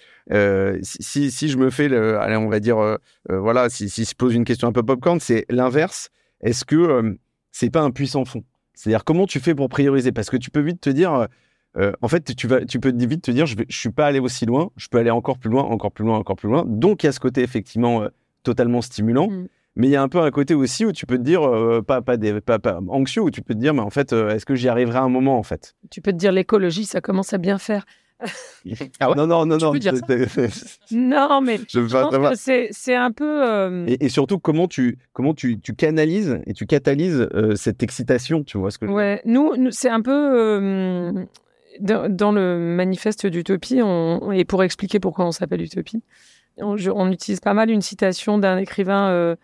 [0.83, 2.77] Si, si, je me fais, le, allez, on va dire,
[3.27, 6.11] voilà, si, si je pose une question un peu popcorn, c'est l'inverse.
[6.41, 7.17] Est-ce que
[7.51, 8.43] c'est pas un puissant fond?
[8.77, 10.11] C'est-à-dire comment tu fais pour prioriser?
[10.11, 11.25] Parce que tu peux vite te dire, euh,
[11.77, 14.19] euh, en fait, tu, vas, tu peux vite te dire, je ne suis pas allé
[14.19, 16.63] aussi loin, je peux aller encore plus loin, encore plus loin, encore plus loin.
[16.67, 18.09] Donc, il y a ce côté effectivement euh,
[18.43, 19.29] totalement stimulant.
[19.29, 19.47] Mm.
[19.75, 21.41] Mais il y a un peu un côté aussi où tu peux te dire,
[21.85, 24.55] pas, pas, des, pas, anxieux, où tu peux te dire, mais en fait, est-ce que
[24.55, 25.75] j'y arriverai un moment en fait?
[25.91, 27.85] Tu peux te dire, l'écologie, ça commence à bien faire.
[28.99, 29.71] ah ouais non, non, non, non.
[29.71, 30.47] Peux dire ça
[30.91, 33.47] non, mais je, pense que c'est un peu.
[33.47, 38.43] Euh, et, surtout, comment tu, comment tu, tu canalises et tu catalyses euh, cette excitation,
[38.43, 40.11] tu vois ce que Ouais, nous, c'est un peu.
[40.11, 41.25] Euh,
[41.79, 43.81] dans, le manifeste d'Utopie,
[44.33, 46.01] et pour expliquer pourquoi on s'appelle Utopie,
[46.57, 49.35] on, on, utilise pas mal une citation d'un écrivain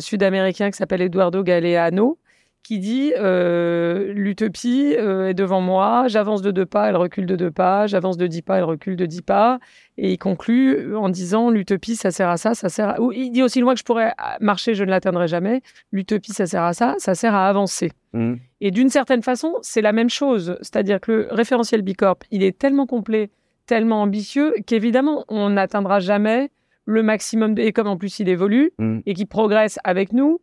[0.00, 2.18] sud-américain qui s'appelle Eduardo Galeano,
[2.62, 7.34] qui dit euh, l'utopie euh, est devant moi, j'avance de deux pas, elle recule de
[7.34, 9.58] deux pas, j'avance de dix pas, elle recule de dix pas.
[9.98, 12.96] Et il conclut en disant l'utopie, ça sert à ça, ça sert à...
[13.14, 15.60] Il dit aussi loin que je pourrais marcher, je ne l'atteindrai jamais.
[15.90, 17.90] L'utopie, ça sert à ça, ça sert à avancer.
[18.12, 18.34] Mmh.
[18.60, 20.56] Et d'une certaine façon, c'est la même chose.
[20.62, 23.30] C'est-à-dire que le référentiel Bicorp, il est tellement complet,
[23.66, 26.50] tellement ambitieux, qu'évidemment, on n'atteindra jamais
[26.84, 27.58] le maximum.
[27.58, 29.00] Et comme en plus il évolue mmh.
[29.04, 30.40] et qu'il progresse avec nous,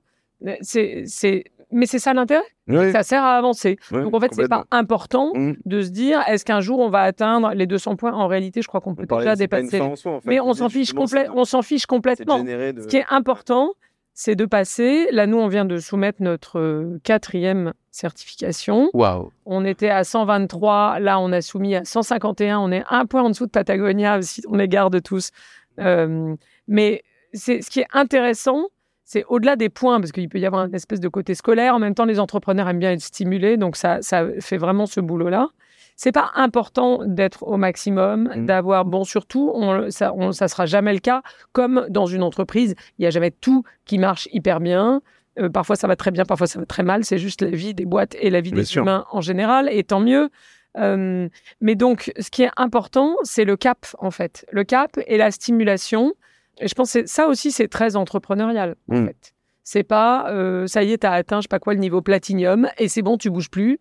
[0.61, 2.43] c'est mais c'est ça l'intérêt.
[2.91, 3.77] Ça sert à avancer.
[3.91, 5.53] Donc en fait, c'est pas important mmh.
[5.65, 8.13] de se dire est-ce qu'un jour on va atteindre les 200 points?
[8.13, 9.81] En réalité, je crois qu'on peut déjà dépasser.
[10.25, 12.39] Mais on s'en fiche, on s'en fiche complètement.
[12.39, 13.73] Ce qui est important,
[14.19, 15.07] c'est de passer.
[15.11, 18.89] Là, nous, on vient de soumettre notre euh, quatrième certification.
[18.93, 19.31] Waouh.
[19.45, 20.99] On était à 123.
[20.99, 22.59] Là, on a soumis à 151.
[22.59, 25.31] On est un point en dessous de Patagonia, si on les garde tous.
[25.79, 26.35] Euh,
[26.67, 28.65] mais c'est ce qui est intéressant,
[29.11, 31.73] c'est au-delà des points, parce qu'il peut y avoir une espèce de côté scolaire.
[31.73, 34.99] En même temps, les entrepreneurs aiment bien être stimulés, donc ça, ça fait vraiment ce
[34.99, 35.49] boulot-là.
[35.95, 38.45] C'est pas important d'être au maximum, mmh.
[38.45, 41.23] d'avoir bon surtout, on, ça, on, ça sera jamais le cas.
[41.53, 45.01] Comme dans une entreprise, il y a jamais tout qui marche hyper bien.
[45.39, 47.03] Euh, parfois ça va très bien, parfois ça va très mal.
[47.03, 50.01] C'est juste la vie des boîtes et la vie des humains en général, et tant
[50.01, 50.29] mieux.
[50.77, 51.27] Euh,
[51.61, 55.31] mais donc, ce qui est important, c'est le cap en fait, le cap et la
[55.31, 56.13] stimulation.
[56.59, 59.07] Et je pense que ça aussi, c'est très entrepreneurial, en mm.
[59.07, 59.33] fait.
[59.63, 60.25] C'est pas,
[60.65, 63.03] ça y est, tu as atteint, je sais pas quoi, le niveau platinium et c'est
[63.03, 63.79] bon, tu bouges plus.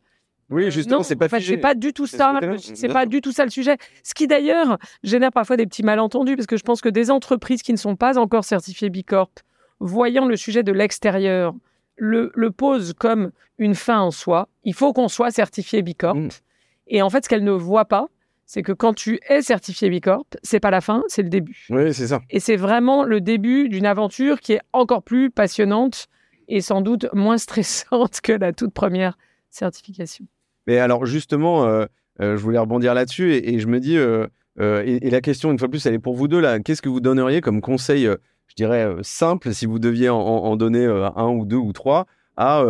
[0.50, 2.40] Oui, justement, c'est pas C'est pas du tout ça.
[2.58, 3.76] C'est pas du tout ça le sujet.
[4.02, 7.62] Ce qui d'ailleurs génère parfois des petits malentendus parce que je pense que des entreprises
[7.62, 9.30] qui ne sont pas encore certifiées Bicorp,
[9.80, 11.54] voyant le sujet de l'extérieur,
[11.96, 14.48] le, le posent comme une fin en soi.
[14.64, 16.16] Il faut qu'on soit certifié Bicorp.
[16.16, 16.28] Mm.
[16.88, 18.08] Et en fait, ce qu'elles ne voient pas,
[18.48, 21.66] c'est que quand tu es certifié Bicorp, c'est pas la fin, c'est le début.
[21.68, 22.22] Oui, c'est ça.
[22.30, 26.06] Et c'est vraiment le début d'une aventure qui est encore plus passionnante
[26.48, 29.18] et sans doute moins stressante que la toute première
[29.50, 30.24] certification.
[30.66, 31.84] Mais alors justement, euh,
[32.22, 34.26] euh, je voulais rebondir là-dessus et, je me dis, euh,
[34.56, 36.58] et, la question une fois de plus, elle est pour vous deux là.
[36.58, 41.28] Qu'est-ce que vous donneriez comme conseil, je dirais simple, si vous deviez en, donner un
[41.28, 42.06] ou deux ou trois
[42.38, 42.64] à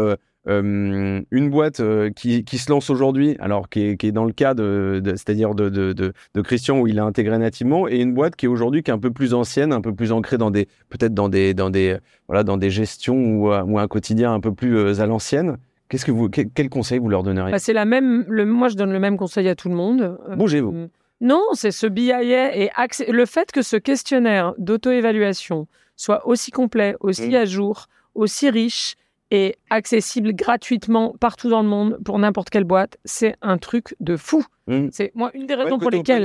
[0.48, 1.82] une boîte
[2.14, 6.80] qui, se lance aujourd'hui, alors qui est, dans le cas de, c'est-à-dire de, de, Christian
[6.80, 9.10] où il a intégré nativement, et une boîte qui est aujourd'hui qui est un peu
[9.10, 12.56] plus ancienne, un peu plus ancrée dans des peut-être dans des dans des voilà dans
[12.56, 15.58] des gestions ou, ou un quotidien un peu plus à l'ancienne.
[15.88, 17.50] Qu'est-ce que vous, quel, conseil vous leur donneriez?
[17.50, 18.24] Bah, C'est la même.
[18.28, 20.18] Le, moi, je donne le même conseil à tout le monde.
[20.28, 20.74] Euh, Bougez-vous.
[20.74, 20.88] Euh,
[21.20, 22.70] non, c'est ce BIA et
[23.08, 27.34] le fait que ce questionnaire d'auto-évaluation soit aussi complet, aussi mmh.
[27.34, 28.94] à jour, aussi riche
[29.30, 34.16] et accessible gratuitement partout dans le monde pour n'importe quelle boîte, c'est un truc de
[34.16, 34.44] fou.
[34.66, 34.88] Mmh.
[34.90, 36.24] C'est moi une des raisons pour lesquelles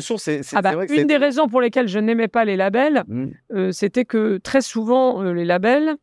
[0.54, 3.26] ah bah, une des raisons pour lesquelles je n'aimais pas les labels, mmh.
[3.54, 5.98] euh, c'était que très souvent les labels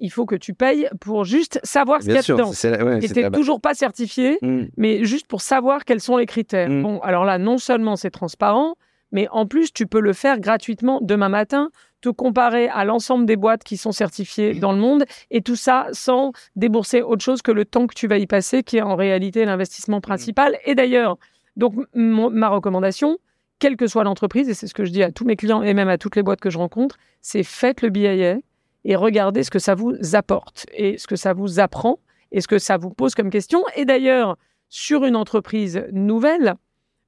[0.00, 3.00] il faut que tu payes pour juste savoir ce qu'il y a dedans.
[3.00, 4.64] et tu toujours pas certifié, mm.
[4.76, 6.68] mais juste pour savoir quels sont les critères.
[6.68, 8.76] Bon, alors là, non seulement c'est transparent,
[9.12, 11.70] mais en plus, tu peux le faire gratuitement demain matin,
[12.00, 15.88] te comparer à l'ensemble des boîtes qui sont certifiées dans le monde, et tout ça
[15.92, 18.96] sans débourser autre chose que le temps que tu vas y passer, qui est en
[18.96, 20.58] réalité l'investissement principal.
[20.64, 21.16] Et d'ailleurs,
[21.56, 23.18] donc ma recommandation,
[23.58, 25.74] quelle que soit l'entreprise, et c'est ce que je dis à tous mes clients et
[25.74, 28.38] même à toutes les boîtes que je rencontre, c'est faites le BIA
[28.84, 31.98] et regardez ce que ça vous apporte et ce que ça vous apprend
[32.30, 33.64] et ce que ça vous pose comme question.
[33.74, 34.36] Et d'ailleurs,
[34.68, 36.54] sur une entreprise nouvelle,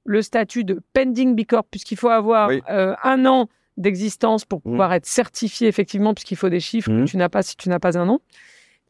[0.03, 3.47] le statut de pending B Corp, puisqu'il faut avoir euh, un an
[3.79, 4.63] d'existence pour mmh.
[4.63, 7.05] pouvoir être certifié effectivement, puisqu'il faut des chiffres que mmh.
[7.05, 8.19] tu n'as pas si tu n'as pas un an.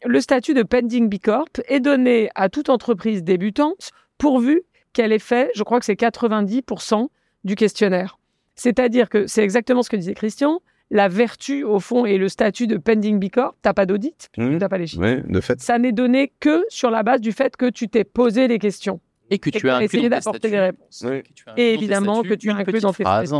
[0.06, 4.64] Le statut de pending B Corp est donné à toute entreprise débutante pourvu
[4.94, 7.08] qu'elle ait fait, je crois que c'est 90%
[7.44, 8.18] du questionnaire.
[8.56, 10.62] C'est-à-dire que c'est exactement ce que disait Christian,
[10.92, 14.42] la vertu, au fond, et le statut de pending B Corp, t'as pas d'audit, tu
[14.42, 14.58] mmh.
[14.58, 15.04] n'as pas les chiffres.
[15.04, 15.62] Oui, de fait.
[15.62, 19.00] Ça n'est donné que sur la base du fait que tu t'es posé les questions.
[19.32, 21.06] Et que tu as essayé d'apporter des réponses.
[21.56, 23.36] Et évidemment que tu as inclus dans tes phrases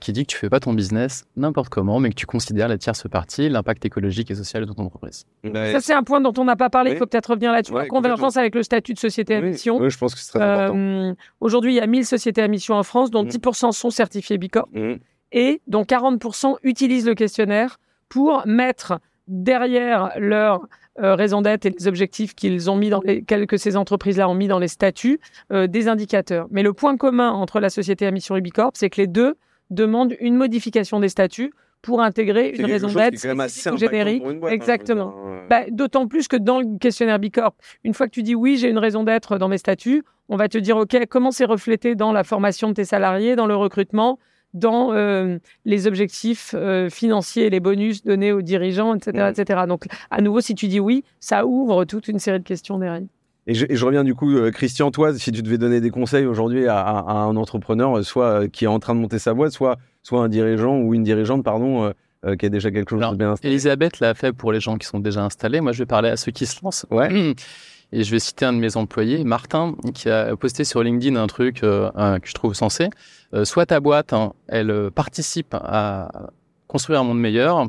[0.00, 2.78] qui dit que tu fais pas ton business n'importe comment, mais que tu considères la
[2.78, 5.24] tierce partie, l'impact écologique et social de ton entreprise.
[5.44, 6.92] Ça, c'est un point dont on n'a pas parlé.
[6.92, 7.74] Il faut peut-être revenir là-dessus.
[7.74, 9.78] la convergence avec le statut de société à mission.
[9.78, 10.76] Oui, je pense que c'est très important.
[10.76, 13.72] Euh, aujourd'hui, il y a 1000 sociétés à mission en France, dont 10% mmh.
[13.72, 14.68] sont certifiées Bicorp.
[14.72, 14.94] Mmh
[15.32, 17.78] et dont 40% utilisent le questionnaire
[18.08, 20.66] pour mettre derrière leur
[21.00, 24.34] euh, raison d'être et les objectifs qu'ils ont mis dans les, que ces entreprises-là ont
[24.34, 25.20] mis dans les statuts,
[25.52, 26.46] euh, des indicateurs.
[26.50, 29.36] Mais le point commun entre la société à mission Ubicorp, c'est que les deux
[29.70, 31.52] demandent une modification des statuts
[31.82, 34.22] pour intégrer une raison d'être générique.
[34.24, 35.14] Hein, Exactement.
[35.48, 37.54] Bah, d'autant plus que dans le questionnaire Bicorp,
[37.84, 40.48] une fois que tu dis oui, j'ai une raison d'être dans mes statuts, on va
[40.48, 44.18] te dire OK, comment c'est reflété dans la formation de tes salariés, dans le recrutement,
[44.54, 49.62] dans euh, les objectifs euh, financiers les bonus donnés aux dirigeants, etc., etc.
[49.68, 53.02] Donc, à nouveau, si tu dis oui, ça ouvre toute une série de questions derrière.
[53.48, 56.66] Et je, reviens du coup, euh, Christian, toi, si tu devais donner des conseils aujourd'hui
[56.66, 60.28] à, un entrepreneur, soit qui est en train de monter sa boîte, soit, soit un
[60.28, 61.92] dirigeant ou une dirigeante, pardon,
[62.38, 63.52] qui a déjà quelque chose de bien installé.
[63.52, 65.60] Elisabeth l'a fait pour les gens qui sont déjà installés.
[65.60, 66.86] Moi, je vais parler à ceux qui se lancent.
[66.90, 67.34] Ouais.
[67.92, 71.28] Et je vais citer un de mes employés, Martin, qui a posté sur LinkedIn un
[71.28, 72.88] truc euh, que je trouve sensé.
[73.34, 76.30] Euh, soit ta boîte, hein, elle euh, participe à
[76.68, 77.66] construire un monde meilleur,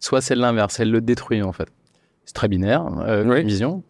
[0.00, 1.68] soit c'est l'inverse, elle le détruit en fait.
[2.24, 3.82] C'est très binaire, euh, vision.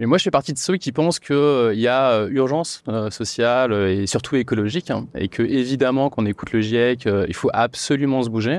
[0.00, 4.06] Mais moi, je fais partie de ceux qui pensent qu'il y a urgence sociale et
[4.06, 8.28] surtout écologique, hein, et que évidemment, quand on écoute le GIEC, il faut absolument se
[8.28, 8.58] bouger.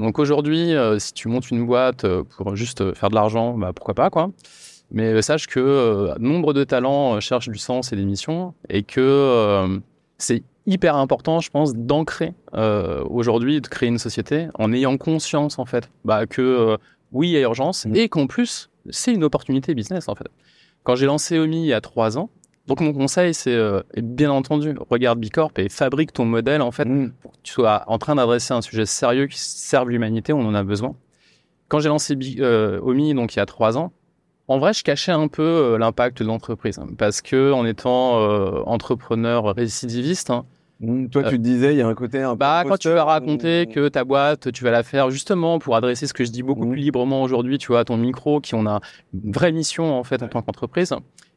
[0.00, 2.04] Donc aujourd'hui, si tu montes une boîte
[2.36, 4.30] pour juste faire de l'argent, bah, pourquoi pas, quoi.
[4.90, 8.54] Mais euh, sache que euh, nombre de talents euh, cherchent du sens et des missions
[8.68, 9.80] et que
[10.18, 12.34] c'est hyper important, je pense, d'ancrer
[13.08, 16.76] aujourd'hui, de créer une société en ayant conscience, en fait, bah, que
[17.12, 17.96] oui, il y a urgence mmh.
[17.96, 20.28] et qu'en plus, c'est une opportunité business, en fait.
[20.86, 22.30] Quand j'ai lancé OMI il y a trois ans,
[22.68, 23.58] donc mon conseil, c'est
[23.96, 27.10] bien entendu, regarde Bicorp et fabrique ton modèle, en fait, mmh.
[27.20, 30.54] pour que tu sois en train d'adresser un sujet sérieux qui serve l'humanité, on en
[30.54, 30.94] a besoin.
[31.66, 33.92] Quand j'ai lancé OMI, donc il y a trois ans,
[34.46, 38.20] en vrai, je cachais un peu euh, l'impact de l'entreprise hein, parce que en étant
[38.20, 40.46] euh, entrepreneur récidiviste, hein,
[40.80, 43.04] Mmh, toi, tu te disais, il y a un côté un bah, Quand tu vas
[43.04, 46.42] raconter que ta boîte, tu vas la faire justement pour adresser ce que je dis
[46.42, 48.80] beaucoup plus librement aujourd'hui, tu vois, à ton micro, qui on a
[49.14, 50.94] une vraie mission en fait en tant qu'entreprise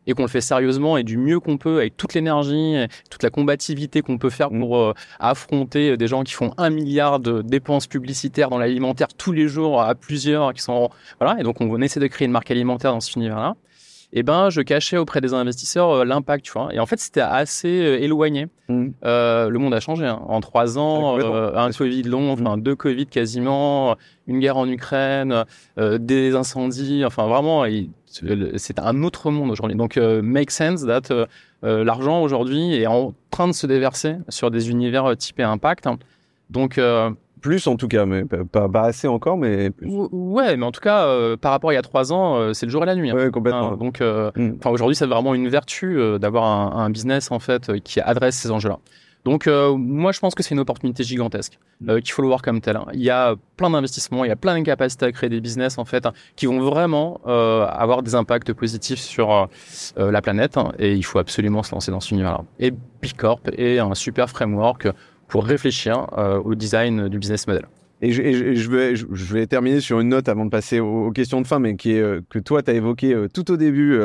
[0.07, 2.75] et qu'on le fait sérieusement et du mieux qu'on peut avec toute l'énergie,
[3.09, 7.19] toute la combativité qu'on peut faire pour euh, affronter des gens qui font un milliard
[7.19, 10.89] de dépenses publicitaires dans l'alimentaire tous les jours à plusieurs, qui sont
[11.19, 11.39] voilà.
[11.39, 13.55] Et donc on essaie de créer une marque alimentaire dans cet univers-là
[14.11, 16.73] eh ben, je cachais auprès des investisseurs euh, l'impact, tu vois.
[16.73, 18.47] Et en fait, c'était assez euh, éloigné.
[18.67, 18.87] Mmh.
[19.05, 20.05] Euh, le monde a changé.
[20.05, 20.19] Hein.
[20.27, 22.61] En trois ans, un Covid long, enfin mmh.
[22.61, 23.95] deux Covid quasiment,
[24.27, 25.45] une guerre en Ukraine,
[25.77, 27.65] des incendies, enfin vraiment,
[28.05, 29.75] c'est un autre monde aujourd'hui.
[29.75, 31.27] Donc, make sense that
[31.63, 35.87] l'argent aujourd'hui est en train de se déverser sur des univers typés impact.
[36.51, 36.79] Donc,
[37.39, 39.89] plus en tout cas, mais pas, pas assez encore, mais plus.
[39.89, 42.53] Ouais, mais en tout cas, euh, par rapport à il y a trois ans, euh,
[42.53, 43.09] c'est le jour et la nuit.
[43.09, 43.15] Hein.
[43.15, 43.75] Ouais, complètement.
[43.75, 44.57] donc, euh, mm.
[44.59, 48.51] enfin, aujourd'hui, c'est vraiment une vertu d'avoir un, un, business en fait qui adresse ces
[48.51, 48.79] enjeux-là.
[49.25, 51.99] Donc, moi, je pense que c'est une opportunité gigantesque mm.
[51.99, 52.77] qu'il faut le voir comme tel.
[52.77, 52.85] Hein.
[52.93, 55.77] Il y a plein d'investissements, il y a plein de capacités à créer des business
[55.77, 59.49] en fait hein, qui vont vraiment avoir des impacts positifs sur
[59.97, 62.43] la planète, et il faut absolument se lancer dans ce univers-là.
[62.59, 62.71] Et
[63.01, 64.87] Bicorp est un super framework
[65.29, 67.65] pour réfléchir euh, au design du business model.
[68.01, 71.75] Et je, vais, terminer sur une note avant de passer aux, questions de fin, mais
[71.87, 73.99] euh, que toi, tu as évoqué euh, tout au début,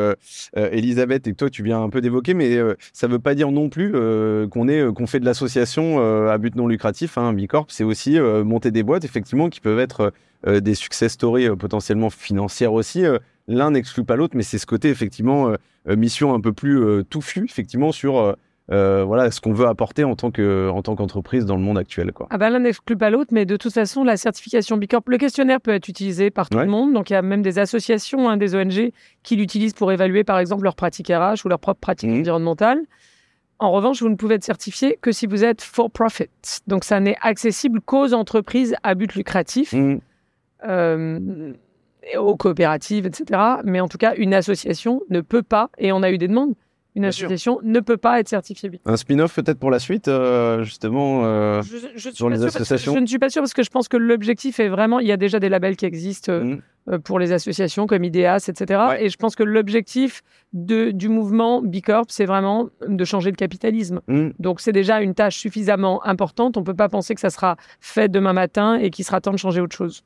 [0.57, 2.59] Elisabeth, et que toi, tu viens un peu d'évoquer, mais
[2.93, 7.19] ça ne veut pas dire non plus qu'on fait de l'association à but non lucratif.
[7.19, 10.13] Hein, Bicorp, c'est aussi monter des boîtes, effectivement, qui peuvent être
[10.45, 13.05] des success stories potentiellement financières aussi.
[13.47, 15.55] L'un n'exclut pas l'autre, mais c'est ce côté, effectivement,
[15.87, 18.37] mission un peu plus touffue, effectivement, sur
[18.71, 21.77] euh, voilà ce qu'on veut apporter en tant que en tant qu'entreprise dans le monde
[21.77, 22.27] actuel quoi.
[22.31, 25.61] Ah ben l'un n'exclut pas l'autre mais de toute façon la certification Bicorp le questionnaire
[25.61, 28.39] peut être utilisé par tout le monde donc il y a même des associations hein,
[28.39, 28.91] des ONG
[29.23, 32.21] qui l'utilisent pour évaluer par exemple leurs pratiques RH ou leurs propres pratiques mmh.
[32.21, 32.81] environnementales.
[33.61, 36.29] En revanche, vous ne pouvez être certifié que si vous êtes for profit.
[36.67, 39.73] Donc ça n'est accessible qu'aux entreprises à but lucratif.
[39.73, 39.99] Mmh.
[40.67, 41.53] Euh,
[42.19, 43.41] aux coopératives, etc.
[43.65, 46.55] Mais en tout cas, une association ne peut pas, et on a eu des demandes,
[46.95, 51.25] une association ne peut pas être certifiée Un spin-off peut-être pour la suite, euh, justement,
[51.25, 51.61] euh,
[51.97, 54.69] sur les associations Je ne suis pas sûr parce que je pense que l'objectif est
[54.69, 56.99] vraiment, il y a déjà des labels qui existent euh, mm.
[57.01, 58.83] pour les associations comme IDEAS, etc.
[59.01, 60.23] Et je pense que l'objectif
[60.53, 64.01] du mouvement Bicorp, c'est vraiment de changer le capitalisme.
[64.07, 64.31] Mm.
[64.39, 66.57] Donc c'est déjà une tâche suffisamment importante.
[66.57, 69.33] On ne peut pas penser que ça sera fait demain matin et qu'il sera temps
[69.33, 70.05] de changer autre chose.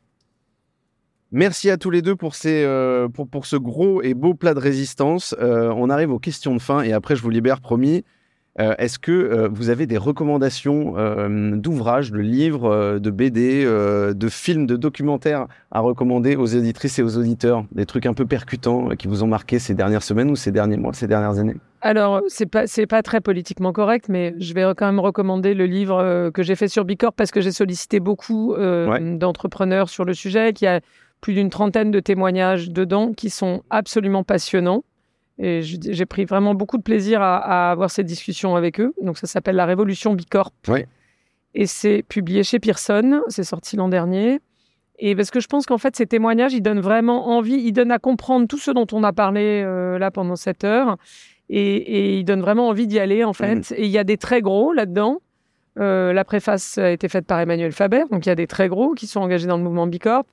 [1.31, 4.55] Merci à tous les deux pour, ces, euh, pour, pour, ce gros et beau plat
[4.55, 5.37] de résistance.
[5.41, 8.03] Euh, on arrive aux questions de fin et après je vous libère, promis.
[8.59, 10.95] Euh, est-ce que vous avez des recommandations
[11.57, 17.19] d'ouvrages, de livres, de BD, de films, de documentaires à recommander aux éditrices et aux
[17.19, 17.65] auditeurs?
[17.73, 20.79] Des trucs un peu percutants qui vous ont marqué ces dernières semaines ou ces derniers
[20.79, 21.57] mois, ces dernières années?
[21.83, 26.31] Alors, c'est pas pas très politiquement correct, mais je vais quand même recommander le livre
[26.31, 30.67] que j'ai fait sur Bicorp parce que j'ai sollicité beaucoup d'entrepreneurs sur le sujet, qui
[30.67, 30.81] a
[31.21, 34.85] plus d'une trentaine de témoignages dedans qui sont absolument passionnants.
[35.41, 38.93] Et j'ai pris vraiment beaucoup de plaisir à, avoir ces discussions avec eux.
[39.01, 40.53] Donc ça s'appelle La Révolution Bicorp.
[40.67, 40.85] Oui.
[41.55, 43.23] Et c'est publié chez Pearson.
[43.29, 44.41] C'est sorti l'an dernier.
[44.99, 47.93] Et parce que je pense qu'en fait, ces témoignages, ils donnent vraiment envie, ils donnent
[47.93, 50.97] à comprendre tout ce dont on a parlé euh, là pendant cette heure.
[51.49, 53.71] Et, et, ils donnent vraiment envie d'y aller, en fait.
[53.71, 53.75] Mmh.
[53.77, 55.21] Et il y a des très gros là-dedans.
[55.79, 58.69] Euh, la préface a été faite par Emmanuel Faber, donc il y a des très
[58.69, 60.27] gros qui sont engagés dans le mouvement Bicorp.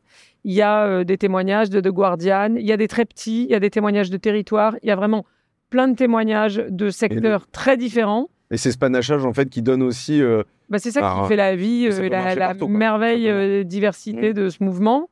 [0.44, 3.44] Il y a euh, des témoignages de The Guardian, il y a des très petits,
[3.44, 5.26] il y a des témoignages de territoire, il y a vraiment
[5.70, 8.30] plein de témoignages de secteurs très différents.
[8.52, 10.22] Et c'est ce panachage en fait qui donne aussi.
[10.22, 14.34] Euh, bah, c'est ça qui fait la vie, la, merveille diversité mmh.
[14.34, 15.10] de ce mouvement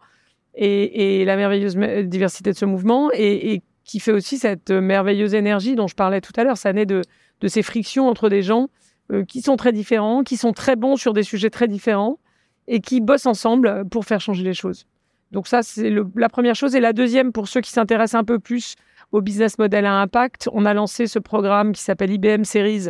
[0.56, 5.34] et, et, la merveilleuse diversité de ce mouvement et, et, qui fait aussi cette merveilleuse
[5.34, 6.58] énergie dont je parlais tout à l'heure.
[6.58, 7.02] Ça naît de,
[7.42, 8.70] de ces frictions entre des gens
[9.14, 12.20] euh, qui sont très différents, qui sont très bons sur des sujets très différents
[12.68, 14.86] et qui bossent ensemble pour faire changer les choses.
[15.32, 16.76] Donc ça, c'est la première chose.
[16.76, 18.76] Et la deuxième, pour ceux qui s'intéressent un peu plus
[19.12, 22.90] au business model à impact, on a lancé ce programme qui s'appelle IBM Series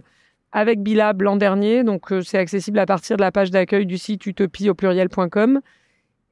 [0.52, 1.84] avec Bilab l'an dernier.
[1.84, 5.62] Donc euh, c'est accessible à partir de la page d'accueil du site utopie au pluriel.com.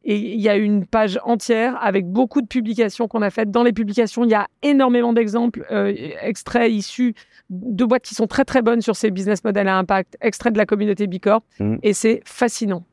[0.04, 3.52] Et il y a une page entière avec beaucoup de publications qu'on a faites.
[3.52, 7.14] Dans les publications, il y a énormément d'exemples euh, extraits issus
[7.52, 10.58] de boîtes qui sont très très bonnes sur ces business models à impact, extraits de
[10.58, 11.44] la communauté Bicorp.
[11.60, 11.76] Mm.
[11.84, 12.84] Et c'est fascinant.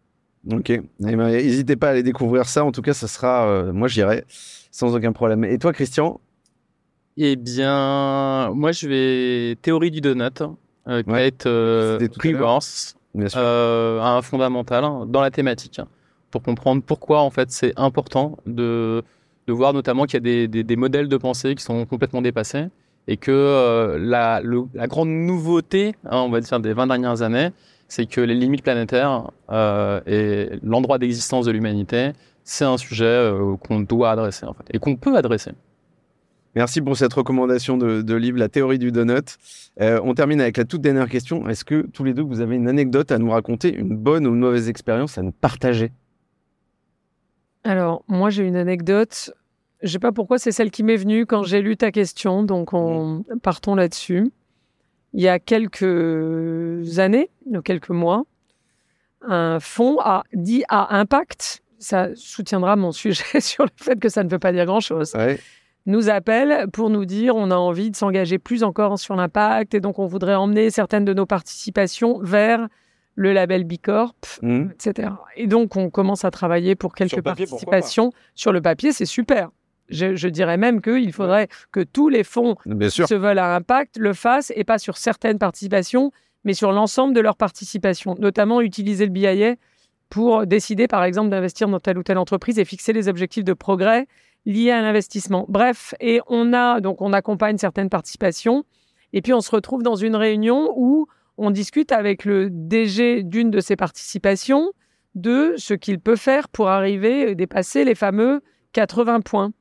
[0.53, 0.71] Ok.
[0.71, 2.65] Eh ben, n'hésitez pas à aller découvrir ça.
[2.65, 4.25] En tout cas, ça sera, euh, moi j'irai
[4.71, 5.45] sans aucun problème.
[5.45, 6.21] Et toi, Christian?
[7.17, 10.43] Eh bien, moi je vais théorie du donut,
[10.87, 11.99] euh, qui va être euh,
[14.01, 15.81] un fondamental dans la thématique
[16.31, 19.03] pour comprendre pourquoi en fait c'est important de,
[19.47, 22.67] de voir notamment qu'il y a des, des, modèles de pensée qui sont complètement dépassés
[23.07, 24.43] et que la,
[24.75, 27.51] la, grande nouveauté, hein, on va dire des 20 dernières années,
[27.89, 29.31] c'est que les limites planétaires
[30.07, 32.13] et l'endroit d'existence de l'humanité,
[32.45, 33.33] c'est un sujet
[33.67, 35.53] qu'on doit adresser en fait, et qu'on peut adresser.
[36.55, 39.37] Merci pour cette recommandation de, livre, La théorie du donut.
[39.81, 41.49] Euh, on termine avec la toute dernière question.
[41.49, 44.31] Est-ce que tous les deux, vous avez une anecdote à nous raconter, une bonne ou
[44.31, 45.93] une mauvaise expérience à nous partager?
[47.69, 49.31] Alors, moi, j'ai une anecdote.
[49.83, 52.43] Je sais pas pourquoi, c'est celle qui m'est venue quand j'ai lu ta question.
[52.43, 53.05] Donc, on...
[53.05, 53.41] Mmh.
[53.43, 54.31] partons là-dessus.
[55.13, 57.31] Il y a quelques années,
[57.65, 58.25] quelques mois,
[59.21, 64.25] un fonds a dit à impact, ça soutiendra mon sujet sur le fait que ça
[64.25, 65.15] ne veut pas dire grand-chose.
[65.15, 65.39] Ouais
[65.87, 69.81] nous appelle pour nous dire on a envie de s'engager plus encore sur l'impact et
[69.81, 72.69] donc on voudrait emmener certaines de nos participations vers
[73.19, 74.71] le label Bicorp, mmh.
[74.71, 75.09] etc.
[75.37, 78.13] Et donc on commence à travailler pour quelques participations.
[78.37, 79.51] Sur le papier, c'est super.
[79.89, 84.13] Je, dirais même qu'il faudrait que tous les fonds qui se veulent à impact le
[84.13, 86.13] fassent et pas sur certaines participations,
[86.45, 89.57] mais sur l'ensemble de leurs participations, notamment utiliser le BIA
[90.11, 93.53] pour décider, par exemple, d'investir dans telle ou telle entreprise et fixer les objectifs de
[93.53, 94.07] progrès
[94.47, 95.45] liées à l'investissement.
[95.49, 98.65] Bref, et on a donc on accompagne certaines participations
[99.13, 101.09] et puis on se retrouve dans une réunion où
[101.39, 104.73] on discute avec le DG d'une de ces participations
[105.15, 108.43] de ce qu'il peut faire pour arriver à dépasser les fameux
[108.73, 109.53] 80 points.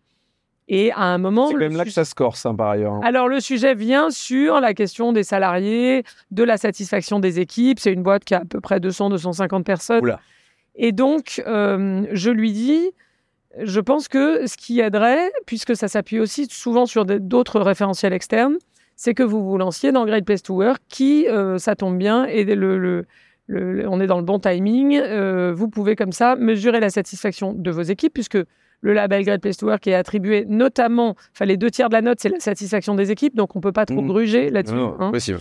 [0.67, 1.47] Et à un moment.
[1.47, 2.93] C'est quand même là que ça se corse, hein, par ailleurs.
[2.93, 2.99] Hein.
[3.03, 7.79] Alors, le sujet vient sur la question des salariés, de la satisfaction des équipes.
[7.79, 10.17] C'est une boîte qui a à peu près 200-250 personnes.
[10.75, 12.91] Et donc, euh, je lui dis
[13.59, 18.57] je pense que ce qui aiderait, puisque ça s'appuie aussi souvent sur d'autres référentiels externes,
[18.98, 22.26] c'est que vous vous lanciez dans Great Place to Work, qui, euh, ça tombe bien,
[22.26, 23.06] et le,
[23.48, 24.99] on est dans le bon timing.
[24.99, 28.40] Euh, vous pouvez comme ça mesurer la satisfaction de vos équipes, puisque
[28.82, 32.02] le label Great Place to Work est attribué notamment, enfin les deux tiers de la
[32.02, 34.07] note, c'est la satisfaction des équipes, donc on peut pas trop mmh.
[34.07, 34.76] gruger là-dessus.
[34.76, 35.11] Hein.
[35.11, 35.40] Possible.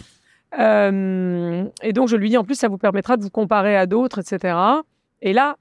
[0.59, 3.87] Euh, et donc je lui dis en plus, ça vous permettra de vous comparer à
[3.87, 4.55] d'autres, etc.
[5.23, 5.57] Et là,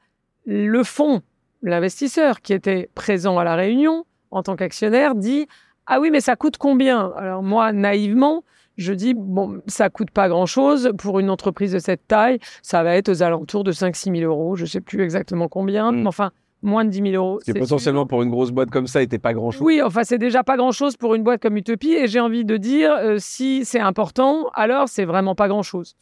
[0.45, 1.21] le fond
[1.61, 5.47] l'investisseur qui était présent à la réunion en tant qu'actionnaire dit
[5.87, 7.11] Ah oui, mais ça coûte combien?
[7.17, 8.43] Alors moi, naïvement,
[8.77, 12.39] je dis Bon, ça coûte pas grand-chose pour une entreprise de cette taille.
[12.61, 14.55] Ça va être aux alentours de 5-6 000 euros.
[14.55, 16.01] Je ne sais plus exactement combien, hmm.
[16.01, 16.31] mais enfin,
[16.61, 17.39] moins de 10 000 euros.
[17.45, 19.61] Ce qui potentiellement pour une grosse boîte comme ça n'était pas grand-chose.
[19.61, 21.93] Oui, enfin, c'est déjà pas grand-chose pour une boîte comme Utopie.
[21.93, 25.95] Et j'ai envie de dire euh, Si c'est important, alors c'est vraiment pas grand-chose.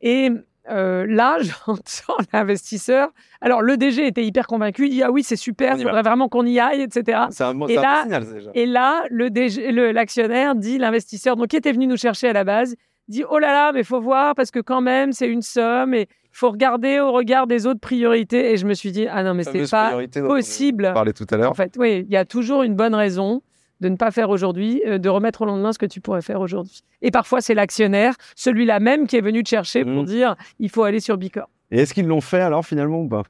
[0.00, 0.30] Et
[0.70, 3.10] euh, là, j'entends l'investisseur.
[3.40, 4.86] Alors, le DG était hyper convaincu.
[4.86, 7.22] Il dit Ah oui, c'est super, il faudrait vraiment qu'on y aille, etc.
[7.30, 8.50] C'est un, et, là, signal, déjà.
[8.54, 12.44] et là, le DG, l'actionnaire dit L'investisseur, donc qui était venu nous chercher à la
[12.44, 12.76] base,
[13.08, 16.02] dit Oh là là, mais faut voir parce que quand même, c'est une somme et
[16.02, 18.52] il faut regarder au regard des autres priorités.
[18.52, 19.92] Et je me suis dit Ah non, mais c'est pas
[20.26, 20.88] possible.
[20.90, 21.50] On parlait tout à l'heure.
[21.50, 23.42] En fait, oui, il y a toujours une bonne raison
[23.80, 26.40] de ne pas faire aujourd'hui, euh, de remettre au lendemain ce que tu pourrais faire
[26.40, 26.82] aujourd'hui.
[27.02, 30.06] Et parfois, c'est l'actionnaire, celui-là même, qui est venu te chercher pour mmh.
[30.06, 31.48] dire il faut aller sur Bicorp.
[31.70, 33.22] Et est-ce qu'ils l'ont fait alors finalement ou pas?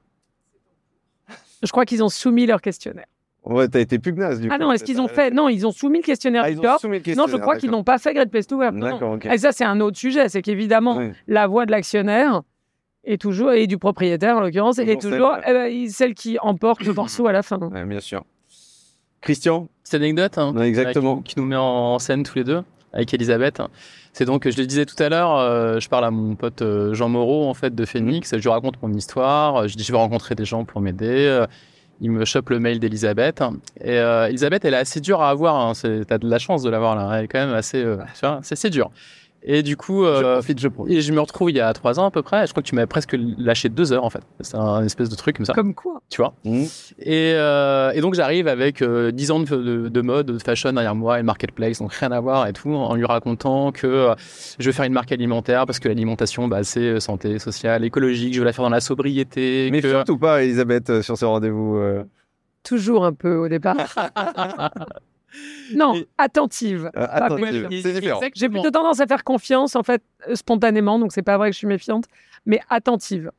[1.63, 3.07] Je crois qu'ils ont soumis leur questionnaire.
[3.45, 4.55] Ouais, t'as été pugnace du ah coup.
[4.55, 5.31] Ah non, est-ce qu'ils ont fait?
[5.31, 6.83] Non, ils ont soumis le questionnaire ah, Bicorp.
[7.17, 8.75] Non, je crois qu'ils n'ont pas fait Great Place to Work.
[8.77, 10.29] D'accord, Et ça, c'est un autre sujet.
[10.29, 12.43] C'est qu'évidemment, la voix de l'actionnaire
[13.05, 16.93] est toujours, et du propriétaire en l'occurrence, est toujours celle, ben, celle qui emporte le
[16.95, 17.59] morceau à la fin.
[17.87, 18.25] bien sûr.
[19.21, 19.69] Christian?
[19.95, 21.23] Anecdote hein, exactement.
[21.23, 22.63] Qui, nous met en scène tous les deux
[22.93, 23.61] avec Elisabeth.
[24.13, 26.95] C'est donc, je le disais tout à l'heure, euh, je parle à mon pote euh,
[26.95, 29.99] Jean Moreau en fait de Phoenix, je lui raconte mon histoire, je dis je vais
[29.99, 31.27] rencontrer des gens pour m'aider.
[31.27, 31.47] Euh,
[32.01, 33.43] il me chope le mail d'Elisabeth.
[33.81, 35.55] Et Elisabeth, elle est assez dure à avoir.
[35.55, 35.73] Hein.
[36.07, 37.09] T'as de la chance de l'avoir là.
[37.17, 37.87] Elle est quand même assez.
[38.43, 38.91] c'est dur.
[39.47, 42.07] Et du coup, euh, je je Et je me retrouve il y a trois ans
[42.07, 42.47] à peu près.
[42.47, 44.23] Je crois que tu m'avais presque lâché deux heures en fait.
[44.41, 45.53] C'est un espèce de truc comme ça.
[45.53, 46.63] Comme quoi Tu vois mmh.
[47.01, 50.95] et, euh, et, donc j'arrive avec euh, dix ans de, de, mode, de fashion derrière
[50.95, 54.15] moi et le marketplace, donc rien à voir et tout, en lui racontant que euh,
[54.59, 58.33] je veux faire une marque alimentaire parce que l'alimentation, bah, c'est santé, sociale, écologique.
[58.33, 59.69] Je veux la faire dans la sobriété.
[59.71, 60.11] Mais que...
[60.11, 61.79] ou pas, Elisabeth, sur ce rendez-vous
[62.63, 63.77] Toujours un peu au départ.
[65.75, 66.91] Non, attentive.
[66.97, 67.69] Euh, attentive.
[67.83, 68.21] C'est différent.
[68.35, 71.55] J'ai plutôt tendance à faire confiance, en fait, euh, spontanément, donc c'est pas vrai que
[71.55, 72.05] je suis méfiante,
[72.47, 73.31] mais attentive.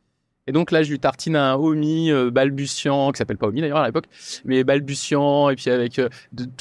[0.48, 3.80] Et donc là, je lui tartine un Omi euh, balbutiant, qui s'appelle pas Omi d'ailleurs
[3.80, 4.06] à l'époque,
[4.46, 6.08] mais balbutiant, et puis avec euh,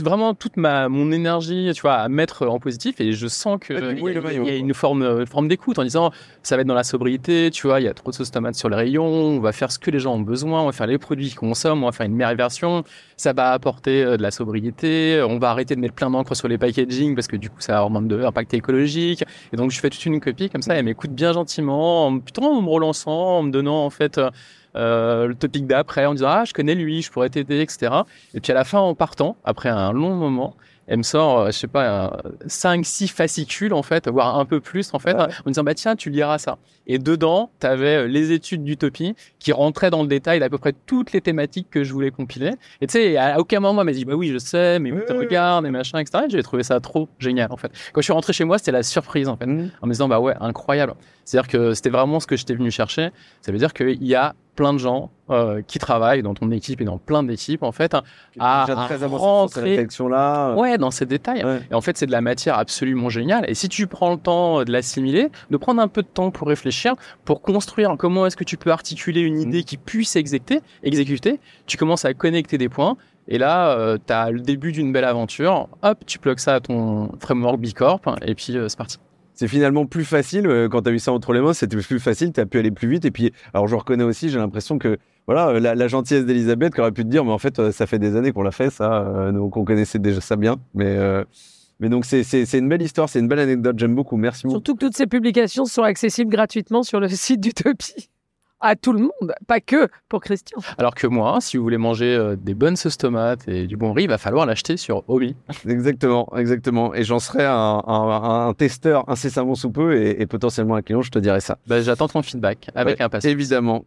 [0.00, 2.98] vraiment toute ma mon énergie, tu vois, à mettre en positif.
[3.02, 6.12] Et je sens que il y, a une forme, euh, forme d'écoute en disant,
[6.42, 8.54] ça va être dans la sobriété, tu vois, il y a trop de sauce tomate
[8.54, 10.86] sur les rayons, on va faire ce que les gens ont besoin, on va faire
[10.86, 12.84] les produits qu'ils consomment, on va faire une meilleure version,
[13.18, 16.56] ça va apporter de la sobriété, on va arrêter de mettre plein d'encre sur les
[16.56, 19.24] packaging parce que du coup ça augmente de l'impact écologique.
[19.52, 22.62] Et donc je fais toute une copie comme ça, elle m'écoute bien gentiment, plutôt en
[22.62, 24.30] me relançant, en me donnant en fait euh,
[24.76, 27.92] euh, le topic d'après en disant ah je connais lui, je pourrais t'aider, etc.
[28.34, 30.56] Et puis à la fin en partant, après un long moment,
[30.86, 34.60] elle me sort, euh, je sais pas, 5, 6 fascicules, en fait, voire un peu
[34.60, 36.58] plus, en fait, en me disant, bah tiens, tu liras ça.
[36.86, 40.58] Et dedans, tu avais euh, les études d'utopie qui rentraient dans le détail d'à peu
[40.58, 42.50] près toutes les thématiques que je voulais compiler.
[42.80, 45.66] Et tu sais, à aucun moment, elle m'a dit, bah oui, je sais, mais regarde,
[45.66, 46.24] et machin, etc.
[46.28, 47.72] J'ai trouvé ça trop génial, en fait.
[47.92, 49.70] Quand je suis rentré chez moi, c'était la surprise, en fait, mmh.
[49.80, 50.94] en me disant, bah ouais, incroyable.
[51.24, 53.10] C'est-à-dire que c'était vraiment ce que j'étais venu chercher.
[53.40, 56.80] Ça veut dire qu'il y a plein de gens euh, qui travaillent dans ton équipe
[56.80, 58.02] et dans plein d'équipes en fait à,
[58.38, 58.66] à
[59.06, 61.44] rentrer là ouais dans ces détails.
[61.70, 63.44] Et en fait c'est de la matière absolument géniale.
[63.48, 66.48] Et si tu prends le temps de l'assimiler de prendre un peu de temps pour
[66.48, 66.94] réfléchir
[67.24, 69.64] pour construire comment est-ce que tu peux articuler une idée mm.
[69.64, 72.96] qui puisse exécuter exécuter tu commences à connecter des points.
[73.26, 75.68] Et là, euh, tu as le début d'une belle aventure.
[75.82, 78.98] Hop, tu plugues ça à ton framework Bicorp et puis euh, c'est parti
[79.34, 82.00] c'est finalement plus facile euh, quand tu as eu ça entre les mains, c'était plus
[82.00, 83.04] facile, tu as pu aller plus vite.
[83.04, 86.80] Et puis, alors je reconnais aussi, j'ai l'impression que voilà, euh, la, gentillesse d'Elisabeth qui
[86.80, 88.70] aurait pu te dire, mais en fait, euh, ça fait des années qu'on l'a fait,
[88.70, 90.56] ça, donc on connaissait déjà ça bien.
[90.74, 90.96] Mais,
[91.80, 92.22] mais donc, c'est
[92.54, 94.16] une belle histoire, c'est une belle anecdote, j'aime beaucoup.
[94.16, 94.54] Merci beaucoup.
[94.54, 98.10] Surtout que toutes ces publications sont accessibles gratuitement sur le site d'Utopie
[98.64, 100.58] à tout le monde, pas que pour Christian.
[100.78, 103.92] Alors que moi, si vous voulez manger euh, des bonnes sauces tomates et du bon
[103.92, 105.36] riz, il va falloir l'acheter sur Omi.
[105.68, 106.94] Exactement, exactement.
[106.94, 111.40] Et j'en serai un, testeur incessamment sous peu et, potentiellement un client, je te dirai
[111.40, 111.58] ça.
[111.66, 113.30] Bah, j'attends ton feedback avec impatience.
[113.30, 113.84] Évidemment.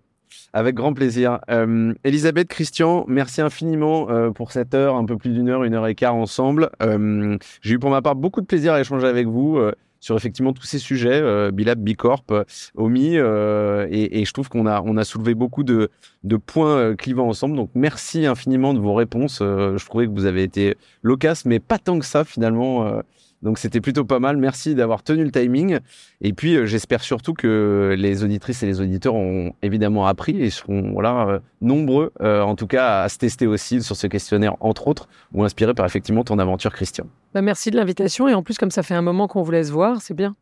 [0.53, 1.39] Avec grand plaisir.
[1.49, 5.73] Euh, Elisabeth, Christian, merci infiniment euh, pour cette heure, un peu plus d'une heure, une
[5.73, 6.69] heure et quart ensemble.
[7.61, 9.59] J'ai eu pour ma part beaucoup de plaisir à échanger avec vous
[10.07, 14.65] sur effectivement tous ces sujets, euh, Bilab, Bicorp, euh, OMI, euh, et, je trouve qu'on
[14.65, 15.89] a, on a soulevé beaucoup de,
[16.45, 17.57] points clivants ensemble.
[17.57, 19.39] Donc merci infiniment de vos réponses.
[19.39, 23.01] je trouvais que vous avez été loquace, mais pas tant que ça finalement.
[23.43, 24.37] Donc c'était plutôt pas mal.
[24.37, 25.79] Merci d'avoir tenu le timing.
[26.21, 30.49] Et puis euh, j'espère surtout que les auditrices et les auditeurs ont évidemment appris et
[30.49, 34.55] seront voilà, euh, nombreux, euh, en tout cas, à se tester aussi sur ce questionnaire,
[34.59, 37.05] entre autres, ou inspirés par effectivement ton aventure, Christian.
[37.33, 38.27] Bah, merci de l'invitation.
[38.27, 40.35] Et en plus, comme ça fait un moment qu'on vous laisse voir, c'est bien.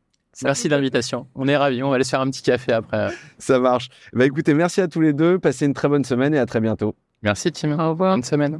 [0.44, 1.28] Merci de l'invitation.
[1.36, 1.82] On est ravis.
[1.82, 3.08] On va aller se faire un petit café après.
[3.38, 3.88] Ça marche.
[4.12, 5.40] Bah écoutez, merci à tous les deux.
[5.40, 6.94] Passez une très bonne semaine et à très bientôt.
[7.22, 7.80] Merci Tim.
[7.80, 8.16] Au revoir.
[8.16, 8.60] Bonne semaine.